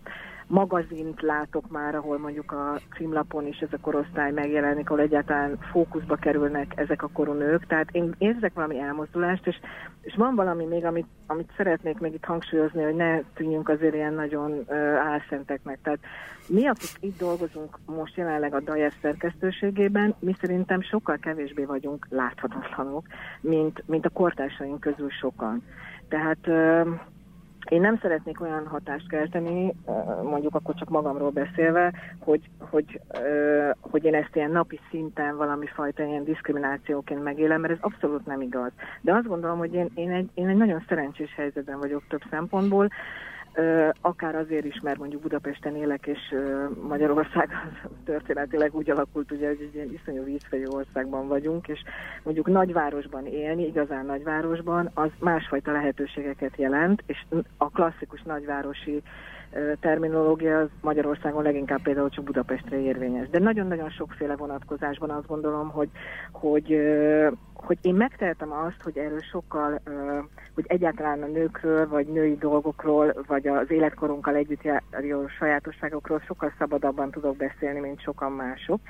magazint 0.46 1.20
látok 1.20 1.70
már, 1.70 1.94
ahol 1.94 2.18
mondjuk 2.18 2.52
a 2.52 2.78
címlapon 2.96 3.46
is 3.46 3.58
ez 3.58 3.72
a 3.72 3.78
korosztály 3.80 4.32
megjelenik, 4.32 4.90
ahol 4.90 5.02
egyáltalán 5.02 5.58
fókuszba 5.70 6.16
kerülnek 6.16 6.72
ezek 6.76 7.02
a 7.02 7.10
korú 7.12 7.32
nők. 7.32 7.66
Tehát 7.66 7.88
én 7.92 8.14
érzek 8.18 8.54
valami 8.54 8.78
elmozdulást, 8.78 9.46
és, 9.46 9.56
és 10.00 10.14
van 10.16 10.34
valami 10.34 10.64
még, 10.64 10.84
amit, 10.84 11.06
amit 11.26 11.52
szeretnék 11.56 11.98
még 11.98 12.14
itt 12.14 12.24
hangsúlyozni, 12.24 12.82
hogy 12.82 12.94
ne 12.94 13.20
tűnjünk 13.20 13.68
azért 13.68 13.94
ilyen 13.94 14.14
nagyon 14.14 14.50
uh, 14.50 14.76
álszenteknek. 14.96 15.78
Tehát 15.82 16.00
mi, 16.48 16.66
akik 16.66 16.90
itt 17.00 17.18
dolgozunk 17.18 17.78
most 17.86 18.16
jelenleg 18.16 18.54
a 18.54 18.60
Dajer 18.60 18.92
szerkesztőségében, 19.02 20.14
mi 20.18 20.34
szerintem 20.40 20.82
sokkal 20.82 21.16
kevésbé 21.16 21.64
vagyunk 21.64 22.06
láthatatlanok, 22.10 23.06
mint, 23.40 23.82
mint 23.86 24.06
a 24.06 24.10
kortársaink 24.10 24.80
közül 24.80 25.10
sokan. 25.10 25.62
Tehát 26.08 26.46
uh, 26.46 26.88
én 27.68 27.80
nem 27.80 27.98
szeretnék 28.02 28.40
olyan 28.40 28.66
hatást 28.66 29.08
kelteni, 29.08 29.74
mondjuk 30.22 30.54
akkor 30.54 30.74
csak 30.74 30.88
magamról 30.88 31.30
beszélve, 31.30 31.92
hogy, 32.18 32.50
hogy, 32.58 33.00
hogy 33.80 34.04
én 34.04 34.14
ezt 34.14 34.36
ilyen 34.36 34.50
napi 34.50 34.80
szinten 34.90 35.36
valami 35.36 35.66
fajta 35.66 36.04
ilyen 36.04 36.24
diszkriminációként 36.24 37.22
megélem, 37.22 37.60
mert 37.60 37.72
ez 37.72 37.78
abszolút 37.80 38.26
nem 38.26 38.40
igaz. 38.40 38.70
De 39.00 39.14
azt 39.14 39.26
gondolom, 39.26 39.58
hogy 39.58 39.74
én, 39.74 39.90
én, 39.94 40.10
egy, 40.10 40.28
én 40.34 40.48
egy 40.48 40.56
nagyon 40.56 40.84
szerencsés 40.88 41.34
helyzetben 41.34 41.78
vagyok 41.78 42.02
több 42.08 42.22
szempontból, 42.30 42.88
akár 44.00 44.34
azért 44.34 44.64
is, 44.64 44.80
mert 44.82 44.98
mondjuk 44.98 45.22
Budapesten 45.22 45.76
élek, 45.76 46.06
és 46.06 46.34
Magyarország 46.88 47.48
történetileg 48.04 48.74
úgy 48.74 48.90
alakult, 48.90 49.32
ugye, 49.32 49.48
hogy 49.48 49.60
egy 49.60 49.74
ilyen 49.74 49.92
iszonyú 49.92 50.24
vízfejű 50.24 50.64
országban 50.66 51.28
vagyunk, 51.28 51.68
és 51.68 51.82
mondjuk 52.22 52.46
nagyvárosban 52.46 53.26
élni, 53.26 53.66
igazán 53.66 54.06
nagyvárosban, 54.06 54.90
az 54.94 55.10
másfajta 55.18 55.72
lehetőségeket 55.72 56.56
jelent, 56.56 57.02
és 57.06 57.24
a 57.56 57.70
klasszikus 57.70 58.22
nagyvárosi 58.22 59.02
terminológia 59.80 60.58
az 60.58 60.68
Magyarországon 60.80 61.42
leginkább 61.42 61.82
például 61.82 62.08
csak 62.08 62.24
Budapestre 62.24 62.80
érvényes. 62.80 63.28
De 63.28 63.38
nagyon-nagyon 63.38 63.90
sokféle 63.90 64.36
vonatkozásban 64.36 65.10
azt 65.10 65.26
gondolom, 65.26 65.70
hogy, 65.70 65.88
hogy, 66.32 66.80
hogy 67.64 67.78
én 67.82 67.94
megtehetem 67.94 68.52
azt, 68.52 68.82
hogy 68.82 68.98
erről 68.98 69.20
sokkal, 69.20 69.80
hogy 70.54 70.64
egyáltalán 70.66 71.22
a 71.22 71.26
nőkről, 71.26 71.88
vagy 71.88 72.06
női 72.06 72.36
dolgokról, 72.36 73.14
vagy 73.26 73.46
az 73.46 73.70
életkorunkkal 73.70 74.34
együtt 74.34 74.62
járó 74.62 75.28
sajátosságokról 75.28 76.22
sokkal 76.26 76.52
szabadabban 76.58 77.10
tudok 77.10 77.36
beszélni, 77.36 77.80
mint 77.80 78.00
sokan 78.00 78.32
mások. 78.32 78.80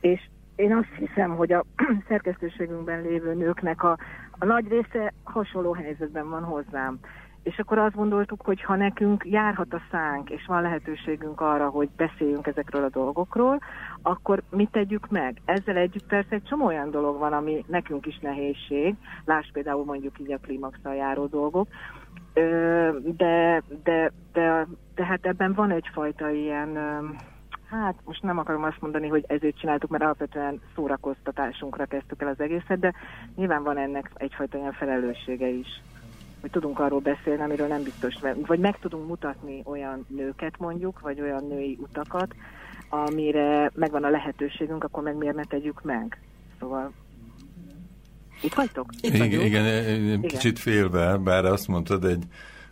És 0.00 0.20
én 0.56 0.74
azt 0.74 0.94
hiszem, 0.98 1.36
hogy 1.36 1.52
a 1.52 1.64
szerkesztőségünkben 2.08 3.02
lévő 3.02 3.34
nőknek 3.34 3.82
a, 3.82 3.98
a 4.38 4.44
nagy 4.44 4.68
része 4.68 5.12
hasonló 5.24 5.72
helyzetben 5.72 6.28
van 6.28 6.42
hozzám. 6.42 6.98
És 7.42 7.58
akkor 7.58 7.78
azt 7.78 7.94
gondoltuk, 7.94 8.42
hogy 8.42 8.62
ha 8.62 8.76
nekünk 8.76 9.24
járhat 9.26 9.74
a 9.74 9.82
szánk, 9.90 10.30
és 10.30 10.46
van 10.46 10.62
lehetőségünk 10.62 11.40
arra, 11.40 11.68
hogy 11.68 11.88
beszéljünk 11.96 12.46
ezekről 12.46 12.84
a 12.84 12.88
dolgokról, 12.88 13.58
akkor 14.02 14.42
mit 14.50 14.70
tegyük 14.70 15.08
meg? 15.08 15.40
Ezzel 15.44 15.76
együtt 15.76 16.06
persze 16.06 16.34
egy 16.34 16.44
csomó 16.44 16.66
olyan 16.66 16.90
dolog 16.90 17.18
van, 17.18 17.32
ami 17.32 17.64
nekünk 17.66 18.06
is 18.06 18.18
nehézség, 18.18 18.94
láss 19.24 19.50
például 19.52 19.84
mondjuk 19.84 20.18
így 20.18 20.32
a 20.32 20.38
klímaxal 20.38 20.94
járó 20.94 21.26
dolgok, 21.26 21.68
de, 23.02 23.62
de, 23.84 24.12
de, 24.32 24.66
de 24.94 25.04
hát 25.04 25.26
ebben 25.26 25.52
van 25.52 25.70
egyfajta 25.70 26.30
ilyen, 26.30 26.78
hát 27.70 27.94
most 28.04 28.22
nem 28.22 28.38
akarom 28.38 28.62
azt 28.62 28.80
mondani, 28.80 29.08
hogy 29.08 29.24
ezért 29.28 29.58
csináltuk, 29.58 29.90
mert 29.90 30.02
alapvetően 30.02 30.60
szórakoztatásunkra 30.74 31.84
kezdtük 31.84 32.22
el 32.22 32.28
az 32.28 32.40
egészet, 32.40 32.78
de 32.78 32.92
nyilván 33.36 33.62
van 33.62 33.78
ennek 33.78 34.10
egyfajta 34.14 34.58
ilyen 34.58 34.72
felelőssége 34.72 35.48
is. 35.48 35.82
Hogy 36.40 36.50
tudunk 36.50 36.78
arról 36.78 37.00
beszélni, 37.00 37.42
amiről 37.42 37.66
nem 37.66 37.82
biztos, 37.82 38.14
vagy 38.46 38.58
meg 38.58 38.78
tudunk 38.78 39.08
mutatni 39.08 39.62
olyan 39.64 40.06
nőket 40.08 40.58
mondjuk, 40.58 41.00
vagy 41.00 41.20
olyan 41.20 41.46
női 41.46 41.78
utakat, 41.80 42.34
amire 42.90 43.70
megvan 43.74 44.04
a 44.04 44.10
lehetőségünk, 44.10 44.84
akkor 44.84 45.02
meg 45.02 45.16
miért 45.16 45.36
ne 45.36 45.44
tegyük 45.44 45.82
meg. 45.82 46.20
Szóval 46.58 46.92
itt 48.42 48.54
vagytok? 48.54 48.86
Itt 49.00 49.14
igen, 49.14 49.40
igen, 49.40 49.94
igen, 50.02 50.20
kicsit 50.20 50.58
félve, 50.58 51.16
bár 51.16 51.44
azt 51.44 51.68
mondtad 51.68 52.04
egy 52.04 52.24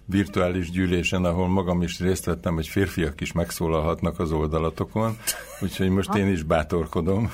virtuális 0.04 0.70
gyűlésen, 0.70 1.24
ahol 1.24 1.48
magam 1.48 1.83
is 1.83 2.00
részt 2.00 2.24
vettem, 2.24 2.54
hogy 2.54 2.68
férfiak 2.68 3.20
is 3.20 3.33
megszólalhatnak 3.33 4.18
az 4.18 4.33
oldalatokon, 4.33 5.16
úgyhogy 5.61 5.88
most 5.88 6.09
ha? 6.09 6.18
én 6.18 6.26
is 6.26 6.42
bátorkodom. 6.42 7.31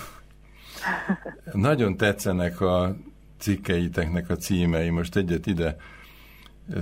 Nagyon 1.52 1.96
tetszenek 1.96 2.60
a 2.60 2.96
cikkeiteknek 3.38 4.30
a 4.30 4.36
címei, 4.36 4.90
most 4.90 5.16
egyet 5.16 5.46
ide 5.46 5.76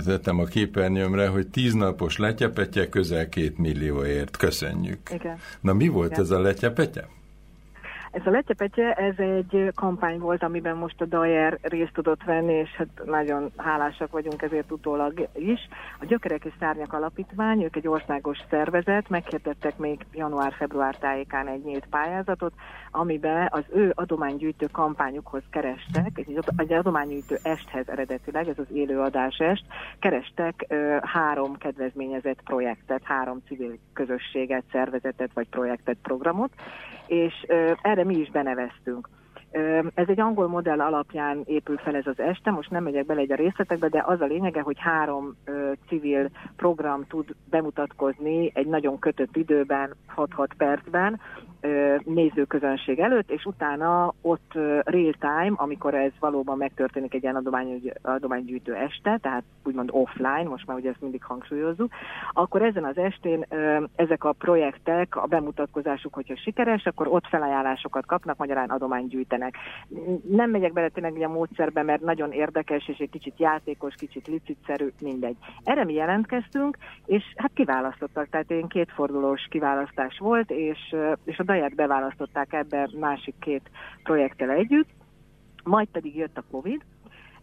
tettem 0.05 0.39
a 0.39 0.43
képernyőmre, 0.43 1.27
hogy 1.27 1.47
tíznapos 1.47 2.17
letyepetje 2.17 2.89
közel 2.89 3.29
két 3.29 3.57
millióért. 3.57 4.37
Köszönjük. 4.37 5.09
Igen. 5.13 5.37
Na 5.61 5.73
mi 5.73 5.87
volt 5.87 6.11
Igen. 6.11 6.23
ez 6.23 6.29
a 6.29 6.39
letyepetje? 6.39 7.07
Ez 8.13 8.21
a 8.25 8.29
letyepetje, 8.29 8.93
ez 8.93 9.17
egy 9.17 9.71
kampány 9.75 10.19
volt, 10.19 10.43
amiben 10.43 10.75
most 10.75 11.01
a 11.01 11.05
Dajer 11.05 11.57
részt 11.61 11.93
tudott 11.93 12.23
venni, 12.23 12.53
és 12.53 12.69
hát 12.69 12.87
nagyon 13.05 13.51
hálásak 13.57 14.11
vagyunk 14.11 14.41
ezért 14.41 14.71
utólag 14.71 15.29
is. 15.35 15.59
A 15.99 16.05
Gyökerek 16.05 16.45
és 16.45 16.53
Szárnyak 16.59 16.93
Alapítvány, 16.93 17.63
ők 17.63 17.75
egy 17.75 17.87
országos 17.87 18.37
szervezet, 18.49 19.09
meghirdettek 19.09 19.77
még 19.77 20.05
január-február 20.11 20.95
tájékán 20.95 21.47
egy 21.47 21.63
nyílt 21.63 21.85
pályázatot, 21.89 22.53
amiben 22.91 23.47
az 23.51 23.63
ő 23.73 23.91
adománygyűjtő 23.95 24.67
kampányukhoz 24.71 25.43
kerestek, 25.49 26.11
egy, 26.57 26.73
adománygyűjtő 26.73 27.37
esthez 27.43 27.87
eredetileg, 27.89 28.47
ez 28.47 28.59
az 28.59 28.71
élő 28.73 29.09
est, 29.37 29.65
kerestek 29.99 30.65
ö, 30.67 30.97
három 31.01 31.57
kedvezményezett 31.57 32.41
projektet, 32.43 33.01
három 33.03 33.41
civil 33.47 33.77
közösséget, 33.93 34.63
szervezetet 34.71 35.29
vagy 35.33 35.49
projektet, 35.49 35.97
programot, 36.01 36.51
és 37.07 37.33
ö, 37.47 37.71
erre 37.81 38.02
mi 38.03 38.19
is 38.19 38.29
beneveztünk. 38.29 39.09
Ez 39.93 40.07
egy 40.07 40.19
angol 40.19 40.47
modell 40.47 40.81
alapján 40.81 41.41
épül 41.45 41.77
fel 41.77 41.95
ez 41.95 42.07
az 42.07 42.19
este, 42.19 42.51
most 42.51 42.69
nem 42.69 42.83
megyek 42.83 43.05
bele 43.05 43.19
egy 43.19 43.31
a 43.31 43.35
részletekbe, 43.35 43.87
de 43.87 44.03
az 44.05 44.21
a 44.21 44.25
lényege, 44.25 44.61
hogy 44.61 44.79
három 44.79 45.35
civil 45.87 46.29
program 46.55 47.05
tud 47.07 47.35
bemutatkozni 47.49 48.51
egy 48.53 48.67
nagyon 48.67 48.99
kötött 48.99 49.35
időben, 49.35 49.95
6-6 50.15 50.47
percben, 50.57 51.19
nézőközönség 52.03 52.99
előtt, 52.99 53.31
és 53.31 53.45
utána 53.45 54.13
ott 54.21 54.53
real 54.83 55.13
time, 55.19 55.53
amikor 55.55 55.93
ez 55.93 56.11
valóban 56.19 56.57
megtörténik 56.57 57.13
egy 57.13 57.23
ilyen 57.23 57.35
adomány, 57.35 57.91
adománygyűjtő 58.01 58.73
este, 58.73 59.17
tehát 59.21 59.43
úgymond 59.63 59.89
offline, 59.91 60.43
most 60.43 60.67
már 60.67 60.77
ugye 60.77 60.89
ezt 60.89 61.01
mindig 61.01 61.23
hangsúlyozzuk, 61.23 61.91
akkor 62.33 62.61
ezen 62.61 62.83
az 62.83 62.97
estén 62.97 63.45
ezek 63.95 64.23
a 64.23 64.31
projektek, 64.31 65.15
a 65.15 65.25
bemutatkozásuk, 65.25 66.13
hogyha 66.13 66.35
sikeres, 66.35 66.85
akkor 66.85 67.07
ott 67.07 67.27
felajánlásokat 67.27 68.05
kapnak, 68.05 68.37
magyarán 68.37 68.69
adományt 68.69 69.09
gyűjtenek. 69.09 69.42
Nem 70.29 70.49
megyek 70.49 70.73
bele 70.73 70.89
tényleg 70.89 71.21
a 71.21 71.27
módszerbe, 71.27 71.83
mert 71.83 72.01
nagyon 72.01 72.31
érdekes, 72.31 72.87
és 72.87 72.97
egy 72.97 73.09
kicsit 73.09 73.39
játékos, 73.39 73.95
kicsit 73.95 74.27
licitszerű, 74.27 74.87
mindegy. 75.01 75.35
Erre 75.63 75.83
mi 75.83 75.93
jelentkeztünk, 75.93 76.77
és 77.05 77.23
hát 77.35 77.51
kiválasztottak, 77.53 78.29
tehát 78.29 78.51
én 78.51 78.67
kétfordulós 78.67 79.47
kiválasztás 79.49 80.17
volt, 80.17 80.51
és, 80.51 80.95
és 81.23 81.37
a 81.37 81.43
Daját 81.43 81.75
beválasztották 81.75 82.53
ebbe 82.53 82.89
másik 82.99 83.35
két 83.39 83.69
projekttel 84.03 84.49
együtt, 84.49 84.89
majd 85.63 85.87
pedig 85.87 86.15
jött 86.15 86.37
a 86.37 86.43
Covid, 86.51 86.81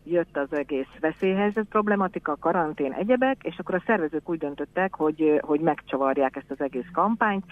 jött 0.04 0.36
az 0.36 0.52
egész 0.52 0.88
veszélyhelyzet 1.00 1.66
problematika, 1.68 2.36
karantén, 2.40 2.92
egyebek, 2.92 3.36
és 3.42 3.58
akkor 3.58 3.74
a 3.74 3.82
szervezők 3.86 4.28
úgy 4.28 4.38
döntöttek, 4.38 4.94
hogy, 4.94 5.40
hogy 5.40 5.60
megcsavarják 5.60 6.36
ezt 6.36 6.50
az 6.50 6.60
egész 6.60 6.88
kampányt. 6.92 7.44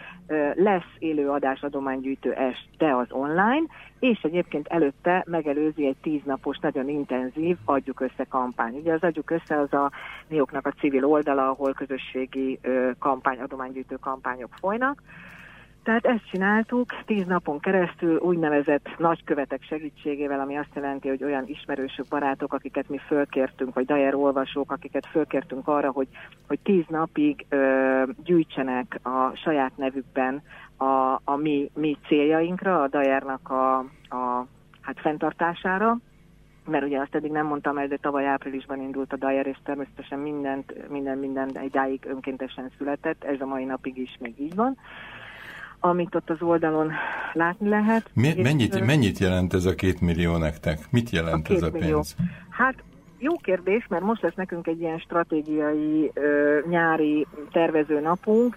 Lesz 0.55 0.95
élő 0.99 1.31
adás 1.31 1.61
adománygyűjtő 1.61 2.33
est, 2.33 2.69
de 2.79 2.95
az 2.95 3.07
online, 3.11 3.63
és 3.99 4.21
egyébként 4.23 4.67
előtte 4.67 5.25
megelőzi 5.27 5.87
egy 5.87 5.97
tíznapos, 6.03 6.59
nagyon 6.59 6.89
intenzív 6.89 7.57
Adjuk 7.65 8.01
Össze 8.01 8.25
kampány. 8.29 8.75
Ugye 8.75 8.93
az 8.93 9.03
Adjuk 9.03 9.31
Össze 9.31 9.59
az 9.59 9.73
a 9.73 9.91
Nioknak 10.29 10.67
a 10.67 10.73
civil 10.73 11.05
oldala, 11.05 11.49
ahol 11.49 11.73
közösségi 11.73 12.61
kampány, 12.99 13.39
adománygyűjtő 13.39 13.97
kampányok 13.97 14.51
folynak, 14.61 15.03
tehát 15.89 16.07
ezt 16.07 16.31
csináltuk 16.31 17.05
tíz 17.05 17.27
napon 17.27 17.61
keresztül 17.61 18.17
úgynevezett 18.17 18.89
nagykövetek 18.99 19.63
segítségével, 19.63 20.41
ami 20.41 20.57
azt 20.57 20.75
jelenti, 20.75 21.09
hogy 21.09 21.25
olyan 21.25 21.47
ismerősök, 21.47 22.07
barátok, 22.09 22.53
akiket 22.53 22.89
mi 22.89 22.99
fölkértünk, 22.99 23.75
vagy 23.75 23.85
Dajer 23.85 24.15
olvasók, 24.15 24.73
akiket 24.73 25.07
fölkértünk 25.07 25.69
arra, 25.69 25.91
hogy, 25.91 26.09
hogy 26.47 26.59
tíz 26.63 26.85
napig 26.89 27.47
ö, 27.49 28.03
gyűjtsenek 28.25 29.01
a 29.03 29.37
saját 29.37 29.77
nevükben 29.77 30.43
a, 30.77 31.21
a 31.25 31.37
mi, 31.37 31.71
mi 31.75 31.97
céljainkra, 32.07 32.83
a 32.83 32.89
Dajernak 32.89 33.51
a, 33.51 33.79
a 34.17 34.47
hát 34.81 35.01
fenntartására, 35.01 35.99
mert 36.65 36.85
ugye 36.85 36.99
azt 36.99 37.15
eddig 37.15 37.31
nem 37.31 37.47
mondtam 37.47 37.79
el, 37.79 37.87
de 37.87 37.97
tavaly 37.97 38.27
áprilisban 38.27 38.81
indult 38.81 39.13
a 39.13 39.17
Dajer, 39.17 39.47
és 39.47 39.59
természetesen 39.65 40.19
mindent, 40.19 40.89
minden, 40.89 41.19
minden 41.19 41.51
egyáig 41.55 42.05
önkéntesen 42.07 42.71
született, 42.79 43.25
ez 43.25 43.41
a 43.41 43.47
mai 43.47 43.65
napig 43.65 43.99
is 43.99 44.17
még 44.21 44.41
így 44.41 44.55
van 44.55 44.77
amit 45.81 46.15
ott 46.15 46.31
az 46.31 46.43
oldalon 46.43 46.93
látni 47.33 47.69
lehet. 47.69 48.11
Mi, 48.15 48.35
mennyit, 48.43 48.87
mennyit 48.87 49.19
jelent 49.19 49.55
ez 49.55 49.65
a 49.65 49.75
két 49.75 50.01
millió 50.01 50.37
nektek? 50.37 50.79
Mit 50.91 51.11
jelent 51.11 51.49
a 51.49 51.53
ez 51.53 51.63
a 51.63 51.71
pénz? 51.71 51.83
Millió. 51.83 52.03
Hát 52.51 52.75
jó 53.19 53.37
kérdés, 53.37 53.87
mert 53.89 54.03
most 54.03 54.23
lesz 54.23 54.35
nekünk 54.35 54.67
egy 54.67 54.81
ilyen 54.81 54.99
stratégiai 54.99 56.11
ö, 56.15 56.59
nyári 56.69 57.27
tervező 57.53 58.01
napunk. 58.01 58.57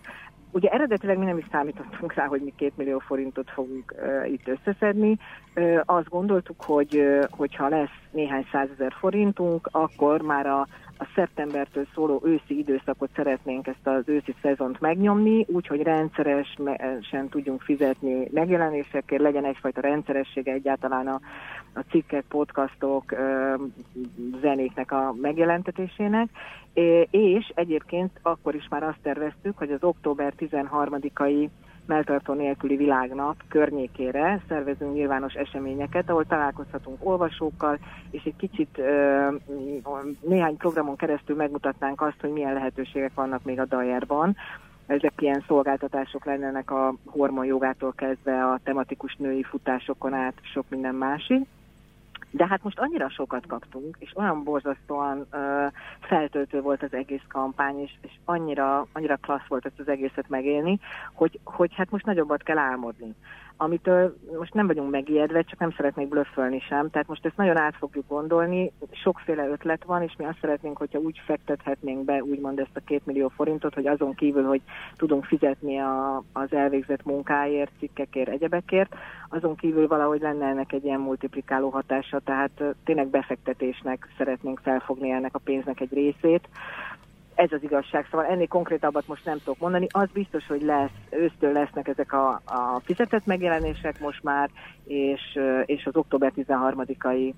Ugye 0.51 0.69
eredetileg 0.69 1.17
mi 1.17 1.25
nem 1.25 1.37
is 1.37 1.45
számítottunk 1.51 2.13
rá, 2.13 2.25
hogy 2.25 2.41
mi 2.41 2.53
két 2.57 2.77
millió 2.77 2.99
forintot 2.99 3.49
fogunk 3.49 3.93
uh, 3.97 4.31
itt 4.31 4.47
összeszedni. 4.47 5.17
Uh, 5.55 5.79
azt 5.85 6.09
gondoltuk, 6.09 6.61
hogy 6.61 6.95
uh, 6.95 7.23
hogyha 7.29 7.67
lesz 7.67 7.97
néhány 8.11 8.45
százezer 8.51 8.93
forintunk, 8.99 9.69
akkor 9.71 10.21
már 10.21 10.45
a 10.45 10.67
a 11.01 11.07
szeptembertől 11.15 11.85
szóló 11.93 12.21
őszi 12.23 12.57
időszakot 12.57 13.09
szeretnénk 13.15 13.67
ezt 13.67 13.87
az 13.87 14.03
őszi 14.05 14.35
szezont 14.41 14.79
megnyomni, 14.79 15.45
úgyhogy 15.47 15.81
rendszeresen 15.81 17.29
tudjunk 17.29 17.61
fizetni 17.61 18.27
megjelenésekért, 18.31 19.21
legyen 19.21 19.45
egyfajta 19.45 19.81
rendszeressége 19.81 20.51
egyáltalán 20.51 21.07
a, 21.07 21.19
a 21.73 21.79
cikkek, 21.89 22.23
podcastok, 22.27 23.15
zenéknek 24.41 24.91
a 24.91 25.15
megjelentetésének, 25.21 26.29
és 27.11 27.51
egyébként 27.55 28.19
akkor 28.21 28.55
is 28.55 28.67
már 28.69 28.83
azt 28.83 29.01
terveztük, 29.01 29.57
hogy 29.57 29.71
az 29.71 29.83
október 29.83 30.33
13-ai 30.39 31.49
melltartó 31.85 32.33
nélküli 32.33 32.75
világnap 32.75 33.35
környékére 33.47 34.41
szervezünk 34.47 34.93
nyilvános 34.93 35.33
eseményeket, 35.33 36.09
ahol 36.09 36.25
találkozhatunk 36.25 36.97
olvasókkal, 37.05 37.79
és 38.11 38.23
egy 38.23 38.35
kicsit 38.35 38.81
néhány 40.19 40.57
programon 40.57 40.95
keresztül 40.95 41.35
megmutatnánk 41.35 42.01
azt, 42.01 42.21
hogy 42.21 42.31
milyen 42.31 42.53
lehetőségek 42.53 43.13
vannak 43.13 43.43
még 43.43 43.59
a 43.59 43.65
Dajerban. 43.65 44.35
Ezek 44.85 45.13
ilyen 45.17 45.43
szolgáltatások 45.47 46.25
lennének 46.25 46.71
a 46.71 46.95
hormonjogától 47.05 47.93
kezdve 47.95 48.43
a 48.43 48.59
tematikus 48.63 49.15
női 49.15 49.43
futásokon 49.43 50.13
át 50.13 50.33
sok 50.41 50.65
minden 50.69 50.95
másik 50.95 51.47
De 52.31 52.47
hát 52.47 52.63
most 52.63 52.79
annyira 52.79 53.09
sokat 53.09 53.47
kaptunk, 53.47 53.95
és 53.99 54.11
olyan 54.15 54.43
borzasztóan 54.43 55.25
ö, 55.31 55.65
feltöltő 55.99 56.61
volt 56.61 56.83
az 56.83 56.93
egész 56.93 57.23
kampány, 57.27 57.79
és, 57.79 57.91
és 58.01 58.11
annyira, 58.25 58.87
annyira 58.93 59.15
klassz 59.15 59.47
volt 59.47 59.65
ezt 59.65 59.79
az 59.79 59.87
egészet 59.87 60.29
megélni, 60.29 60.79
hogy, 61.13 61.39
hogy 61.43 61.73
hát 61.75 61.89
most 61.89 62.05
nagyobbat 62.05 62.43
kell 62.43 62.57
álmodni 62.57 63.15
amitől 63.61 64.15
most 64.37 64.53
nem 64.53 64.67
vagyunk 64.67 64.91
megijedve, 64.91 65.41
csak 65.41 65.59
nem 65.59 65.71
szeretnék 65.71 66.07
blöffölni 66.07 66.59
sem. 66.59 66.89
Tehát 66.89 67.07
most 67.07 67.25
ezt 67.25 67.37
nagyon 67.37 67.57
át 67.57 67.75
fogjuk 67.75 68.07
gondolni, 68.07 68.71
sokféle 68.91 69.47
ötlet 69.47 69.83
van, 69.83 70.01
és 70.01 70.13
mi 70.17 70.25
azt 70.25 70.37
szeretnénk, 70.41 70.77
hogyha 70.77 70.99
úgy 70.99 71.21
fektethetnénk 71.25 72.05
be, 72.05 72.23
úgymond 72.23 72.59
ezt 72.59 72.75
a 72.75 72.79
két 72.85 73.05
millió 73.05 73.27
forintot, 73.27 73.73
hogy 73.73 73.87
azon 73.87 74.13
kívül, 74.15 74.43
hogy 74.43 74.61
tudunk 74.97 75.25
fizetni 75.25 75.77
a, 75.77 76.23
az 76.33 76.53
elvégzett 76.53 77.05
munkáért, 77.05 77.71
cikkekért, 77.79 78.29
egyebekért, 78.29 78.95
azon 79.29 79.55
kívül 79.55 79.87
valahogy 79.87 80.21
lenne 80.21 80.45
ennek 80.45 80.71
egy 80.71 80.85
ilyen 80.85 80.99
multiplikáló 80.99 81.69
hatása, 81.69 82.19
tehát 82.19 82.63
tényleg 82.83 83.07
befektetésnek 83.07 84.07
szeretnénk 84.17 84.59
felfogni 84.63 85.11
ennek 85.11 85.35
a 85.35 85.39
pénznek 85.39 85.79
egy 85.79 85.93
részét 85.93 86.47
ez 87.41 87.51
az 87.51 87.63
igazság. 87.63 88.07
Szóval 88.11 88.25
ennél 88.25 88.47
konkrétabbat 88.47 89.07
most 89.07 89.25
nem 89.25 89.37
tudok 89.37 89.59
mondani. 89.59 89.87
Az 89.89 90.09
biztos, 90.13 90.47
hogy 90.47 90.61
lesz, 90.61 90.89
ősztől 91.09 91.51
lesznek 91.51 91.87
ezek 91.87 92.13
a, 92.13 92.41
a 92.45 92.81
fizetett 92.83 93.25
megjelenések 93.25 93.99
most 93.99 94.23
már, 94.23 94.49
és, 94.83 95.39
és 95.65 95.85
az 95.85 95.95
október 95.95 96.33
13-ai 96.35 97.33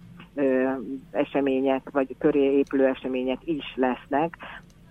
események, 1.12 1.89
vagy 1.92 2.16
köré 2.20 2.58
épülő 2.58 2.86
események 2.86 3.39
is 3.44 3.74
lesznek. 3.76 4.38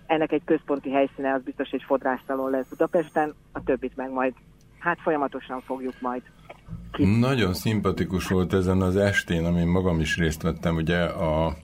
Ennek 0.05 0.31
egy 0.31 0.43
központi 0.45 0.91
helyszíne 0.91 1.33
az 1.33 1.43
biztos, 1.43 1.69
hogy 1.69 1.83
fodrásztalon 1.83 2.49
lesz 2.49 2.67
Budapesten, 2.69 3.33
a 3.51 3.63
többit 3.63 3.95
meg 3.95 4.11
majd 4.11 4.33
hát 4.79 4.99
folyamatosan 5.01 5.61
fogjuk 5.61 5.93
majd 6.01 6.21
ki. 6.91 7.19
Nagyon 7.19 7.53
szimpatikus 7.53 8.27
volt 8.27 8.53
ezen 8.53 8.81
az 8.81 8.95
estén, 8.95 9.45
amin 9.45 9.67
magam 9.67 9.99
is 9.99 10.17
részt 10.17 10.41
vettem, 10.41 10.75
ugye 10.75 11.03
a 11.03 11.55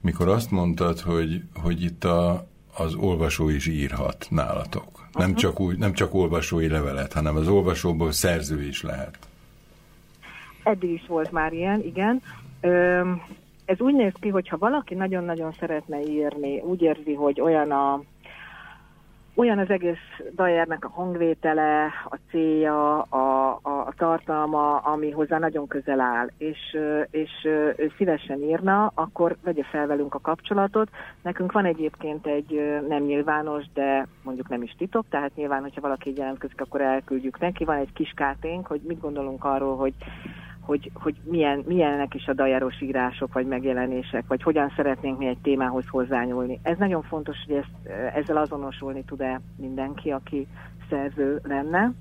mikor 0.00 0.28
azt 0.28 0.50
mondtad, 0.50 1.00
hogy, 1.00 1.42
hogy 1.62 1.82
itt 1.82 2.04
a, 2.04 2.46
az 2.76 2.94
olvasó 2.94 3.48
is 3.48 3.66
írhat 3.66 4.26
nálatok. 4.30 4.88
Nem 5.12 5.34
csak, 5.34 5.60
úgy, 5.60 5.78
nem 5.78 5.92
csak 5.92 6.14
olvasói 6.14 6.68
levelet, 6.68 7.12
hanem 7.12 7.36
az 7.36 7.48
olvasóból 7.48 8.12
szerző 8.12 8.62
is 8.62 8.82
lehet. 8.82 9.18
Eddig 10.62 10.90
is 10.90 11.06
volt 11.06 11.30
már 11.30 11.52
ilyen, 11.52 11.82
igen. 11.84 12.22
Ö, 12.60 13.02
ez 13.64 13.80
úgy 13.80 13.94
néz 13.94 14.12
ki, 14.20 14.28
hogy 14.28 14.48
ha 14.48 14.58
valaki 14.58 14.94
nagyon-nagyon 14.94 15.54
szeretne 15.60 16.00
írni, 16.00 16.60
úgy 16.60 16.82
érzi, 16.82 17.14
hogy 17.14 17.40
olyan 17.40 17.70
a 17.70 18.02
olyan 19.34 19.58
az 19.58 19.70
egész 19.70 19.98
Dajernek 20.34 20.84
a 20.84 20.90
hangvétele, 20.90 21.84
a 22.10 22.18
célja, 22.30 23.00
a, 23.00 23.48
a, 23.62 23.70
a 23.92 24.04
tartalma, 24.04 24.76
ami 24.76 25.10
hozzá 25.10 25.38
nagyon 25.38 25.66
közel 25.66 26.00
áll, 26.00 26.28
és, 26.38 26.76
és 27.10 27.30
ő 27.76 27.92
szívesen 27.96 28.42
írna, 28.42 28.92
akkor 28.94 29.36
vegye 29.42 29.62
fel 29.62 29.86
velünk 29.86 30.14
a 30.14 30.20
kapcsolatot. 30.20 30.88
Nekünk 31.22 31.52
van 31.52 31.64
egyébként 31.64 32.26
egy 32.26 32.80
nem 32.88 33.02
nyilvános, 33.02 33.64
de 33.74 34.06
mondjuk 34.22 34.48
nem 34.48 34.62
is 34.62 34.74
titok, 34.78 35.04
tehát 35.08 35.34
nyilván, 35.34 35.62
hogyha 35.62 35.80
valaki 35.80 36.12
jelentkezik, 36.16 36.60
akkor 36.60 36.80
elküldjük 36.80 37.38
neki. 37.38 37.64
Van 37.64 37.76
egy 37.76 37.92
kis 37.92 38.12
káténk, 38.16 38.66
hogy 38.66 38.80
mit 38.84 39.00
gondolunk 39.00 39.44
arról, 39.44 39.76
hogy 39.76 39.94
hogy, 40.62 40.90
hogy 40.94 41.14
milyen, 41.24 41.62
milyenek 41.66 42.14
is 42.14 42.26
a 42.26 42.32
dajáros 42.32 42.80
írások 42.80 43.32
vagy 43.32 43.46
megjelenések, 43.46 44.24
vagy 44.26 44.42
hogyan 44.42 44.72
szeretnénk 44.76 45.18
mi 45.18 45.26
egy 45.26 45.38
témához 45.42 45.84
hozzányúlni. 45.88 46.60
Ez 46.62 46.78
nagyon 46.78 47.02
fontos, 47.02 47.36
hogy 47.46 47.56
ezt, 47.56 47.98
ezzel 48.14 48.36
azonosulni 48.36 49.04
tud-e 49.04 49.40
mindenki, 49.56 50.10
aki 50.10 50.46
szerző 50.90 51.40
lenne. 51.42 51.92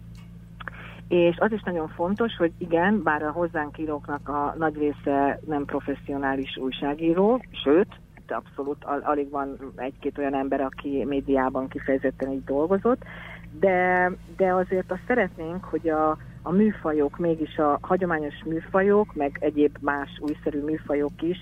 És 1.12 1.38
az 1.40 1.52
is 1.52 1.62
nagyon 1.62 1.88
fontos, 1.88 2.36
hogy 2.36 2.52
igen, 2.58 3.04
bár 3.04 3.24
a 3.24 3.32
hozzánk 3.32 3.78
íróknak 3.78 4.30
a 4.30 4.56
nagy 4.58 4.78
része 4.78 5.40
nem 5.48 5.66
professzionális 5.66 6.58
újságíró, 6.58 7.44
sőt, 7.64 7.88
abszolút 8.28 8.84
al- 8.84 9.04
alig 9.04 9.30
van 9.30 9.58
egy-két 9.76 10.18
olyan 10.18 10.34
ember, 10.34 10.62
aki 10.62 11.06
médiában 11.08 11.68
kifejezetten 11.68 12.32
így 12.32 12.44
dolgozott, 12.44 13.04
de, 13.60 14.12
de 14.38 14.54
azért 14.54 14.92
azt 14.92 15.04
szeretnénk, 15.08 15.64
hogy 15.64 15.90
a, 15.90 16.18
a 16.42 16.52
műfajok, 16.52 17.18
mégis 17.18 17.58
a 17.58 17.78
hagyományos 17.82 18.44
műfajok, 18.46 19.14
meg 19.14 19.38
egyéb 19.40 19.78
más 19.82 20.10
újszerű 20.20 20.64
műfajok 20.64 21.22
is 21.22 21.42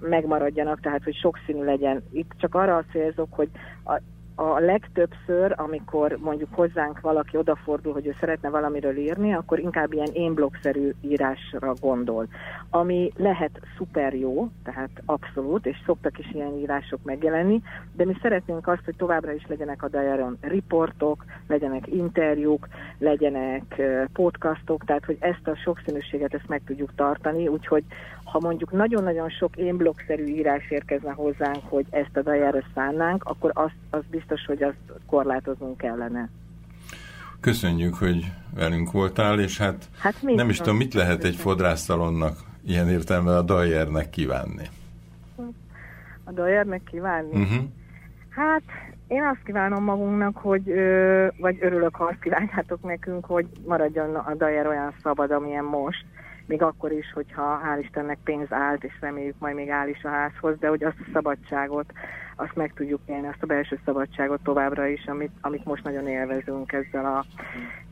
megmaradjanak, 0.00 0.80
tehát 0.80 1.04
hogy 1.04 1.14
sokszínű 1.14 1.64
legyen. 1.64 2.02
Itt 2.12 2.30
csak 2.38 2.54
arra 2.54 2.84
célzok, 2.92 3.28
hogy 3.30 3.48
a, 3.84 4.00
a 4.38 4.58
legtöbbször, 4.58 5.54
amikor 5.56 6.18
mondjuk 6.20 6.54
hozzánk 6.54 7.00
valaki 7.00 7.36
odafordul, 7.36 7.92
hogy 7.92 8.06
ő 8.06 8.14
szeretne 8.20 8.48
valamiről 8.48 8.96
írni, 8.96 9.34
akkor 9.34 9.58
inkább 9.58 9.92
ilyen 9.92 10.10
én 10.12 10.34
blogszerű 10.34 10.92
írásra 11.00 11.74
gondol, 11.80 12.28
ami 12.70 13.12
lehet 13.16 13.60
szuper 13.76 14.14
jó, 14.14 14.48
tehát 14.64 14.90
abszolút, 15.04 15.66
és 15.66 15.76
szoktak 15.86 16.18
is 16.18 16.30
ilyen 16.32 16.58
írások 16.58 17.00
megjelenni, 17.02 17.62
de 17.92 18.04
mi 18.04 18.16
szeretnénk 18.22 18.68
azt, 18.68 18.84
hogy 18.84 18.96
továbbra 18.96 19.32
is 19.32 19.46
legyenek 19.48 19.82
a 19.82 19.88
Diaron 19.88 20.38
riportok, 20.40 21.24
legyenek 21.48 21.86
interjúk, 21.86 22.68
legyenek 22.98 23.82
podcastok, 24.12 24.84
tehát 24.84 25.04
hogy 25.04 25.16
ezt 25.20 25.48
a 25.48 25.56
sokszínűséget 25.56 26.34
ezt 26.34 26.48
meg 26.48 26.62
tudjuk 26.66 26.94
tartani, 26.94 27.48
úgyhogy 27.48 27.84
ha 28.26 28.38
mondjuk 28.40 28.72
nagyon-nagyon 28.72 29.28
sok 29.28 29.56
én 29.56 29.76
blogszerű 29.76 30.24
írás 30.24 30.70
érkezne 30.70 31.12
hozzánk, 31.12 31.62
hogy 31.68 31.86
ezt 31.90 32.16
a 32.16 32.22
dajára 32.22 32.62
szánnánk, 32.74 33.24
akkor 33.24 33.50
azt, 33.54 33.76
az 33.90 34.02
biztos, 34.10 34.44
hogy 34.46 34.62
azt 34.62 35.00
korlátoznunk 35.06 35.76
kellene. 35.76 36.28
Köszönjük, 37.40 37.94
hogy 37.94 38.32
velünk 38.54 38.90
voltál, 38.92 39.40
és 39.40 39.58
hát, 39.58 39.88
hát 39.98 40.14
nem 40.22 40.48
is 40.48 40.58
tudom, 40.58 40.76
mit 40.76 40.94
lehet 40.94 41.24
egy 41.24 41.36
fodrásztalonnak 41.36 42.38
ilyen 42.66 42.88
értelme 42.88 43.36
a 43.36 43.42
dajernek 43.42 44.10
kívánni. 44.10 44.68
A 46.24 46.32
dajernek 46.32 46.82
kívánni? 46.90 47.42
Uh-huh. 47.42 47.64
Hát 48.28 48.62
én 49.06 49.22
azt 49.22 49.42
kívánom 49.44 49.84
magunknak, 49.84 50.36
hogy, 50.36 50.64
vagy 51.40 51.58
örülök, 51.60 51.94
ha 51.94 52.04
azt 52.04 52.20
kívánjátok 52.20 52.82
nekünk, 52.82 53.24
hogy 53.24 53.46
maradjon 53.66 54.14
a 54.14 54.34
dajer 54.34 54.66
olyan 54.66 54.94
szabad, 55.02 55.30
amilyen 55.30 55.64
most, 55.64 56.04
még 56.46 56.62
akkor 56.62 56.92
is, 56.92 57.12
hogyha 57.12 57.60
hál' 57.64 57.80
Istennek 57.82 58.18
pénz 58.24 58.52
állt, 58.52 58.84
és 58.84 58.92
reméljük 59.00 59.38
majd 59.38 59.54
még 59.54 59.70
áll 59.70 59.88
is 59.88 60.02
a 60.02 60.08
házhoz, 60.08 60.58
de 60.58 60.68
hogy 60.68 60.84
azt 60.84 60.96
a 61.00 61.10
szabadságot, 61.12 61.92
azt 62.36 62.54
meg 62.54 62.72
tudjuk 62.74 63.00
élni, 63.06 63.26
azt 63.26 63.42
a 63.42 63.46
belső 63.46 63.80
szabadságot 63.84 64.40
továbbra 64.42 64.86
is, 64.86 65.04
amit, 65.06 65.32
amit 65.40 65.64
most 65.64 65.84
nagyon 65.84 66.08
élvezünk 66.08 66.72
ezzel 66.72 67.04
a 67.04 67.24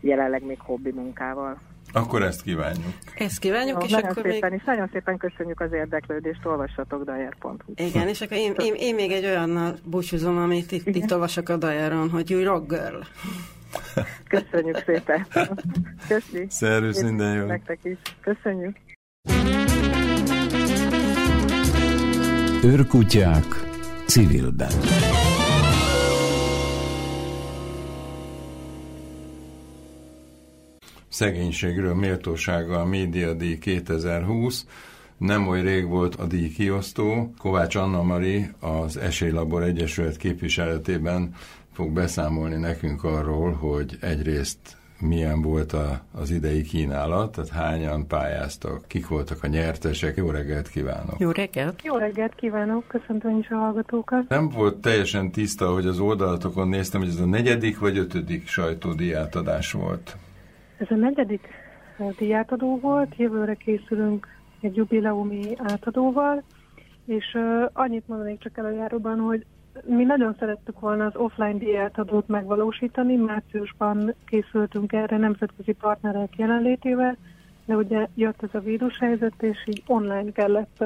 jelenleg 0.01 0.45
még 0.45 0.61
hobbi 0.61 0.91
munkával. 0.91 1.59
Akkor 1.93 2.23
ezt 2.23 2.43
kívánjuk. 2.43 2.95
Ezt 3.15 3.39
kívánjuk, 3.39 3.79
no, 3.79 3.85
és 3.85 3.91
nagyon 3.91 4.11
akkor 4.11 4.23
szépen, 4.23 4.51
még... 4.51 4.59
És 4.59 4.67
nagyon 4.67 4.89
szépen 4.93 5.17
köszönjük 5.17 5.61
az 5.61 5.73
érdeklődést, 5.73 6.47
olvassatok 6.47 7.05
dajer.hu. 7.05 7.57
Igen, 7.75 8.09
és 8.09 8.21
akkor 8.21 8.37
én, 8.37 8.55
én, 8.59 8.75
én 8.77 8.95
még 8.95 9.13
egy 9.13 9.25
olyannal 9.25 9.75
búcsúzom, 9.85 10.37
amit 10.37 10.73
itt, 10.73 10.87
itt 10.87 11.13
olvasok 11.13 11.49
a 11.49 11.57
Dajeron, 11.57 12.11
hogy 12.11 12.31
you 12.31 12.45
rock 12.45 12.69
girl. 12.69 12.99
Köszönjük 14.29 14.83
szépen. 14.87 15.27
Köszi. 16.09 16.47
Szervusz, 16.49 17.03
minden 17.03 17.35
jó. 17.35 17.47
Nektek 17.47 17.79
is. 17.83 17.99
Köszönjük. 18.21 18.77
Őrkutyák 22.65 23.45
civilben. 24.07 24.73
Szegénységről 31.09 31.95
méltósággal 31.95 32.87
médiadíj 32.87 33.59
2020. 33.59 34.67
Nem 35.19 35.49
oly 35.49 35.61
rég 35.61 35.87
volt 35.87 36.15
a 36.15 36.27
díj 36.27 36.49
kiosztó. 36.49 37.35
Kovács 37.39 37.75
Anna 37.75 38.03
Mari 38.03 38.47
az 38.61 38.97
Esélylabor 38.97 39.63
Egyesület 39.63 40.17
képviseletében 40.17 41.35
fog 41.75 41.93
beszámolni 41.93 42.57
nekünk 42.57 43.05
arról, 43.05 43.53
hogy 43.53 43.97
egyrészt 44.01 44.77
milyen 45.01 45.43
volt 45.43 45.73
a, 45.73 46.01
az 46.13 46.31
idei 46.31 46.63
kínálat, 46.63 47.33
tehát 47.33 47.51
hányan 47.51 48.07
pályáztak, 48.07 48.85
kik 48.89 49.09
voltak 49.09 49.43
a 49.43 49.47
nyertesek. 49.47 50.17
Jó 50.17 50.31
reggelt 50.31 50.69
kívánok! 50.69 51.19
Jó 51.19 51.31
reggelt! 51.31 51.83
Jó 51.85 51.97
reggelt 51.97 52.35
kívánok, 52.35 52.89
köszöntöm 52.89 53.39
is 53.39 53.49
a 53.49 53.57
hallgatókat. 53.57 54.29
Nem 54.29 54.49
volt 54.49 54.77
teljesen 54.77 55.31
tiszta, 55.31 55.73
hogy 55.73 55.87
az 55.87 55.99
oldalatokon 55.99 56.69
néztem, 56.69 57.01
hogy 57.01 57.09
ez 57.11 57.21
a 57.21 57.27
negyedik 57.27 57.79
vagy 57.79 57.99
ötödik 57.99 58.47
sajtódiátadás 58.47 59.73
volt. 59.73 60.17
Ez 60.79 60.87
a 60.91 60.95
negyedik 60.95 61.49
diátadó 62.19 62.79
volt, 62.81 63.17
jövőre 63.17 63.55
készülünk 63.55 64.29
egy 64.61 64.77
jubileumi 64.77 65.57
átadóval, 65.57 66.43
és 67.07 67.25
uh, 67.35 67.71
annyit 67.73 68.09
mondanék 68.09 68.39
csak 68.39 68.59
előjáróban, 68.59 69.19
hogy 69.19 69.47
mi 69.83 70.05
nagyon 70.05 70.37
szerettük 70.39 70.81
volna 70.81 71.05
az 71.05 71.17
offline 71.17 71.59
diátadót 71.59 72.29
megvalósítani, 72.29 73.17
márciusban 73.17 74.15
készültünk 74.27 74.93
erre 74.93 75.17
nemzetközi 75.17 75.73
partnerek 75.73 76.37
jelenlétével, 76.37 77.17
de 77.65 77.75
ugye 77.75 78.09
jött 78.15 78.43
ez 78.43 78.49
a 78.53 78.59
vírushelyzet, 78.59 79.43
és 79.43 79.59
így 79.67 79.83
online 79.87 80.33
kellett, 80.33 80.85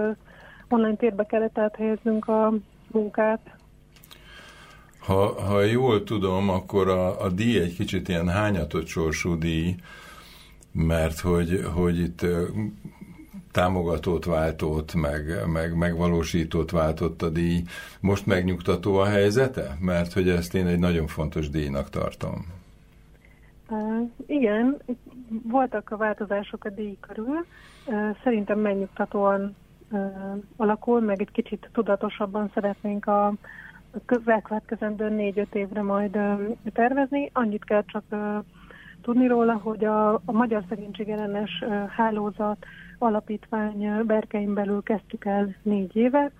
online 0.68 0.96
térbe 0.96 1.24
kellett 1.24 1.58
áthelyeznünk 1.58 2.28
a 2.28 2.52
munkát. 2.90 3.40
Ha, 4.98 5.42
ha 5.42 5.60
jól 5.62 6.04
tudom, 6.04 6.48
akkor 6.48 6.88
a, 6.88 7.24
a 7.24 7.28
díj 7.28 7.58
egy 7.58 7.74
kicsit 7.74 8.08
ilyen 8.08 8.28
hányatott 8.28 8.86
sorsú 8.86 9.38
díj, 9.38 9.74
mert 10.72 11.20
hogy, 11.20 11.60
hogy 11.74 11.98
itt 11.98 12.26
támogatót 13.58 14.24
váltott, 14.24 14.94
meg, 14.94 15.22
meg 15.52 15.76
megvalósítót 15.76 16.70
váltott 16.70 17.22
a 17.22 17.28
díj. 17.28 17.62
Most 18.00 18.26
megnyugtató 18.26 18.96
a 18.96 19.04
helyzete? 19.04 19.76
Mert 19.80 20.12
hogy 20.12 20.28
ezt 20.28 20.54
én 20.54 20.66
egy 20.66 20.78
nagyon 20.78 21.06
fontos 21.06 21.50
díjnak 21.50 21.90
tartom. 21.90 22.46
Uh, 23.68 24.10
igen, 24.26 24.76
voltak 25.28 25.90
a 25.90 25.96
változások 25.96 26.64
a 26.64 26.70
díj 26.70 26.96
körül. 27.00 27.46
Uh, 27.86 28.16
szerintem 28.22 28.58
megnyugtatóan 28.58 29.56
uh, 29.90 30.00
alakul, 30.56 31.00
meg 31.00 31.20
egy 31.20 31.32
kicsit 31.32 31.70
tudatosabban 31.72 32.50
szeretnénk 32.54 33.06
a, 33.06 33.32
elkövetkezendő 34.24 35.08
négy-öt 35.08 35.54
évre 35.54 35.82
majd 35.82 36.16
uh, 36.16 36.40
tervezni. 36.72 37.30
Annyit 37.32 37.64
kell 37.64 37.84
csak 37.86 38.02
uh, 38.10 38.44
tudni 39.02 39.26
róla, 39.26 39.54
hogy 39.54 39.84
a, 39.84 40.14
a 40.14 40.32
Magyar 40.32 40.64
Szegénység 40.68 41.08
ellenes 41.08 41.62
uh, 41.66 41.88
hálózat 41.88 42.66
alapítvány 42.98 44.04
berkein 44.06 44.54
belül 44.54 44.82
kezdtük 44.82 45.24
el 45.24 45.54
négy 45.62 45.96
éve, 45.96 46.30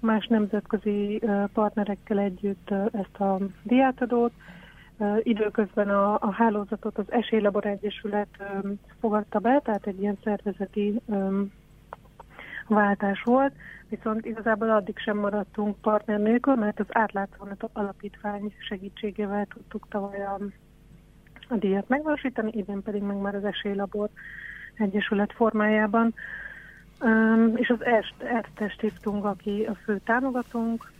más 0.00 0.26
nemzetközi 0.26 1.22
partnerekkel 1.52 2.18
együtt 2.18 2.70
ezt 2.92 3.20
a 3.20 3.38
diátadót, 3.62 4.32
Időközben 5.22 5.88
a, 5.88 6.14
a 6.14 6.30
hálózatot 6.32 6.98
az 6.98 7.12
Esélylabor 7.12 7.66
Egyesület 7.66 8.28
fogadta 9.00 9.38
be, 9.38 9.60
tehát 9.64 9.86
egy 9.86 10.00
ilyen 10.00 10.18
szervezeti 10.24 11.00
váltás 12.68 13.22
volt, 13.22 13.52
viszont 13.88 14.26
igazából 14.26 14.70
addig 14.70 14.98
sem 14.98 15.16
maradtunk 15.16 15.76
partner 15.80 16.18
nélkül, 16.18 16.54
mert 16.54 16.80
az 16.80 16.86
átlátszónak 16.88 17.64
alapítvány 17.72 18.54
segítségével 18.68 19.46
tudtuk 19.46 19.86
tavaly 19.88 20.24
a, 20.24 20.38
a 21.48 21.56
díjat 21.56 21.88
megvalósítani, 21.88 22.50
idén 22.54 22.82
pedig 22.82 23.02
meg 23.02 23.16
már 23.16 23.34
az 23.34 23.44
Esélylabor 23.44 24.08
Egyesület 24.78 25.32
formájában. 25.32 26.14
És 27.54 27.68
az 27.68 27.84
ERT-t 28.18 28.80
hívtunk, 28.80 29.24
aki 29.24 29.66
a 29.68 29.74
fő 29.84 30.00
támogatónk, 30.04 30.92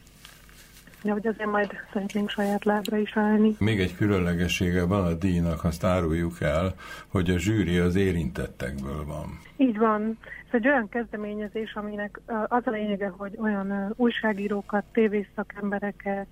de 1.02 1.12
hogy 1.12 1.26
azért 1.26 1.50
majd 1.50 1.70
szeretnénk 1.92 2.30
saját 2.30 2.64
lábra 2.64 2.96
is 2.96 3.16
állni. 3.16 3.56
Még 3.58 3.80
egy 3.80 3.96
különlegessége 3.96 4.86
van 4.86 5.04
a 5.04 5.14
díjnak, 5.14 5.64
azt 5.64 5.84
áruljuk 5.84 6.40
el, 6.40 6.74
hogy 7.08 7.30
a 7.30 7.38
zsűri 7.38 7.78
az 7.78 7.96
érintettekből 7.96 9.04
van. 9.04 9.40
Így 9.56 9.78
van. 9.78 10.18
Ez 10.46 10.52
egy 10.52 10.68
olyan 10.68 10.88
kezdeményezés, 10.88 11.74
aminek 11.74 12.20
az 12.48 12.62
a 12.66 12.70
lényege, 12.70 13.08
hogy 13.16 13.36
olyan 13.40 13.92
újságírókat, 13.96 14.84
tévészakembereket, 14.92 16.26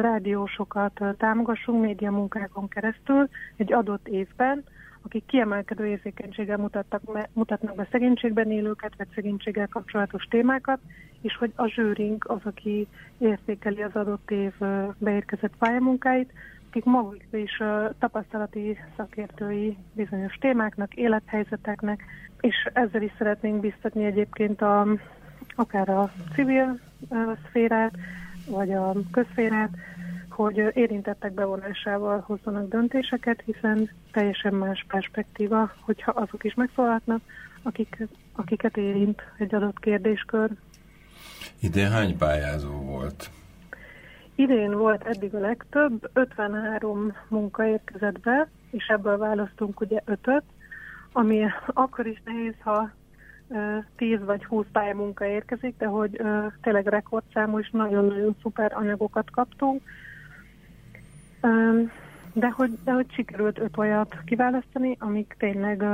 rádiósokat 0.00 1.00
támogassunk 1.18 1.82
média 1.82 2.10
munkákon 2.10 2.68
keresztül 2.68 3.28
egy 3.56 3.72
adott 3.72 4.08
évben, 4.08 4.64
akik 5.06 5.26
kiemelkedő 5.26 5.86
érzékenységgel 5.86 6.56
mutattak, 6.56 7.02
mutatnak 7.32 7.74
be 7.74 7.88
szegénységben 7.90 8.50
élőket, 8.50 8.92
vagy 8.96 9.08
szegénységgel 9.14 9.68
kapcsolatos 9.68 10.24
témákat, 10.24 10.78
és 11.20 11.36
hogy 11.36 11.52
a 11.54 11.66
zsűrink 11.66 12.24
az, 12.28 12.40
aki 12.44 12.86
értékeli 13.18 13.82
az 13.82 13.94
adott 13.94 14.30
év 14.30 14.52
beérkezett 14.98 15.56
pályamunkáit, 15.58 16.32
akik 16.68 16.84
maguk 16.84 17.22
is 17.32 17.62
tapasztalati 17.98 18.78
szakértői 18.96 19.76
bizonyos 19.92 20.34
témáknak, 20.40 20.94
élethelyzeteknek, 20.94 22.04
és 22.40 22.68
ezzel 22.72 23.02
is 23.02 23.12
szeretnénk 23.18 23.60
biztatni 23.60 24.04
egyébként 24.04 24.62
a, 24.62 24.86
akár 25.54 25.88
a 25.88 26.12
civil 26.34 26.80
szférát, 27.48 27.94
vagy 28.48 28.72
a 28.72 28.92
közszférát, 29.10 29.70
hogy 30.36 30.70
érintettek 30.74 31.32
bevonásával 31.32 32.20
hozzanak 32.26 32.68
döntéseket, 32.68 33.42
hiszen 33.44 33.90
teljesen 34.12 34.54
más 34.54 34.84
perspektíva, 34.88 35.72
hogyha 35.80 36.10
azok 36.10 36.44
is 36.44 36.54
megszólalhatnak, 36.54 37.20
akik, 37.62 38.06
akiket 38.32 38.76
érint 38.76 39.22
egy 39.38 39.54
adott 39.54 39.78
kérdéskör. 39.78 40.50
Idén 41.60 41.90
hány 41.90 42.16
pályázó 42.16 42.70
volt? 42.70 43.30
Idén 44.34 44.78
volt 44.78 45.04
eddig 45.04 45.34
a 45.34 45.38
legtöbb, 45.38 46.10
53 46.12 47.12
munka 47.28 47.66
érkezett 47.66 48.20
be, 48.20 48.48
és 48.70 48.86
ebből 48.86 49.18
választunk 49.18 49.80
ugye 49.80 50.00
5 50.04 50.42
ami 51.12 51.44
akkor 51.66 52.06
is 52.06 52.22
nehéz, 52.24 52.54
ha 52.60 52.90
10 53.96 54.18
vagy 54.24 54.44
20 54.44 54.66
pályamunka 54.72 55.24
érkezik, 55.24 55.74
de 55.78 55.86
hogy 55.86 56.20
tényleg 56.62 56.86
rekordszámú 56.86 57.58
és 57.58 57.70
nagyon-nagyon 57.70 58.36
szuper 58.42 58.72
anyagokat 58.74 59.30
kaptunk. 59.30 59.82
De 62.32 62.48
hogy, 62.50 62.70
de 62.84 62.92
hogy 62.92 63.12
sikerült 63.12 63.58
öt 63.58 63.76
olyat 63.76 64.16
kiválasztani, 64.24 64.96
amik 64.98 65.34
tényleg 65.38 65.84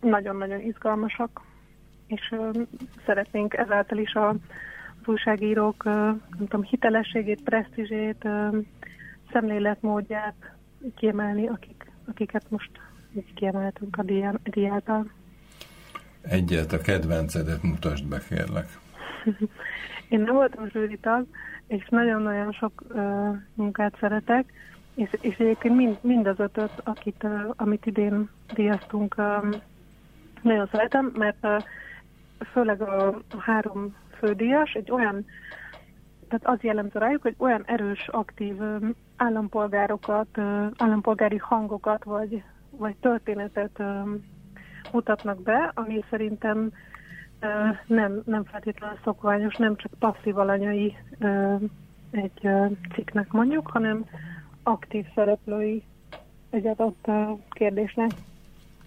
nagyon-nagyon 0.00 0.60
izgalmasak, 0.60 1.40
és 2.06 2.34
szeretnénk 3.06 3.54
ezáltal 3.54 3.98
is 3.98 4.14
a, 4.14 4.28
az 4.28 5.06
újságírók 5.06 5.84
nem 5.84 6.22
tudom, 6.38 6.62
hitelességét, 6.62 7.42
presztízsét, 7.42 8.28
szemléletmódját 9.32 10.34
kiemelni, 10.96 11.48
akik, 11.48 11.90
akiket 12.04 12.44
most 12.48 12.70
így 13.16 13.34
kiemeltünk 13.34 13.96
a 13.96 14.02
diáltal. 14.42 15.10
Egyet 16.22 16.72
a 16.72 16.78
kedvencedet 16.78 17.62
mutasd 17.62 18.06
be, 18.06 18.18
kérlek. 18.28 18.68
Én 20.08 20.20
nem 20.20 20.34
voltam 20.34 20.68
zsűritag, 20.68 21.26
és 21.66 21.88
nagyon-nagyon 21.88 22.52
sok 22.52 22.82
uh, 22.88 23.36
munkát 23.54 23.96
szeretek, 24.00 24.52
és, 24.94 25.16
és 25.20 25.36
egyébként 25.36 25.76
mind, 25.76 25.98
mind 26.00 26.26
az 26.26 26.38
ötöt, 26.38 26.80
akit, 26.84 27.22
uh, 27.22 27.50
amit 27.56 27.86
idén 27.86 28.28
díjaztunk, 28.54 29.14
um, 29.18 29.50
nagyon 30.42 30.66
szeretem, 30.66 31.12
mert 31.16 31.36
uh, 31.42 31.62
főleg 32.52 32.82
a, 32.82 33.20
három 33.38 33.96
fődíjas 34.18 34.72
egy 34.72 34.90
olyan, 34.90 35.24
tehát 36.28 36.58
az 36.58 36.62
jellemző 36.62 36.98
rájuk, 36.98 37.22
hogy 37.22 37.34
olyan 37.38 37.62
erős, 37.66 38.08
aktív 38.08 38.60
um, 38.60 38.94
állampolgárokat, 39.16 40.28
uh, 40.36 40.66
állampolgári 40.76 41.36
hangokat, 41.36 42.04
vagy, 42.04 42.42
vagy 42.70 42.96
történetet 42.96 43.78
um, 43.78 44.24
mutatnak 44.92 45.42
be, 45.42 45.70
ami 45.74 46.04
szerintem 46.10 46.72
nem, 47.86 48.22
nem 48.24 48.44
feltétlenül 48.44 48.98
szokványos, 49.04 49.56
nem 49.56 49.76
csak 49.76 49.92
passzív 49.98 50.38
alanyai 50.38 50.96
egy 52.10 52.48
cikknek 52.94 53.32
mondjuk, 53.32 53.66
hanem 53.66 54.04
aktív 54.62 55.06
szereplői 55.14 55.82
egy 56.50 56.66
adott 56.66 57.10
kérdésnek. 57.50 58.10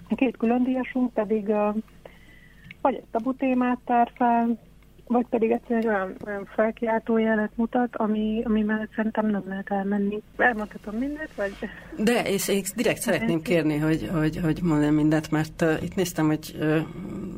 A 0.09 0.15
két 0.15 0.37
külön 0.37 0.63
díjasunk 0.63 1.13
pedig 1.13 1.53
vagy 2.81 2.95
egy 2.95 3.05
tabu 3.11 3.33
témát 3.33 3.79
tár 3.85 4.11
fel, 4.15 4.57
vagy 5.07 5.25
pedig 5.29 5.51
egyszerűen 5.51 5.81
egy 5.81 5.87
olyan, 5.87 6.15
olyan 6.25 6.45
felkiáltó 6.45 7.17
jelet 7.17 7.51
mutat, 7.55 7.95
ami, 7.95 8.41
ami 8.45 8.61
mellett 8.61 8.93
szerintem 8.95 9.25
nem 9.25 9.43
lehet 9.47 9.71
elmenni. 9.71 10.21
Elmondhatom 10.37 10.95
mindent, 10.95 11.35
vagy... 11.35 11.53
De, 11.97 12.29
és 12.29 12.47
én 12.47 12.63
direkt 12.75 13.01
szeretném 13.01 13.41
kérni, 13.41 13.77
hogy, 13.77 14.09
hogy, 14.13 14.37
hogy 14.37 14.59
mondjam 14.61 14.93
mindent, 14.93 15.31
mert 15.31 15.61
uh, 15.61 15.83
itt 15.83 15.95
néztem, 15.95 16.25
hogy 16.25 16.55
uh, 16.59 16.79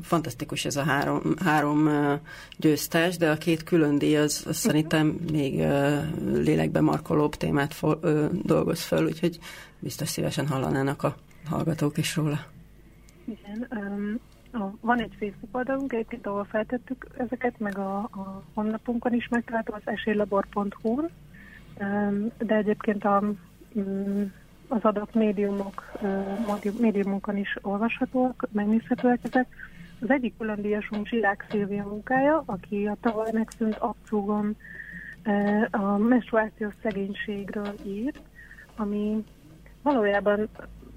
fantasztikus 0.02 0.66
ez 0.66 0.76
a 0.76 0.84
három, 0.84 1.22
három 1.46 1.86
uh, 1.86 2.14
győztes, 2.58 3.18
de 3.18 3.30
a 3.30 3.38
két 3.38 3.64
külön 3.64 3.98
díj 3.98 4.18
az, 4.18 4.46
az 4.48 4.56
szerintem 4.56 5.08
még 5.32 5.60
uh, 5.60 5.98
lélekbe 6.34 6.82
markolóbb 6.82 7.36
témát 7.36 7.74
for, 7.74 8.00
uh, 8.02 8.26
dolgoz 8.44 8.84
föl, 8.84 9.06
úgyhogy 9.06 9.40
biztos 9.80 10.10
szívesen 10.10 10.48
hallanának 10.48 11.04
a 11.04 11.16
hallgatók 11.50 11.98
is 11.98 12.16
róla. 12.16 12.40
Igen, 13.26 13.68
um, 13.72 14.20
van 14.82 15.00
egy 15.00 15.16
Facebook 15.20 15.56
oldalunk, 15.56 15.94
egyébként 15.94 16.28
ahol 16.28 16.44
feltettük 16.44 17.08
ezeket, 17.18 17.60
meg 17.60 17.78
a, 17.78 17.98
a 17.98 18.44
honlapunkon 18.54 19.14
is 19.14 19.28
megtaláltam, 19.28 19.76
az 19.76 19.94
esélylabor.hu, 19.94 21.08
de 22.38 22.56
egyébként 22.56 23.04
a, 23.06 23.24
mm, 23.80 24.24
az 24.68 24.82
adott 24.82 25.14
médiumok, 25.14 25.92
médiumokon 26.80 27.38
is 27.38 27.58
olvashatóak, 27.62 28.48
megnézhetőek 28.52 29.20
ezek. 29.24 29.48
Az 30.02 30.10
egyik 30.10 30.38
külön 30.38 30.62
díjasunk 30.62 31.08
Zsirák 31.08 31.46
Szilvia 31.50 31.84
munkája, 31.84 32.44
aki 32.46 32.88
a 32.88 32.98
tavaly 33.02 33.30
megszűnt 33.34 33.76
abcúgon 33.76 34.56
a 35.72 35.98
menstruációs 35.98 36.74
szegénységről 36.82 37.74
írt, 37.86 38.20
ami 38.76 39.24
valójában 39.82 40.50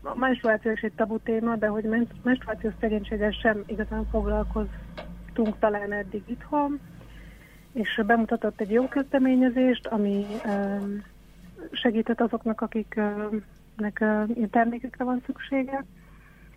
a 0.03 0.14
menstruáció 0.14 0.70
is 0.70 0.80
egy 0.80 0.92
tabu 0.92 1.18
téma, 1.18 1.57
de 1.57 1.66
hogy 1.66 1.84
menstruációs 2.22 2.74
szegénységgel 2.80 3.30
sem 3.30 3.62
igazán 3.66 4.07
foglalkoztunk 4.11 5.59
talán 5.59 5.92
eddig 5.92 6.22
itthon, 6.26 6.80
és 7.72 8.00
bemutatott 8.07 8.61
egy 8.61 8.70
jó 8.70 8.88
kezdeményezést, 8.88 9.86
ami 9.86 10.26
segített 11.72 12.20
azoknak, 12.20 12.61
akiknek 12.61 14.05
termékekre 14.50 15.05
van 15.05 15.22
szüksége, 15.26 15.84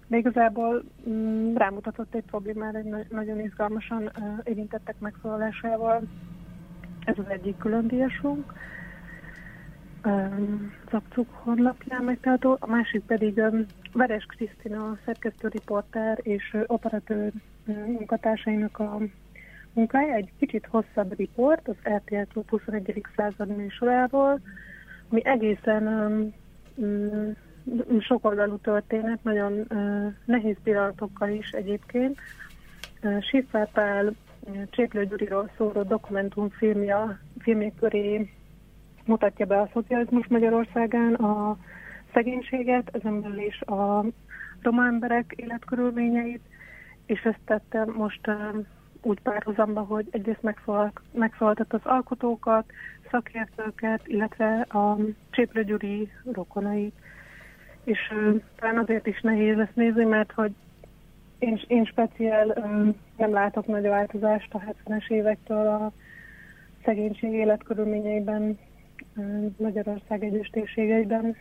de 0.08 0.18
igazából 0.18 0.84
mm, 1.10 1.56
rámutatott 1.56 2.16
egy 2.16 2.24
problémára, 2.24 2.78
egy 2.78 3.08
nagyon 3.10 3.40
izgalmasan 3.40 4.12
érintettek 4.44 5.00
megszólalásával. 5.00 6.02
Ez 7.06 7.16
az 7.18 7.30
egyik 7.30 7.58
külön 7.58 7.88
díjasunk. 7.88 8.54
Zapcuk 10.92 11.28
honlapján 11.32 12.04
megtalálható, 12.04 12.58
a 12.60 12.68
másik 12.68 13.04
pedig 13.04 13.42
Veres 13.94 14.26
Krisztina 14.26 14.98
szerkesztő 15.06 15.48
riporter 15.48 16.20
és 16.22 16.58
operatőr 16.68 17.32
munkatársainak 17.66 18.80
a 18.80 19.00
munkája, 19.74 20.14
egy 20.14 20.30
kicsit 20.40 20.68
hosszabb 20.70 21.18
riport 21.18 21.68
az 21.68 21.76
RTL 21.96 22.40
21. 22.50 23.06
század 23.16 23.56
műsorából, 23.56 24.40
ami 25.10 25.26
egészen 25.26 25.88
um, 26.76 27.36
sokoldalú 28.00 28.58
történet, 28.58 29.24
nagyon 29.24 29.68
nehéz 30.26 30.58
pillanatokkal 30.64 31.30
is 31.30 31.50
egyébként. 31.50 32.20
Uh, 33.04 33.22
Siffer 33.22 33.72
Pál 33.72 34.16
Cséplő 34.70 35.06
Gyuriról 35.06 35.50
szóló 35.58 35.84
dokumentumfilmje 35.84 37.20
filmje 37.40 37.72
köré 37.80 38.30
mutatja 39.06 39.46
be 39.46 39.60
a 39.60 39.70
szocializmus 39.74 40.28
Magyarországán 40.28 41.14
a 41.14 41.58
szegénységet, 42.14 42.90
ezen 42.96 43.22
belül 43.22 43.40
is 43.40 43.62
a 43.62 44.06
roma 44.62 44.86
emberek 44.86 45.34
életkörülményeit, 45.36 46.42
és 47.06 47.22
ezt 47.22 47.40
tette 47.46 47.86
most 47.86 48.32
úgy 49.02 49.20
párhuzamba, 49.20 49.82
hogy 49.82 50.08
egyrészt 50.12 50.56
megszólaltat 51.12 51.74
az 51.74 51.82
alkotókat, 51.84 52.66
szakértőket, 53.12 54.08
illetve 54.08 54.60
a 54.62 54.98
Cséplő 55.30 55.64
Gyuri 55.64 56.12
rokonait. 56.32 56.94
És 57.84 58.00
uh, 58.12 58.42
talán 58.56 58.78
azért 58.78 59.08
is 59.08 59.22
nehéz 59.22 59.56
lesz 59.56 59.74
nézni, 59.74 60.04
mert 60.04 60.32
hogy 60.32 60.52
én, 61.40 61.62
én 61.68 61.86
speciál 61.86 62.46
nem 63.18 63.32
látok 63.32 63.68
nagy 63.68 63.88
változást 63.88 64.54
a 64.54 64.62
70-es 64.62 65.10
évektől 65.10 65.68
a 65.68 65.92
szegénység 66.84 67.34
életkörülményeiben 67.34 68.60
Magyarország 69.58 70.24
egyes 70.24 70.50
térségeiben. 70.50 71.36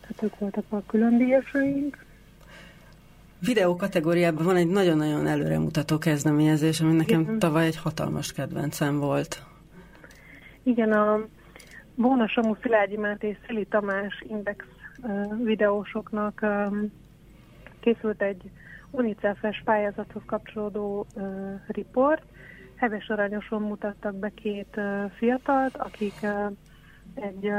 Tehát 0.00 0.22
ők 0.22 0.38
voltak 0.38 0.64
a 0.68 0.82
különdíjasaink. 0.86 2.06
Videó 3.40 3.76
kategóriában 3.76 4.44
van 4.44 4.56
egy 4.56 4.68
nagyon-nagyon 4.68 5.26
előremutató 5.26 5.98
kezdeményezés, 5.98 6.80
ami 6.80 6.96
nekem 6.96 7.20
Igen. 7.20 7.38
tavaly 7.38 7.66
egy 7.66 7.76
hatalmas 7.76 8.32
kedvencem 8.32 8.98
volt. 8.98 9.42
Igen, 10.62 10.92
a 10.92 11.20
Bóna 11.94 12.28
Samu 12.28 12.54
Szilágyi 12.62 12.96
Máté 12.96 13.36
Szili 13.46 13.64
Tamás 13.64 14.24
Index 14.28 14.64
uh, 15.02 15.44
videósoknak 15.44 16.40
um, 16.42 16.92
készült 17.80 18.22
egy 18.22 18.50
UNICEF-es 18.90 19.62
pályázathoz 19.64 20.22
kapcsolódó 20.26 21.06
riport. 21.66 22.22
Heves 22.78 23.08
aranyoson 23.08 23.62
mutattak 23.62 24.14
be 24.14 24.30
két 24.34 24.80
fiatalt, 25.16 25.76
akik 25.76 26.26
egy, 27.14 27.50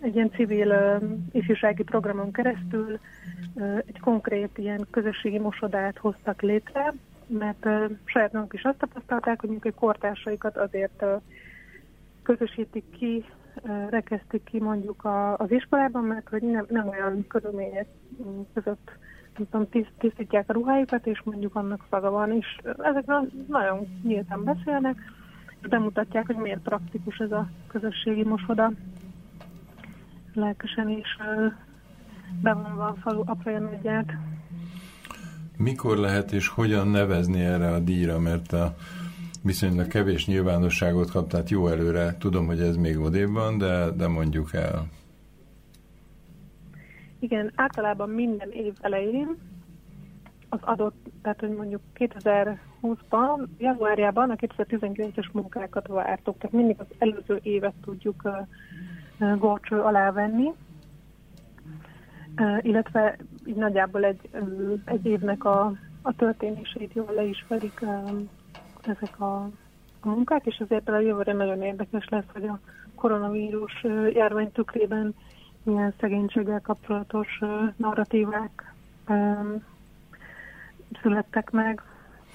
egy 0.00 0.14
ilyen 0.14 0.30
civil 0.30 1.00
ifjúsági 1.32 1.82
programon 1.82 2.32
keresztül 2.32 2.98
egy 3.86 4.00
konkrét 4.00 4.58
ilyen 4.58 4.86
közösségi 4.90 5.38
mosodát 5.38 5.98
hoztak 5.98 6.42
létre, 6.42 6.92
mert 7.26 7.68
saját 8.04 8.32
maguk 8.32 8.54
is 8.54 8.62
azt 8.62 8.78
tapasztalták, 8.78 9.40
hogy 9.40 9.50
mondjuk 9.50 9.74
kortársaikat 9.74 10.56
azért 10.56 11.04
közösítik 12.22 12.84
ki, 12.90 13.24
rekesztik 13.90 14.44
ki 14.44 14.60
mondjuk 14.60 15.04
az 15.36 15.50
iskolában, 15.50 16.04
mert 16.04 16.28
hogy 16.28 16.42
nem, 16.42 16.66
nem 16.68 16.88
olyan 16.88 17.26
körülmények 17.26 17.86
között 18.54 18.90
tudom, 19.34 19.68
tisztítják 19.98 20.48
a 20.48 20.52
ruhájukat, 20.52 21.06
és 21.06 21.22
mondjuk 21.24 21.54
annak 21.54 21.86
szaga 21.90 22.10
van, 22.10 22.32
és 22.32 22.46
ezekről 22.78 23.30
nagyon 23.48 23.86
nyíltan 24.02 24.44
beszélnek, 24.44 24.98
és 25.60 25.68
bemutatják, 25.68 26.26
hogy 26.26 26.36
miért 26.36 26.62
praktikus 26.62 27.16
ez 27.16 27.32
a 27.32 27.48
közösségi 27.68 28.24
mosoda 28.24 28.72
lelkesen 30.34 30.88
is 30.88 31.16
bevonva 32.42 32.86
a 32.86 32.94
falu 33.00 33.22
apja 33.24 33.58
nagyját. 33.58 34.12
Mikor 35.56 35.96
lehet 35.96 36.32
és 36.32 36.48
hogyan 36.48 36.88
nevezni 36.88 37.40
erre 37.40 37.68
a 37.68 37.78
díjra, 37.78 38.18
mert 38.18 38.52
a 38.52 38.74
viszonylag 39.42 39.86
kevés 39.86 40.26
nyilvánosságot 40.26 41.10
kap, 41.10 41.28
tehát 41.28 41.50
jó 41.50 41.68
előre, 41.68 42.16
tudom, 42.18 42.46
hogy 42.46 42.60
ez 42.60 42.76
még 42.76 42.98
odébb 42.98 43.32
van, 43.32 43.58
de, 43.58 43.90
de 43.90 44.08
mondjuk 44.08 44.54
el. 44.54 44.86
Igen, 47.22 47.52
általában 47.54 48.08
minden 48.08 48.50
év 48.50 48.74
elején 48.80 49.36
az 50.48 50.58
adott, 50.60 51.06
tehát 51.22 51.40
hogy 51.40 51.50
mondjuk 51.56 51.80
2020-ban, 51.94 53.46
januárjában 53.58 54.30
a 54.30 54.34
2019-es 54.34 55.32
munkákat 55.32 55.86
vártuk, 55.86 56.38
tehát 56.38 56.56
mindig 56.56 56.76
az 56.78 56.86
előző 56.98 57.40
évet 57.42 57.74
tudjuk 57.84 58.28
górcső 59.38 59.80
alá 59.80 60.12
venni, 60.12 60.52
illetve 62.60 63.16
így 63.44 63.56
nagyjából 63.56 64.04
egy, 64.04 64.28
egy 64.84 65.06
évnek 65.06 65.44
a, 65.44 65.72
a 66.02 66.14
történéseit 66.16 66.92
jól 66.94 67.12
le 67.14 67.24
is 67.24 67.44
felik 67.48 67.80
ezek 68.82 69.20
a, 69.20 69.42
a 70.00 70.08
munkák, 70.08 70.46
és 70.46 70.56
ezért 70.56 70.88
a 70.88 71.00
jövőre 71.00 71.32
nagyon 71.32 71.62
érdekes 71.62 72.08
lesz, 72.08 72.32
hogy 72.32 72.44
a 72.44 72.58
koronavírus 72.94 73.84
járvány 74.12 74.52
tükrében 74.52 75.14
milyen 75.62 75.94
szegénységgel 76.00 76.60
kapcsolatos 76.60 77.38
narratívák 77.76 78.74
születtek 81.02 81.50
meg. 81.50 81.82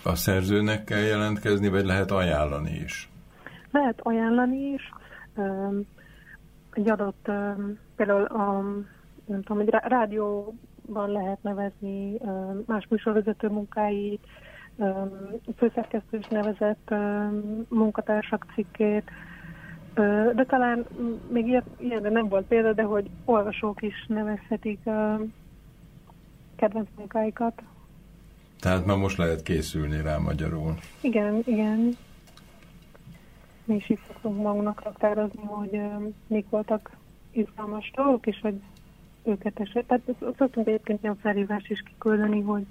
A 0.04 0.16
szerzőnek 0.16 0.84
kell 0.84 1.00
jelentkezni, 1.00 1.68
vagy 1.68 1.86
lehet 1.86 2.12
ajánlani 2.12 2.72
is? 2.84 3.10
Lehet 3.72 4.00
ajánlani 4.02 4.58
is 4.58 4.92
egy 6.72 6.90
adott, 6.90 7.32
például 7.96 8.24
a, 8.24 8.62
nem 9.26 9.42
tudom, 9.44 9.62
egy 9.62 9.70
rádióban 9.70 11.12
lehet 11.12 11.44
nevezni 11.44 12.18
más 12.66 12.88
műsorvezető 12.90 13.48
munkáit, 13.48 14.28
főszerkesztő 15.58 16.18
is 16.18 16.28
nevezett 16.28 16.94
munkatársak 17.70 18.46
cikkét, 18.56 19.12
de 20.36 20.46
talán 20.48 20.86
még 21.30 21.48
ilyen, 21.48 21.64
ilyenre 21.78 22.10
nem 22.10 22.28
volt 22.28 22.46
példa, 22.46 22.74
de 22.74 22.84
hogy 22.84 23.10
olvasók 23.26 23.82
is 23.82 24.06
nevezhetik 24.08 24.80
kedvenc 26.56 26.88
munkáikat. 26.98 27.62
Tehát 28.60 28.86
már 28.86 28.98
most 28.98 29.18
lehet 29.18 29.44
készülni 29.44 30.02
rá 30.02 30.18
magyarul. 30.18 30.74
Igen, 31.02 31.42
igen 31.46 31.98
mi 33.68 33.76
is 33.76 33.90
így 33.90 34.00
szoktunk 34.08 34.42
magunknak 34.42 34.84
raktározni, 34.84 35.44
hogy 35.44 35.82
mik 36.28 36.50
voltak 36.50 36.92
izgalmas 37.32 37.92
dolgok, 37.96 38.26
és 38.28 38.40
hogy 38.42 38.62
őket 39.24 39.60
eset. 39.60 39.86
Tehát 39.86 40.04
szoktunk 40.38 40.68
egyébként 40.68 41.04
ilyen 41.04 41.18
felhívást 41.18 41.70
is 41.70 41.82
kiküldeni, 41.82 42.42
hogy 42.42 42.66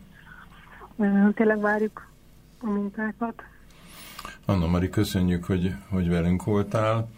tényleg 1.35 1.61
várjuk 1.61 2.11
a 2.61 2.67
munkákat. 2.67 3.43
Anna 4.49 4.67
Mari, 4.67 4.91
köszönjük, 4.91 5.45
hogy, 5.45 5.75
hogy 5.89 6.09
velünk 6.09 6.45
voltál, 6.45 7.09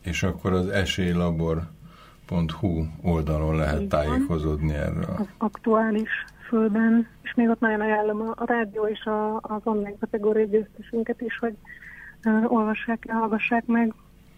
és 0.00 0.22
akkor 0.22 0.52
az 0.52 0.68
esélylabor.hu 0.68 2.84
oldalon 3.02 3.56
lehet 3.56 3.76
Igen. 3.76 3.88
tájékozódni 3.88 4.72
erről. 4.72 5.14
Az 5.18 5.28
aktuális 5.38 6.10
fölben, 6.48 7.08
és 7.22 7.34
még 7.34 7.48
ott 7.48 7.60
nagyon 7.60 7.80
ajánlom 7.80 8.20
a, 8.20 8.34
a 8.36 8.46
rádió 8.46 8.86
és 8.86 9.04
a, 9.04 9.36
az 9.36 9.60
online 9.62 9.96
kategóriai 10.00 10.48
győztesünket 10.48 11.20
is, 11.20 11.38
hogy 11.38 11.56
olvassák, 12.46 13.06
hallgassák 13.08 13.66
meg. 13.66 13.94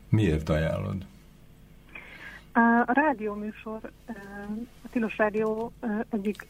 Miért 0.08 0.48
ajánlod? 0.48 1.06
A 2.86 2.92
rádió 2.92 3.34
műsor, 3.34 3.80
a 4.84 4.88
Tilos 4.90 5.16
Rádió 5.16 5.72
egyik 6.10 6.46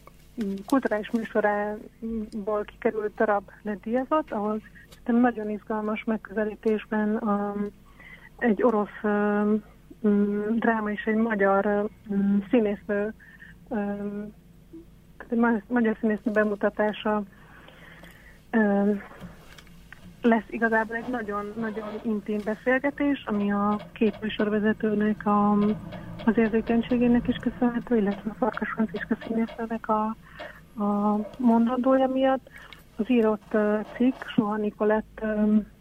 kulturális 0.65 1.11
műsorából 1.11 2.63
kikerült 2.65 3.15
darab 3.15 3.43
lett 3.61 3.81
díjazott, 3.81 4.31
ahhoz 5.07 5.19
nagyon 5.19 5.49
izgalmas 5.49 6.03
megközelítésben 6.03 7.09
um, 7.21 7.67
egy 8.37 8.63
orosz 8.63 9.03
um, 9.03 9.63
dráma 10.55 10.91
és 10.91 11.03
egy 11.05 11.15
magyar 11.15 11.89
um, 12.07 12.45
színésznő 12.49 13.13
um, 13.67 14.33
magyar 15.67 15.97
színésznő 15.99 16.31
bemutatása 16.31 17.23
um, 18.51 19.01
lesz 20.21 20.45
igazából 20.49 20.95
egy 20.95 21.07
nagyon-nagyon 21.09 21.89
intim 22.03 22.39
beszélgetés, 22.45 23.23
ami 23.25 23.51
a 23.51 23.79
két 23.93 24.19
a, 25.25 25.51
az 26.25 26.37
érzékenységének 26.37 27.27
is 27.27 27.35
köszönhető, 27.35 27.97
illetve 27.97 28.29
a 28.31 28.35
Farkas 28.37 28.69
Franciska 28.69 29.17
színésznőnek 29.27 29.89
a, 29.89 30.15
a 30.83 31.19
mondandója 31.37 32.07
miatt. 32.07 32.49
Az 32.97 33.09
írott 33.09 33.57
cikk, 33.95 34.13
Soha 34.35 34.55
Nikolett 34.55 35.25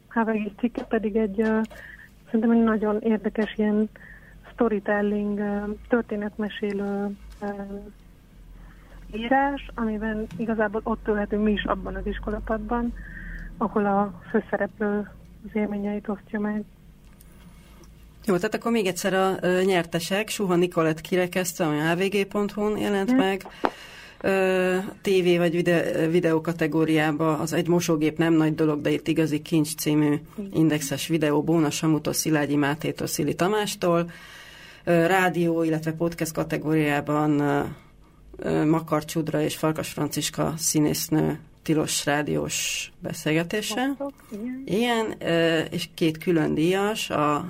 Havegis 0.09 0.53
cikke 0.59 0.83
pedig 0.83 1.17
egy 1.17 1.35
szerintem 2.25 2.51
egy 2.51 2.63
nagyon 2.63 3.01
érdekes 3.01 3.55
ilyen 3.57 3.89
storytelling, 4.53 5.41
történetmesélő 5.89 7.17
írás, 9.15 9.71
amiben 9.75 10.27
igazából 10.37 10.81
ott 10.85 11.09
ülhetünk 11.09 11.45
mi 11.45 11.53
is 11.53 11.65
abban 11.65 11.95
az 11.95 12.07
iskolapadban, 12.07 12.93
ahol 13.57 13.87
a 13.87 14.21
főszereplő 14.31 15.11
az 15.47 15.51
élményeit 15.53 16.09
osztja 16.09 16.41
meg. 16.41 16.65
Jó, 18.27 18.37
tehát 18.37 18.55
akkor 18.55 18.73
még 18.73 18.87
egyszer 18.87 19.15
a 19.15 19.35
nyertesek. 19.65 20.29
Suha 20.29 20.55
Nikolett 20.55 21.01
kirekezte, 21.01 21.65
ami 21.65 21.81
avg.hu-n 21.81 22.79
jelent 22.79 23.11
hmm. 23.11 23.19
meg. 23.19 23.43
TV 25.01 25.37
vagy 25.37 25.53
vide, 25.53 26.07
videó 26.07 26.41
kategóriába 26.41 27.39
az 27.39 27.53
egy 27.53 27.69
mosógép 27.69 28.19
nem 28.19 28.33
nagy 28.33 28.55
dolog, 28.55 28.81
de 28.81 28.91
itt 28.91 29.09
igazi 29.09 29.43
kincs 29.43 29.75
című 29.75 30.15
indexes 30.53 31.07
videó 31.07 31.43
Bóna 31.43 31.71
Samutó, 31.71 32.13
Szilágyi 32.13 32.57
Mátétól, 32.57 33.07
Szili 33.07 33.35
Tamástól. 33.35 34.11
Rádió, 34.85 35.63
illetve 35.63 35.93
podcast 35.93 36.33
kategóriában 36.33 37.43
Makar 38.67 39.05
Csudra 39.05 39.41
és 39.41 39.57
Farkas 39.57 39.89
Franciska 39.89 40.55
színésznő 40.57 41.39
tilos 41.63 42.05
rádiós 42.05 42.91
beszélgetése. 42.99 43.97
Igen, 44.65 45.15
és 45.71 45.89
két 45.95 46.19
külön 46.19 46.55
díjas, 46.55 47.11
a 47.11 47.47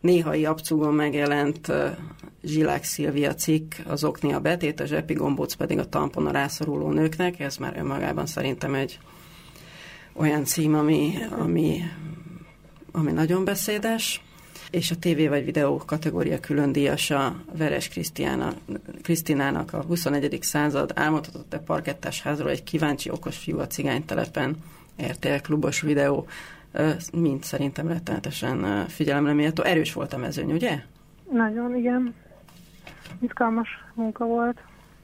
néhai 0.00 0.44
abcugon 0.44 0.94
megjelent 0.94 1.72
Zsilák 2.42 2.84
Szilvia 2.84 3.34
cikk, 3.34 3.74
az 3.86 4.04
Oknia 4.04 4.40
betét, 4.40 4.80
a 4.80 4.86
zsepi 4.86 5.12
gombóc 5.12 5.52
pedig 5.52 5.78
a 5.78 5.88
tampon 5.88 6.26
a 6.26 6.30
rászoruló 6.30 6.90
nőknek, 6.90 7.40
ez 7.40 7.56
már 7.56 7.76
önmagában 7.76 8.26
szerintem 8.26 8.74
egy 8.74 8.98
olyan 10.12 10.44
cím, 10.44 10.74
ami, 10.74 11.14
ami, 11.38 11.82
ami 12.92 13.12
nagyon 13.12 13.44
beszédes 13.44 14.22
és 14.70 14.90
a 14.90 14.98
TV 14.98 15.28
vagy 15.28 15.44
videó 15.44 15.82
kategória 15.86 16.40
külön 16.40 16.72
díjasa 16.72 17.36
Veres 17.56 17.90
Krisztinának 19.02 19.72
a 19.72 19.82
21. 19.82 20.38
század 20.42 20.92
álmodhatott 20.94 21.52
a 21.52 21.58
parkettás 21.58 22.22
házról 22.22 22.50
egy 22.50 22.62
kíváncsi 22.62 23.10
okos 23.10 23.36
fiú 23.36 23.58
a 23.58 23.66
cigánytelepen 23.66 24.56
RTL 25.02 25.36
klubos 25.42 25.80
videó, 25.80 26.26
mind 27.12 27.42
szerintem 27.42 27.88
rettenetesen 27.88 28.86
figyelemre 28.88 29.32
méltó. 29.32 29.62
Erős 29.62 29.92
volt 29.92 30.12
a 30.12 30.16
mezőny, 30.16 30.52
ugye? 30.52 30.82
Nagyon, 31.32 31.76
igen. 31.76 32.14
Izgalmas 33.20 33.68
munka 33.94 34.24
volt. 34.24 34.58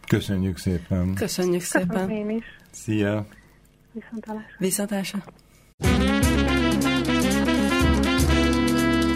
Köszönjük 0.06 0.58
szépen. 0.58 1.14
Köszönjük 1.14 1.60
szépen. 1.62 1.88
Köszönöm 1.88 2.10
én 2.10 2.30
is. 2.30 2.44
Szia. 2.70 3.26
Viszontalásra. 3.92 4.56
Viszontalásra. 4.58 5.22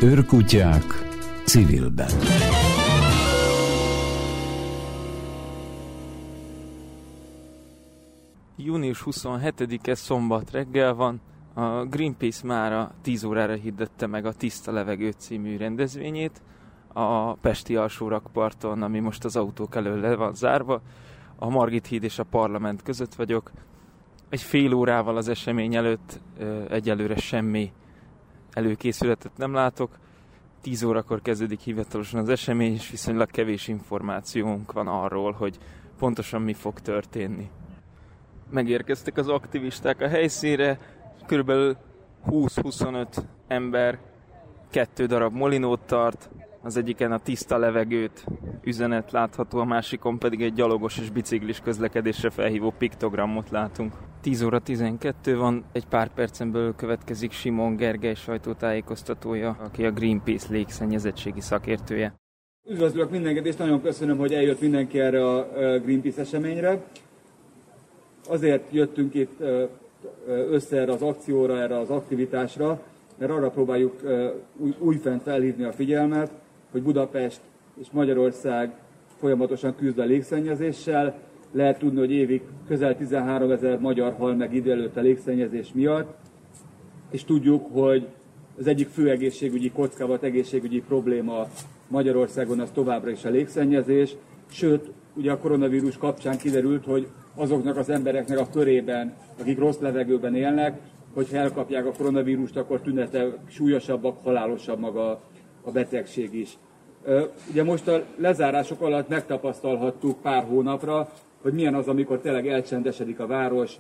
Őrkutyák 0.02 0.84
civilben. 1.44 2.10
Június 8.56 9.02
27-e 9.06 9.94
szombat 9.94 10.50
reggel 10.50 10.94
van, 10.94 11.20
a 11.54 11.84
Greenpeace 11.84 12.46
mára 12.46 12.92
10 13.02 13.24
órára 13.24 13.54
hirdette 13.54 14.06
meg 14.06 14.26
a 14.26 14.32
Tiszta 14.32 14.72
Levegő 14.72 15.10
című 15.10 15.56
rendezvényét 15.56 16.42
a 16.92 17.34
Pesti 17.34 17.76
alsórakparton, 17.76 18.82
ami 18.82 18.98
most 18.98 19.24
az 19.24 19.36
autók 19.36 19.74
elől 19.74 20.00
le 20.00 20.14
van 20.14 20.34
zárva. 20.34 20.80
A 21.36 21.48
Margit 21.48 21.86
híd 21.86 22.02
és 22.02 22.18
a 22.18 22.24
parlament 22.24 22.82
között 22.82 23.14
vagyok. 23.14 23.50
Egy 24.28 24.42
fél 24.42 24.74
órával 24.74 25.16
az 25.16 25.28
esemény 25.28 25.74
előtt 25.74 26.20
egyelőre 26.68 27.16
semmi 27.16 27.72
előkészületet 28.52 29.36
nem 29.36 29.52
látok. 29.52 29.98
10 30.60 30.82
órakor 30.82 31.22
kezdődik 31.22 31.60
hivatalosan 31.60 32.20
az 32.20 32.28
esemény, 32.28 32.72
és 32.72 32.90
viszonylag 32.90 33.30
kevés 33.30 33.68
információnk 33.68 34.72
van 34.72 34.88
arról, 34.88 35.32
hogy 35.32 35.58
pontosan 35.98 36.42
mi 36.42 36.52
fog 36.52 36.80
történni. 36.80 37.50
Megérkeztek 38.50 39.16
az 39.16 39.28
aktivisták 39.28 40.00
a 40.00 40.08
helyszínre, 40.08 40.78
körülbelül 41.26 41.76
20-25 42.30 43.06
ember 43.46 43.98
kettő 44.70 45.06
darab 45.06 45.34
molinót 45.34 45.80
tart, 45.80 46.30
az 46.62 46.76
egyiken 46.76 47.12
a 47.12 47.18
tiszta 47.18 47.58
levegőt 47.58 48.24
üzenet 48.64 49.12
látható, 49.12 49.58
a 49.58 49.64
másikon 49.64 50.18
pedig 50.18 50.42
egy 50.42 50.52
gyalogos 50.52 50.98
és 50.98 51.10
biciklis 51.10 51.60
közlekedésre 51.60 52.30
felhívó 52.30 52.74
piktogramot 52.78 53.50
látunk. 53.50 53.92
10 54.20 54.42
óra 54.42 54.58
12 54.58 55.36
van, 55.36 55.64
egy 55.72 55.86
pár 55.86 56.08
percen 56.14 56.52
belül 56.52 56.74
következik 56.74 57.32
Simon 57.32 57.76
Gergely 57.76 58.14
sajtótájékoztatója, 58.14 59.56
aki 59.60 59.86
a 59.86 59.90
Greenpeace 59.90 60.46
légszennyezettségi 60.50 61.40
szakértője. 61.40 62.14
Üdvözlök 62.68 63.10
mindenkit, 63.10 63.46
és 63.46 63.56
nagyon 63.56 63.82
köszönöm, 63.82 64.18
hogy 64.18 64.34
eljött 64.34 64.60
mindenki 64.60 65.00
erre 65.00 65.28
a 65.28 65.48
Greenpeace 65.78 66.20
eseményre. 66.20 66.84
Azért 68.28 68.72
jöttünk 68.72 69.14
itt 69.14 69.42
össze 70.26 70.76
erre 70.76 70.92
az 70.92 71.02
akcióra, 71.02 71.60
erre 71.60 71.78
az 71.78 71.90
aktivitásra, 71.90 72.82
mert 73.18 73.32
arra 73.32 73.50
próbáljuk 73.50 74.00
újfent 74.78 75.22
felhívni 75.22 75.64
a 75.64 75.72
figyelmet, 75.72 76.30
hogy 76.70 76.82
Budapest 76.82 77.40
és 77.80 77.86
Magyarország 77.90 78.72
folyamatosan 79.18 79.74
küzd 79.76 79.98
a 79.98 80.04
légszennyezéssel. 80.04 81.18
Lehet 81.52 81.78
tudni, 81.78 81.98
hogy 81.98 82.10
évig 82.10 82.42
közel 82.66 82.96
13 82.96 83.50
ezer 83.50 83.78
magyar 83.78 84.12
hal 84.12 84.34
meg 84.34 84.54
idő 84.54 84.70
előtt 84.70 84.96
a 84.96 85.00
légszennyezés 85.00 85.70
miatt, 85.74 86.16
és 87.10 87.24
tudjuk, 87.24 87.66
hogy 87.72 88.06
az 88.58 88.66
egyik 88.66 88.88
fő 88.88 89.10
egészségügyi 89.10 89.70
kockávat, 89.70 90.22
egészségügyi 90.22 90.80
probléma 90.80 91.46
Magyarországon 91.88 92.60
az 92.60 92.70
továbbra 92.74 93.10
is 93.10 93.24
a 93.24 93.30
légszennyezés, 93.30 94.16
sőt, 94.50 94.90
ugye 95.14 95.32
a 95.32 95.38
koronavírus 95.38 95.96
kapcsán 95.96 96.38
kiderült, 96.38 96.84
hogy 96.84 97.06
azoknak 97.34 97.76
az 97.76 97.88
embereknek 97.88 98.38
a 98.38 98.48
körében, 98.52 99.14
akik 99.40 99.58
rossz 99.58 99.78
levegőben 99.78 100.34
élnek, 100.34 100.78
hogyha 101.14 101.36
elkapják 101.36 101.86
a 101.86 101.92
koronavírust, 101.92 102.56
akkor 102.56 102.80
tünete 102.80 103.26
súlyosabbak, 103.48 104.22
halálosabb 104.22 104.78
maga 104.78 105.20
a 105.62 105.70
betegség 105.70 106.34
is. 106.34 106.58
Ugye 107.50 107.64
most 107.64 107.88
a 107.88 108.04
lezárások 108.16 108.80
alatt 108.80 109.08
megtapasztalhattuk 109.08 110.20
pár 110.22 110.44
hónapra, 110.44 111.12
hogy 111.42 111.52
milyen 111.52 111.74
az, 111.74 111.88
amikor 111.88 112.18
tényleg 112.20 112.48
elcsendesedik 112.48 113.20
a 113.20 113.26
város, 113.26 113.76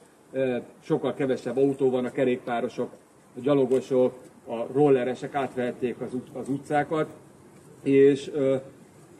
sokkal 0.80 1.14
kevesebb 1.14 1.56
autó 1.56 1.90
van, 1.90 2.04
a 2.04 2.10
kerékpárosok, 2.10 2.90
a 3.36 3.40
gyalogosok, 3.40 4.14
a 4.46 4.66
rolleresek 4.72 5.34
átvehették 5.34 6.00
az, 6.00 6.14
ut- 6.14 6.36
az 6.36 6.48
utcákat, 6.48 7.06
és 7.82 8.30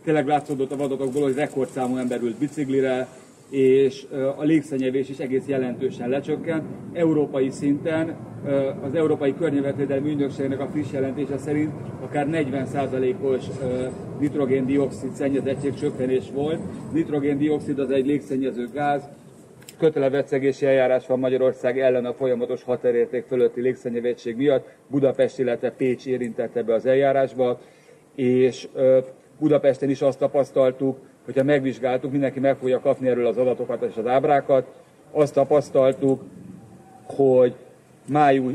tényleg 0.04 0.26
látszódott 0.26 0.72
a 0.72 0.82
adatokból, 0.82 1.22
hogy 1.22 1.34
rekordszámú 1.34 1.96
ember 1.96 2.20
ült 2.20 2.38
biciklire, 2.38 3.08
és 3.50 4.06
a 4.36 4.42
légszennyevés 4.42 5.08
is 5.08 5.18
egész 5.18 5.46
jelentősen 5.46 6.08
lecsökkent. 6.08 6.62
Európai 6.92 7.50
szinten 7.50 8.16
az 8.82 8.94
Európai 8.94 9.34
Környezetvédelmi 9.34 10.10
Ügynökségnek 10.10 10.60
a 10.60 10.66
friss 10.66 10.92
jelentése 10.92 11.38
szerint 11.38 11.72
akár 12.00 12.26
40%-os 12.30 13.44
nitrogén-dioxid 14.18 15.12
szennyezettség 15.12 15.74
csökkenés 15.74 16.24
volt. 16.34 16.60
Nitrogén-dioxid 16.92 17.78
az 17.78 17.90
egy 17.90 18.06
légszennyező 18.06 18.68
gáz, 18.74 19.02
kötelevecegési 19.78 20.66
eljárás 20.66 21.06
van 21.06 21.18
Magyarország 21.18 21.78
ellen 21.78 22.04
a 22.04 22.12
folyamatos 22.12 22.62
határérték 22.62 23.24
fölötti 23.24 23.60
légszennyezettség 23.60 24.36
miatt. 24.36 24.68
Budapest, 24.86 25.38
illetve 25.38 25.70
Pécs 25.70 26.06
érintett 26.06 26.56
ebbe 26.56 26.74
az 26.74 26.86
eljárásba, 26.86 27.60
és 28.14 28.68
Budapesten 29.38 29.90
is 29.90 30.02
azt 30.02 30.18
tapasztaltuk, 30.18 30.98
hogyha 31.32 31.44
megvizsgáltuk, 31.44 32.10
mindenki 32.10 32.40
meg 32.40 32.56
fogja 32.56 32.80
kapni 32.80 33.08
erről 33.08 33.26
az 33.26 33.36
adatokat 33.36 33.82
és 33.82 33.96
az 33.96 34.06
ábrákat, 34.06 34.66
azt 35.10 35.34
tapasztaltuk, 35.34 36.22
hogy 37.06 37.54
május 38.08 38.54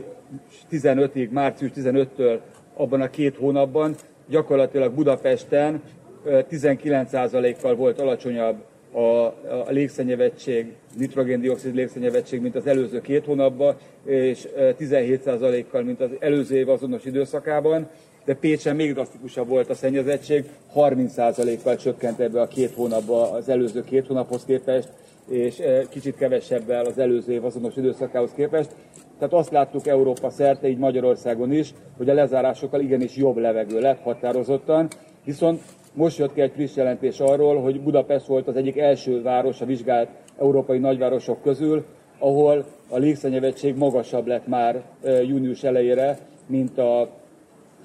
15-ig, 0.71 1.29
március 1.29 1.71
15-től 1.75 2.39
abban 2.73 3.01
a 3.01 3.09
két 3.09 3.35
hónapban 3.35 3.95
gyakorlatilag 4.29 4.93
Budapesten 4.93 5.81
19%-kal 6.25 7.75
volt 7.75 7.99
alacsonyabb 7.99 8.55
a, 8.91 8.99
a 8.99 9.65
légszennyezettség, 9.69 10.73
nitrogén-dioxid 10.97 11.75
légszennyezettség, 11.75 12.41
mint 12.41 12.55
az 12.55 12.67
előző 12.67 13.01
két 13.01 13.25
hónapban, 13.25 13.75
és 14.05 14.47
17%-kal, 14.57 15.81
mint 15.81 16.01
az 16.01 16.09
előző 16.19 16.55
év 16.55 16.69
azonos 16.69 17.05
időszakában 17.05 17.89
de 18.25 18.35
Pécsen 18.35 18.75
még 18.75 18.93
drasztikusabb 18.93 19.47
volt 19.47 19.69
a 19.69 19.73
szennyezettség, 19.73 20.49
30%-kal 20.75 21.75
csökkent 21.75 22.19
ebbe 22.19 22.41
a 22.41 22.47
két 22.47 22.73
hónapba 22.73 23.31
az 23.31 23.49
előző 23.49 23.83
két 23.83 24.07
hónaphoz 24.07 24.45
képest, 24.45 24.89
és 25.29 25.59
eh, 25.59 25.83
kicsit 25.89 26.15
kevesebbel 26.15 26.85
az 26.85 26.97
előző 26.97 27.33
év 27.33 27.45
azonos 27.45 27.75
időszakához 27.75 28.31
képest. 28.35 28.69
Tehát 29.17 29.33
azt 29.33 29.51
láttuk 29.51 29.87
Európa 29.87 30.29
szerte, 30.29 30.67
így 30.67 30.77
Magyarországon 30.77 31.51
is, 31.51 31.73
hogy 31.97 32.09
a 32.09 32.13
lezárásokkal 32.13 32.81
igenis 32.81 33.15
jobb 33.15 33.37
levegő 33.37 33.79
lett 33.79 34.01
határozottan, 34.01 34.87
viszont 35.23 35.61
most 35.93 36.17
jött 36.17 36.33
ki 36.33 36.41
egy 36.41 36.51
friss 36.51 36.75
jelentés 36.75 37.19
arról, 37.19 37.61
hogy 37.61 37.81
Budapest 37.81 38.25
volt 38.25 38.47
az 38.47 38.55
egyik 38.55 38.77
első 38.77 39.21
város 39.21 39.61
a 39.61 39.65
vizsgált 39.65 40.09
európai 40.37 40.77
nagyvárosok 40.77 41.41
közül, 41.41 41.85
ahol 42.19 42.65
a 42.89 42.97
légszennyezettség 42.97 43.75
magasabb 43.75 44.27
lett 44.27 44.47
már 44.47 44.83
eh, 45.03 45.27
június 45.27 45.63
elejére, 45.63 46.17
mint 46.47 46.77
a 46.77 47.09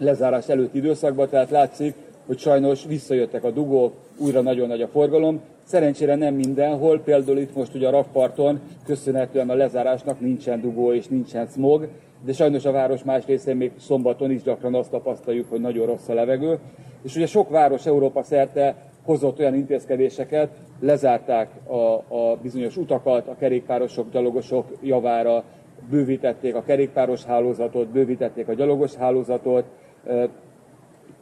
lezárás 0.01 0.49
előtti 0.49 0.79
időszakban, 0.79 1.29
tehát 1.29 1.51
látszik, 1.51 1.95
hogy 2.27 2.39
sajnos 2.39 2.85
visszajöttek 2.85 3.45
a 3.45 3.51
dugók, 3.51 3.93
újra 4.19 4.41
nagyon 4.41 4.69
nagy 4.69 4.83
a 4.83 4.89
forgalom. 4.89 5.41
Szerencsére 5.65 6.15
nem 6.15 6.35
mindenhol, 6.35 7.01
például 7.01 7.39
itt 7.39 7.55
most 7.55 7.75
ugye 7.75 7.89
a 7.89 7.91
rakparton 7.91 8.61
köszönhetően 8.85 9.51
a 9.51 9.55
lezárásnak 9.55 10.21
nincsen 10.21 10.61
dugó 10.61 10.93
és 10.93 11.07
nincsen 11.07 11.47
smog, 11.47 11.89
de 12.25 12.33
sajnos 12.33 12.65
a 12.65 12.73
város 12.73 13.03
más 13.03 13.27
részén 13.27 13.57
még 13.57 13.73
szombaton 13.79 14.31
is 14.31 14.43
gyakran 14.43 14.75
azt 14.75 14.91
tapasztaljuk, 14.91 15.51
hogy 15.51 15.61
nagyon 15.61 15.87
rossz 15.87 16.09
a 16.09 16.15
levegő. 16.15 16.59
És 17.03 17.17
ugye 17.17 17.27
sok 17.27 17.49
város 17.49 17.87
Európa 17.87 18.23
szerte 18.23 18.75
hozott 19.05 19.39
olyan 19.39 19.55
intézkedéseket, 19.55 20.49
lezárták 20.81 21.51
a, 21.67 22.15
a 22.15 22.39
bizonyos 22.43 22.77
utakat, 22.77 23.29
a 23.29 23.37
kerékpárosok, 23.39 24.11
gyalogosok 24.11 24.67
javára, 24.83 25.45
bővítették 25.91 26.55
a 26.55 26.63
kerékpáros 26.63 27.25
hálózatot, 27.25 27.89
bővítették 27.89 28.49
a 28.49 28.55
gyalogos 28.55 28.95
hálózatot, 28.95 29.65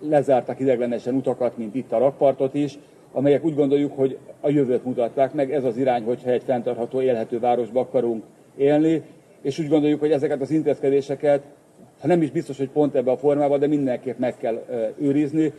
lezártak 0.01 0.61
ideglenesen 0.61 1.15
utakat, 1.15 1.57
mint 1.57 1.75
itt 1.75 1.93
a 1.93 1.99
rakpartot 1.99 2.55
is, 2.55 2.79
amelyek 3.13 3.45
úgy 3.45 3.55
gondoljuk, 3.55 3.97
hogy 3.97 4.19
a 4.41 4.49
jövőt 4.49 4.85
mutatták 4.85 5.33
meg, 5.33 5.53
ez 5.53 5.65
az 5.65 5.77
irány, 5.77 6.03
hogyha 6.03 6.31
egy 6.31 6.43
fenntartható, 6.43 7.01
élhető 7.01 7.39
városba 7.39 7.81
akarunk 7.81 8.25
élni, 8.57 9.03
és 9.43 9.59
úgy 9.59 9.69
gondoljuk, 9.69 10.01
hogy 10.01 10.11
ezeket 10.11 10.41
az 10.41 10.51
intézkedéseket, 10.51 11.43
ha 12.01 12.07
nem 12.07 12.23
is 12.23 12.31
biztos, 12.31 12.59
hogy 12.59 12.69
pont 12.69 12.95
ebbe 12.95 13.11
a 13.11 13.17
formában, 13.17 13.59
de 13.59 13.67
mindenképp 13.67 14.19
meg 14.19 14.37
kell 14.37 14.65
őrizni. 14.99 15.53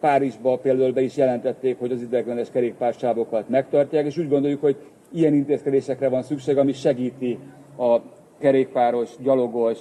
Párizsba 0.00 0.58
például 0.58 0.92
be 0.92 1.00
is 1.00 1.16
jelentették, 1.16 1.78
hogy 1.78 1.92
az 1.92 2.02
ideglenes 2.02 2.50
kerékpársávokat 2.50 3.48
megtartják, 3.48 4.06
és 4.06 4.18
úgy 4.18 4.28
gondoljuk, 4.28 4.60
hogy 4.60 4.76
ilyen 5.12 5.34
intézkedésekre 5.34 6.08
van 6.08 6.22
szükség, 6.22 6.56
ami 6.56 6.72
segíti 6.72 7.38
a 7.78 7.98
kerékpáros, 8.38 9.10
gyalogos, 9.22 9.78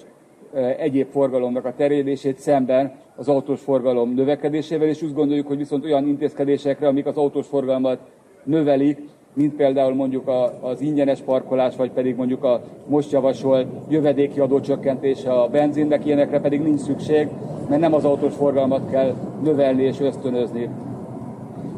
egyéb 0.78 1.08
forgalomnak 1.12 1.66
a 1.66 1.74
terjedését 1.78 2.40
szemben 2.40 2.94
az 3.16 3.28
autós 3.28 3.62
forgalom 3.62 4.14
növekedésével, 4.14 4.88
és 4.88 5.02
úgy 5.02 5.14
gondoljuk, 5.14 5.48
hogy 5.48 5.58
viszont 5.58 5.86
olyan 5.86 6.08
intézkedésekre, 6.08 6.88
amik 6.88 7.06
az 7.06 7.18
autós 7.18 7.48
forgalmat 7.48 8.00
növelik, 8.44 9.00
mint 9.34 9.56
például 9.56 9.94
mondjuk 9.94 10.32
az 10.62 10.82
ingyenes 10.82 11.20
parkolás, 11.20 11.76
vagy 11.76 11.92
pedig 11.92 12.16
mondjuk 12.16 12.44
a 12.44 12.62
most 12.88 13.12
javasolt 13.12 13.68
jövedéki 13.90 14.40
adócsökkentése 14.40 15.32
a 15.32 15.48
benzinnek, 15.48 16.06
ilyenekre 16.06 16.40
pedig 16.40 16.62
nincs 16.62 16.80
szükség, 16.80 17.28
mert 17.70 17.82
nem 17.82 17.94
az 17.94 18.06
autós 18.06 18.34
forgalmat 18.34 18.90
kell 18.90 19.14
növelni 19.44 19.84
és 19.84 20.00
ösztönözni. 20.00 20.70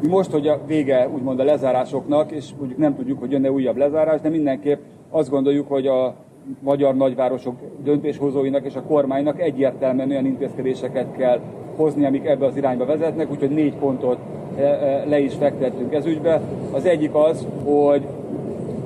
Mi 0.02 0.08
most, 0.08 0.30
hogy 0.30 0.48
a 0.48 0.60
vége 0.66 1.08
úgymond 1.08 1.40
a 1.40 1.44
lezárásoknak, 1.44 2.30
és 2.30 2.50
mondjuk 2.58 2.78
nem 2.78 2.96
tudjuk, 2.96 3.18
hogy 3.18 3.30
jönne 3.30 3.50
újabb 3.50 3.76
lezárás, 3.76 4.20
de 4.20 4.28
mindenképp 4.28 4.80
azt 5.10 5.30
gondoljuk, 5.30 5.68
hogy 5.68 5.86
a 5.86 6.14
magyar 6.60 6.94
nagyvárosok 6.94 7.54
döntéshozóinak 7.84 8.64
és 8.64 8.74
a 8.74 8.82
kormánynak 8.82 9.40
egyértelműen 9.40 10.10
olyan 10.10 10.26
intézkedéseket 10.26 11.16
kell 11.16 11.40
hozni, 11.76 12.04
amik 12.04 12.26
ebbe 12.26 12.46
az 12.46 12.56
irányba 12.56 12.84
vezetnek, 12.84 13.30
úgyhogy 13.30 13.50
négy 13.50 13.74
pontot 13.74 14.18
e, 14.56 14.62
e, 14.62 15.04
le 15.04 15.18
is 15.18 15.34
fektettünk 15.34 15.94
ez 15.94 16.06
ügybe. 16.06 16.40
Az 16.72 16.84
egyik 16.84 17.14
az, 17.14 17.46
hogy 17.64 18.06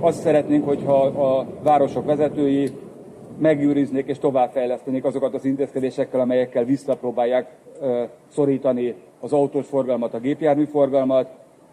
azt 0.01 0.21
szeretnénk, 0.21 0.65
hogyha 0.65 1.03
a 1.03 1.47
városok 1.63 2.05
vezetői 2.05 2.71
megőriznék 3.39 4.07
és 4.07 4.19
továbbfejlesztenék 4.19 5.05
azokat 5.05 5.35
az 5.35 5.45
intézkedésekkel, 5.45 6.21
amelyekkel 6.21 6.65
visszapróbálják 6.65 7.47
e, 7.83 8.09
szorítani 8.29 8.95
az 9.21 9.33
autós 9.33 9.67
forgalmat, 9.67 10.15
a 10.15 10.19
gépjármű 10.21 10.65
forgalmat. 10.65 11.29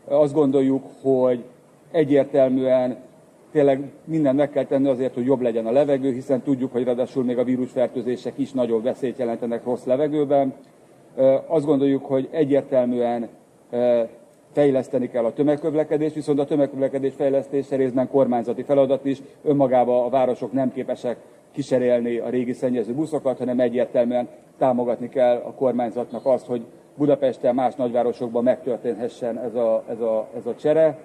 Azt 0.08 0.34
gondoljuk, 0.34 0.84
hogy 1.02 1.44
egyértelműen 1.92 2.98
tényleg 3.52 3.92
mindent 4.06 4.38
meg 4.38 4.50
kell 4.50 4.66
tenni 4.66 4.88
azért, 4.88 5.14
hogy 5.14 5.26
jobb 5.26 5.42
legyen 5.42 5.66
a 5.66 5.72
levegő, 5.72 6.14
hiszen 6.14 6.42
tudjuk, 6.42 6.72
hogy 6.72 6.84
ráadásul 6.84 7.24
még 7.24 7.38
a 7.38 7.44
vírusfertőzések 7.44 8.34
is 8.38 8.52
nagyobb 8.52 8.84
veszélyt 8.84 9.18
jelentenek 9.18 9.64
rossz 9.64 9.84
levegőben. 9.84 10.54
Azt 11.48 11.66
gondoljuk, 11.66 12.06
hogy 12.06 12.28
egyértelműen 12.32 13.30
fejleszteni 14.52 15.10
kell 15.10 15.26
a 15.26 15.34
tömegközlekedést, 15.34 16.16
viszont 16.16 16.40
a 16.40 16.46
tömegközlekedés 16.46 17.14
fejlesztése 17.14 17.76
részben 17.76 18.08
kormányzati 18.08 18.64
feladat 18.64 19.06
is. 19.06 19.22
Önmagában 19.44 20.06
a 20.06 20.10
városok 20.10 20.52
nem 20.52 20.72
képesek 20.72 21.18
kiserélni 21.52 22.18
a 22.18 22.30
régi 22.30 22.54
szennyező 22.54 22.94
buszokat, 22.94 23.38
hanem 23.38 23.60
egyértelműen 23.60 24.28
támogatni 24.58 25.10
kell 25.10 25.36
a 25.36 25.54
kormányzatnak 25.54 26.26
azt, 26.26 26.46
hogy 26.46 26.66
Budapesten, 26.98 27.56
más 27.56 27.76
nagyvárosokban 27.76 28.44
megtörténhessen 28.44 29.38
ez 29.38 29.56
a, 29.56 29.84
ez 29.90 30.00
a, 30.00 30.28
ez 30.38 30.46
a 30.46 30.56
csere. 30.56 30.98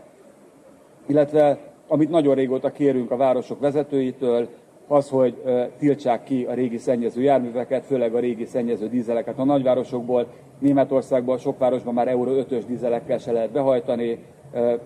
Illetve 1.06 1.58
amit 1.88 2.10
nagyon 2.10 2.34
régóta 2.34 2.70
kérünk 2.70 3.10
a 3.10 3.16
városok 3.16 3.60
vezetőitől, 3.60 4.48
az, 4.88 5.08
hogy 5.08 5.42
tiltsák 5.78 6.24
ki 6.24 6.44
a 6.44 6.54
régi 6.54 6.78
szennyező 6.78 7.22
járműveket, 7.22 7.84
főleg 7.84 8.14
a 8.14 8.18
régi 8.18 8.44
szennyező 8.44 8.88
dízeleket 8.88 9.38
a 9.38 9.44
nagyvárosokból. 9.44 10.26
Németországban, 10.58 11.38
sok 11.38 11.58
városban 11.58 11.94
már 11.94 12.08
Euró 12.08 12.32
5-ös 12.32 12.62
dízelekkel 12.66 13.18
se 13.18 13.32
lehet 13.32 13.50
behajtani. 13.50 14.18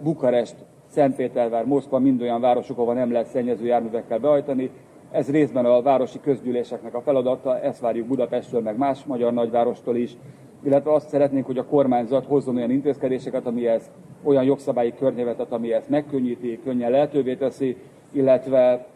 Bukarest, 0.03 0.55
Szentpétervár, 0.91 1.65
Moszkva 1.65 1.99
mind 1.99 2.23
olyan 2.23 2.41
városok, 2.41 2.79
ahol 2.79 2.95
nem 2.95 3.13
lehet 3.13 3.29
szennyező 3.29 3.65
járművekkel 3.67 4.19
behajtani. 4.19 4.71
Ez 5.11 5.31
részben 5.31 5.65
a 5.65 5.83
városi 5.83 6.21
közgyűléseknek 6.21 6.95
a 6.95 7.01
feladata, 7.01 7.61
ezt 7.61 7.81
várjuk 7.81 8.07
Budapestről, 8.07 8.61
meg 8.61 8.77
más 8.77 9.05
magyar 9.05 9.33
nagyvárostól 9.33 9.97
is, 9.97 10.17
illetve 10.65 10.93
azt 10.93 11.09
szeretnénk, 11.09 11.47
hogy 11.47 11.59
a 11.59 11.65
kormányzat 11.65 12.27
hozzon 12.27 12.57
olyan 12.57 12.71
intézkedéseket, 12.71 13.47
ami 13.47 13.67
ezt 13.67 13.91
olyan 14.23 14.45
jogszabályi 14.45 14.95
környezetet, 14.99 15.53
ami 15.53 15.73
ezt 15.73 15.89
megkönnyíti, 15.89 16.61
könnyen 16.65 16.91
lehetővé 16.91 17.35
teszi, 17.35 17.77
illetve 18.13 18.87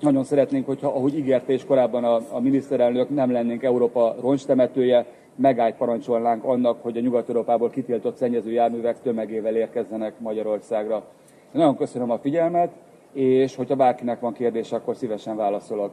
nagyon 0.00 0.24
szeretnénk, 0.24 0.66
hogyha, 0.66 0.88
ahogy 0.88 1.18
ígérte 1.18 1.52
is 1.52 1.64
korábban 1.64 2.04
a, 2.04 2.20
a 2.30 2.40
miniszterelnök, 2.40 3.08
nem 3.08 3.32
lennénk 3.32 3.62
Európa 3.62 4.14
roncstemetője, 4.20 5.06
megállt 5.36 5.76
parancsolnánk 5.76 6.44
annak, 6.44 6.82
hogy 6.82 6.96
a 6.96 7.00
Nyugat-Európából 7.00 7.70
kitiltott 7.70 8.16
szennyező 8.16 8.50
járművek 8.50 9.02
tömegével 9.02 9.56
érkezzenek 9.56 10.18
Magyarországra. 10.18 11.04
Nagyon 11.50 11.76
köszönöm 11.76 12.10
a 12.10 12.18
figyelmet, 12.18 12.70
és 13.12 13.56
hogyha 13.56 13.76
bárkinek 13.76 14.20
van 14.20 14.32
kérdése, 14.32 14.76
akkor 14.76 14.96
szívesen 14.96 15.36
válaszolok. 15.36 15.92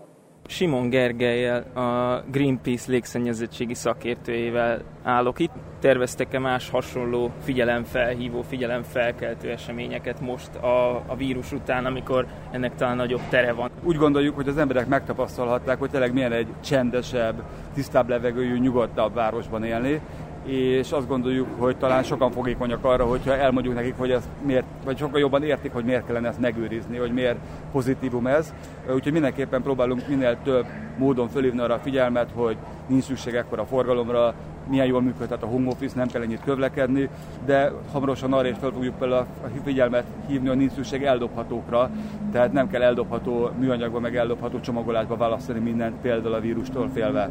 Simon 0.50 0.90
Gergelyel, 0.90 1.64
a 1.74 2.24
Greenpeace 2.32 2.92
légszennyezettségi 2.92 3.74
szakértőjével 3.74 4.82
állok 5.04 5.40
itt. 5.40 5.52
Terveztek-e 5.80 6.40
más 6.40 6.70
hasonló 6.70 7.32
figyelemfelhívó, 7.44 8.42
figyelemfelkeltő 8.42 9.50
eseményeket 9.50 10.20
most 10.22 10.56
a, 10.56 10.96
a 10.96 11.16
vírus 11.18 11.52
után, 11.52 11.86
amikor 11.86 12.26
ennek 12.52 12.76
talán 12.76 12.96
nagyobb 12.96 13.22
tere 13.30 13.52
van? 13.52 13.70
Úgy 13.84 13.96
gondoljuk, 13.96 14.36
hogy 14.36 14.48
az 14.48 14.58
emberek 14.58 14.88
megtapasztalhatták, 14.88 15.80
hogy 15.80 15.90
tényleg 15.90 16.14
milyen 16.14 16.32
egy 16.32 16.48
csendesebb, 16.64 17.44
tisztább 17.74 18.10
levegőjű, 18.10 18.60
nyugodtabb 18.60 19.14
városban 19.14 19.64
élni, 19.64 20.02
és 20.48 20.92
azt 20.92 21.08
gondoljuk, 21.08 21.48
hogy 21.58 21.78
talán 21.78 22.04
sokan 22.04 22.32
fogékonyak 22.32 22.86
arra, 22.86 23.06
hogyha 23.06 23.36
elmondjuk 23.36 23.76
nekik, 23.76 23.94
hogy 23.98 24.12
ez 24.12 24.30
miért, 24.46 24.66
vagy 24.86 24.98
sokkal 24.98 25.20
jobban 25.20 25.44
értik, 25.44 25.74
hogy 25.74 25.84
miért 25.84 26.06
kellene 26.06 26.28
ezt 26.28 26.40
megőrizni, 26.40 26.98
hogy 26.98 27.12
miért 27.12 27.38
pozitívum 27.72 28.28
ez. 28.28 28.54
Úgyhogy 28.94 29.12
mindenképpen 29.12 29.62
próbálunk 29.62 30.08
minél 30.08 30.38
több 30.44 30.66
módon 30.98 31.30
fölhívni 31.30 31.60
arra 31.60 31.74
a 31.74 31.80
figyelmet, 31.80 32.30
hogy 32.34 32.58
nincs 32.88 33.04
szükség 33.04 33.34
ekkora 33.34 33.66
forgalomra, 33.66 34.34
milyen 34.70 34.86
jól 34.86 35.02
működhet 35.02 35.44
a 35.44 35.46
home 35.46 35.70
office, 35.70 35.96
nem 35.96 36.08
kell 36.08 36.22
ennyit 36.22 36.44
kövlekedni, 36.44 37.10
de 37.46 37.72
hamarosan 37.92 38.34
arra 38.34 38.48
is 38.48 38.58
fel 38.60 38.72
fogjuk 38.72 39.02
a 39.02 39.26
figyelmet 39.64 40.06
hívni, 40.28 40.48
hogy 40.48 40.58
nincs 40.58 40.72
szükség 40.72 41.04
eldobhatókra, 41.04 41.90
tehát 42.32 42.54
nem 42.54 42.70
kell 42.70 42.82
eldobható 42.82 43.50
műanyagba, 43.60 44.00
meg 44.00 44.16
eldobható 44.16 44.60
csomagolásba 44.60 45.18
választani 45.18 45.60
mindent, 45.60 45.96
például 46.02 46.34
a 46.34 46.40
vírustól 46.40 46.90
félve 46.94 47.30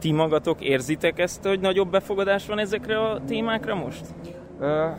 ti 0.00 0.12
magatok 0.12 0.60
érzitek 0.60 1.18
ezt, 1.18 1.46
hogy 1.46 1.60
nagyobb 1.60 1.90
befogadás 1.90 2.46
van 2.46 2.58
ezekre 2.58 3.00
a 3.00 3.20
témákra 3.24 3.74
most? 3.74 4.06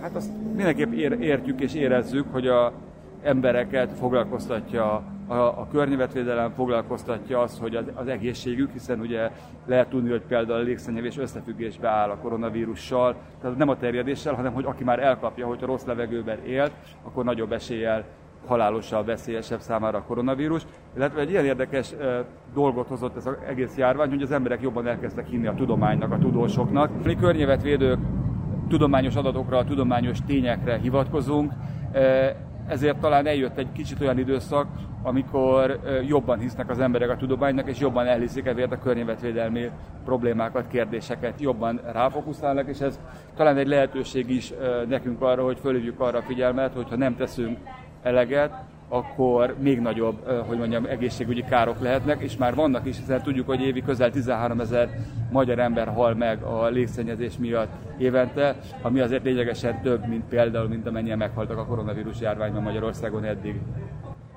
Hát 0.01 0.15
azt 0.15 0.29
mindenképp 0.55 0.91
ér, 0.91 1.11
értjük 1.11 1.61
és 1.61 1.73
érezzük, 1.73 2.25
hogy 2.31 2.47
a 2.47 2.73
embereket 3.21 3.91
foglalkoztatja 3.91 5.03
a, 5.27 5.33
a 5.33 5.67
környezetvédelem, 5.71 6.51
foglalkoztatja 6.51 7.39
az, 7.41 7.59
hogy 7.59 7.75
az, 7.75 7.85
az 7.93 8.07
egészségük, 8.07 8.71
hiszen 8.71 8.99
ugye 8.99 9.31
lehet 9.65 9.89
tudni, 9.89 10.09
hogy 10.09 10.21
például 10.21 10.59
a 10.59 10.63
légszennyevés 10.63 11.17
összefüggésbe 11.17 11.87
áll 11.87 12.09
a 12.09 12.17
koronavírussal, 12.17 13.15
tehát 13.41 13.57
nem 13.57 13.69
a 13.69 13.77
terjedéssel, 13.77 14.33
hanem 14.33 14.53
hogy 14.53 14.65
aki 14.65 14.83
már 14.83 14.99
elkapja, 14.99 15.47
hogy 15.47 15.63
a 15.63 15.65
rossz 15.65 15.85
levegőben 15.85 16.45
élt, 16.45 16.71
akkor 17.03 17.23
nagyobb 17.23 17.51
eséllyel 17.51 18.03
halálosabb, 18.47 19.05
veszélyesebb 19.05 19.59
számára 19.59 19.97
a 19.97 20.03
koronavírus. 20.03 20.65
Illetve 20.95 21.21
egy 21.21 21.29
ilyen 21.29 21.45
érdekes 21.45 21.93
dolgot 22.53 22.87
hozott 22.87 23.17
ez 23.17 23.25
az 23.25 23.35
egész 23.47 23.77
járvány, 23.77 24.09
hogy 24.09 24.21
az 24.21 24.31
emberek 24.31 24.61
jobban 24.61 24.87
elkezdtek 24.87 25.27
hinni 25.27 25.47
a 25.47 25.53
tudománynak, 25.53 26.11
a 26.11 26.17
tudósoknak. 26.17 27.03
Mi 27.03 27.15
környezetvédők 27.15 27.99
tudományos 28.67 29.15
adatokra, 29.15 29.63
tudományos 29.63 30.17
tényekre 30.25 30.77
hivatkozunk, 30.77 31.51
ezért 32.67 32.97
talán 32.97 33.25
eljött 33.25 33.57
egy 33.57 33.71
kicsit 33.71 34.01
olyan 34.01 34.17
időszak, 34.17 34.67
amikor 35.03 35.79
jobban 36.07 36.39
hisznek 36.39 36.69
az 36.69 36.79
emberek 36.79 37.09
a 37.09 37.15
tudománynak, 37.15 37.67
és 37.67 37.79
jobban 37.79 38.05
elhiszik 38.05 38.45
ezért 38.45 38.71
a 38.71 38.79
környezetvédelmi 38.79 39.69
problémákat, 40.05 40.67
kérdéseket, 40.67 41.41
jobban 41.41 41.79
ráfokuszálnak, 41.91 42.67
és 42.67 42.79
ez 42.79 42.99
talán 43.35 43.57
egy 43.57 43.67
lehetőség 43.67 44.29
is 44.29 44.53
nekünk 44.87 45.21
arra, 45.21 45.43
hogy 45.43 45.59
fölhívjuk 45.59 45.99
arra 45.99 46.17
a 46.17 46.21
figyelmet, 46.21 46.73
hogyha 46.73 46.95
nem 46.95 47.15
teszünk 47.15 47.57
eleget, 48.01 48.51
akkor 48.89 49.55
még 49.59 49.79
nagyobb, 49.79 50.45
hogy 50.47 50.57
mondjam, 50.57 50.85
egészségügyi 50.85 51.43
károk 51.43 51.79
lehetnek, 51.79 52.21
és 52.21 52.37
már 52.37 52.55
vannak 52.55 52.85
is, 52.85 52.97
hiszen 52.97 53.21
tudjuk, 53.21 53.45
hogy 53.45 53.61
évi 53.61 53.81
közel 53.81 54.11
13 54.11 54.59
ezer 54.59 54.89
magyar 55.31 55.59
ember 55.59 55.87
hal 55.87 56.13
meg 56.13 56.43
a 56.43 56.67
légszennyezés 56.67 57.37
miatt 57.37 57.71
évente, 57.97 58.55
ami 58.81 58.99
azért 58.99 59.23
lényegesen 59.23 59.81
több, 59.81 60.07
mint 60.07 60.23
például, 60.23 60.67
mint 60.67 60.87
amennyien 60.87 61.17
meghaltak 61.17 61.57
a 61.57 61.65
koronavírus 61.65 62.19
járványban 62.19 62.63
Magyarországon 62.63 63.23
eddig. 63.23 63.55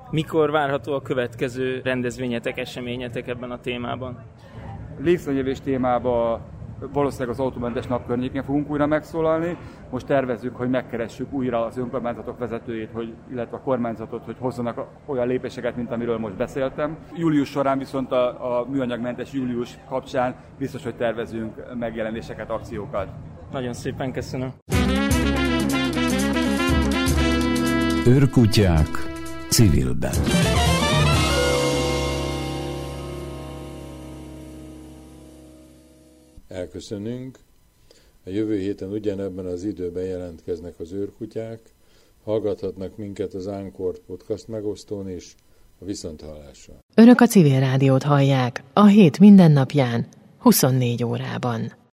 Mikor 0.09 0.51
várható 0.51 0.93
a 0.93 1.01
következő 1.01 1.81
rendezvényetek, 1.83 2.57
eseményetek 2.57 3.27
ebben 3.27 3.51
a 3.51 3.59
témában? 3.59 4.23
Légszennyezés 4.99 5.61
témában 5.61 6.39
valószínűleg 6.93 7.29
az 7.29 7.39
autómentes 7.39 7.87
nap 7.87 8.05
környékén 8.05 8.43
fogunk 8.43 8.69
újra 8.69 8.85
megszólalni. 8.85 9.57
Most 9.89 10.05
tervezzük, 10.05 10.55
hogy 10.55 10.69
megkeressük 10.69 11.33
újra 11.33 11.65
az 11.65 11.77
önkormányzatok 11.77 12.37
vezetőjét, 12.37 12.89
hogy, 12.93 13.13
illetve 13.31 13.57
a 13.57 13.61
kormányzatot, 13.61 14.23
hogy 14.25 14.35
hozzanak 14.39 14.85
olyan 15.05 15.27
lépéseket, 15.27 15.75
mint 15.75 15.91
amiről 15.91 16.17
most 16.17 16.35
beszéltem. 16.35 16.97
Július 17.15 17.49
során 17.49 17.77
viszont 17.77 18.11
a, 18.11 18.59
a 18.59 18.65
műanyagmentes 18.69 19.33
július 19.33 19.77
kapcsán 19.89 20.35
biztos, 20.57 20.83
hogy 20.83 20.95
tervezünk 20.95 21.53
megjelenéseket, 21.79 22.49
akciókat. 22.49 23.07
Nagyon 23.51 23.73
szépen 23.73 24.11
köszönöm. 24.11 24.53
Őrkutyák 28.07 28.87
civilben. 29.49 30.13
Elköszönünk. 36.55 37.39
A 38.25 38.29
jövő 38.29 38.57
héten 38.59 38.91
ugyanebben 38.91 39.45
az 39.45 39.63
időben 39.63 40.03
jelentkeznek 40.03 40.79
az 40.79 40.91
őrkutyák, 40.91 41.59
hallgathatnak 42.23 42.97
minket 42.97 43.33
az 43.33 43.47
Ánkort 43.47 43.99
podcast 43.99 44.47
megosztón 44.47 45.09
is, 45.09 45.35
a 45.79 45.85
Viszonthallásra. 45.85 46.73
Önök 46.95 47.21
a 47.21 47.27
civil 47.27 47.59
rádiót 47.59 48.03
hallják 48.03 48.63
a 48.73 48.85
hét 48.85 49.19
mindennapján, 49.19 50.07
24 50.39 51.03
órában. 51.03 51.84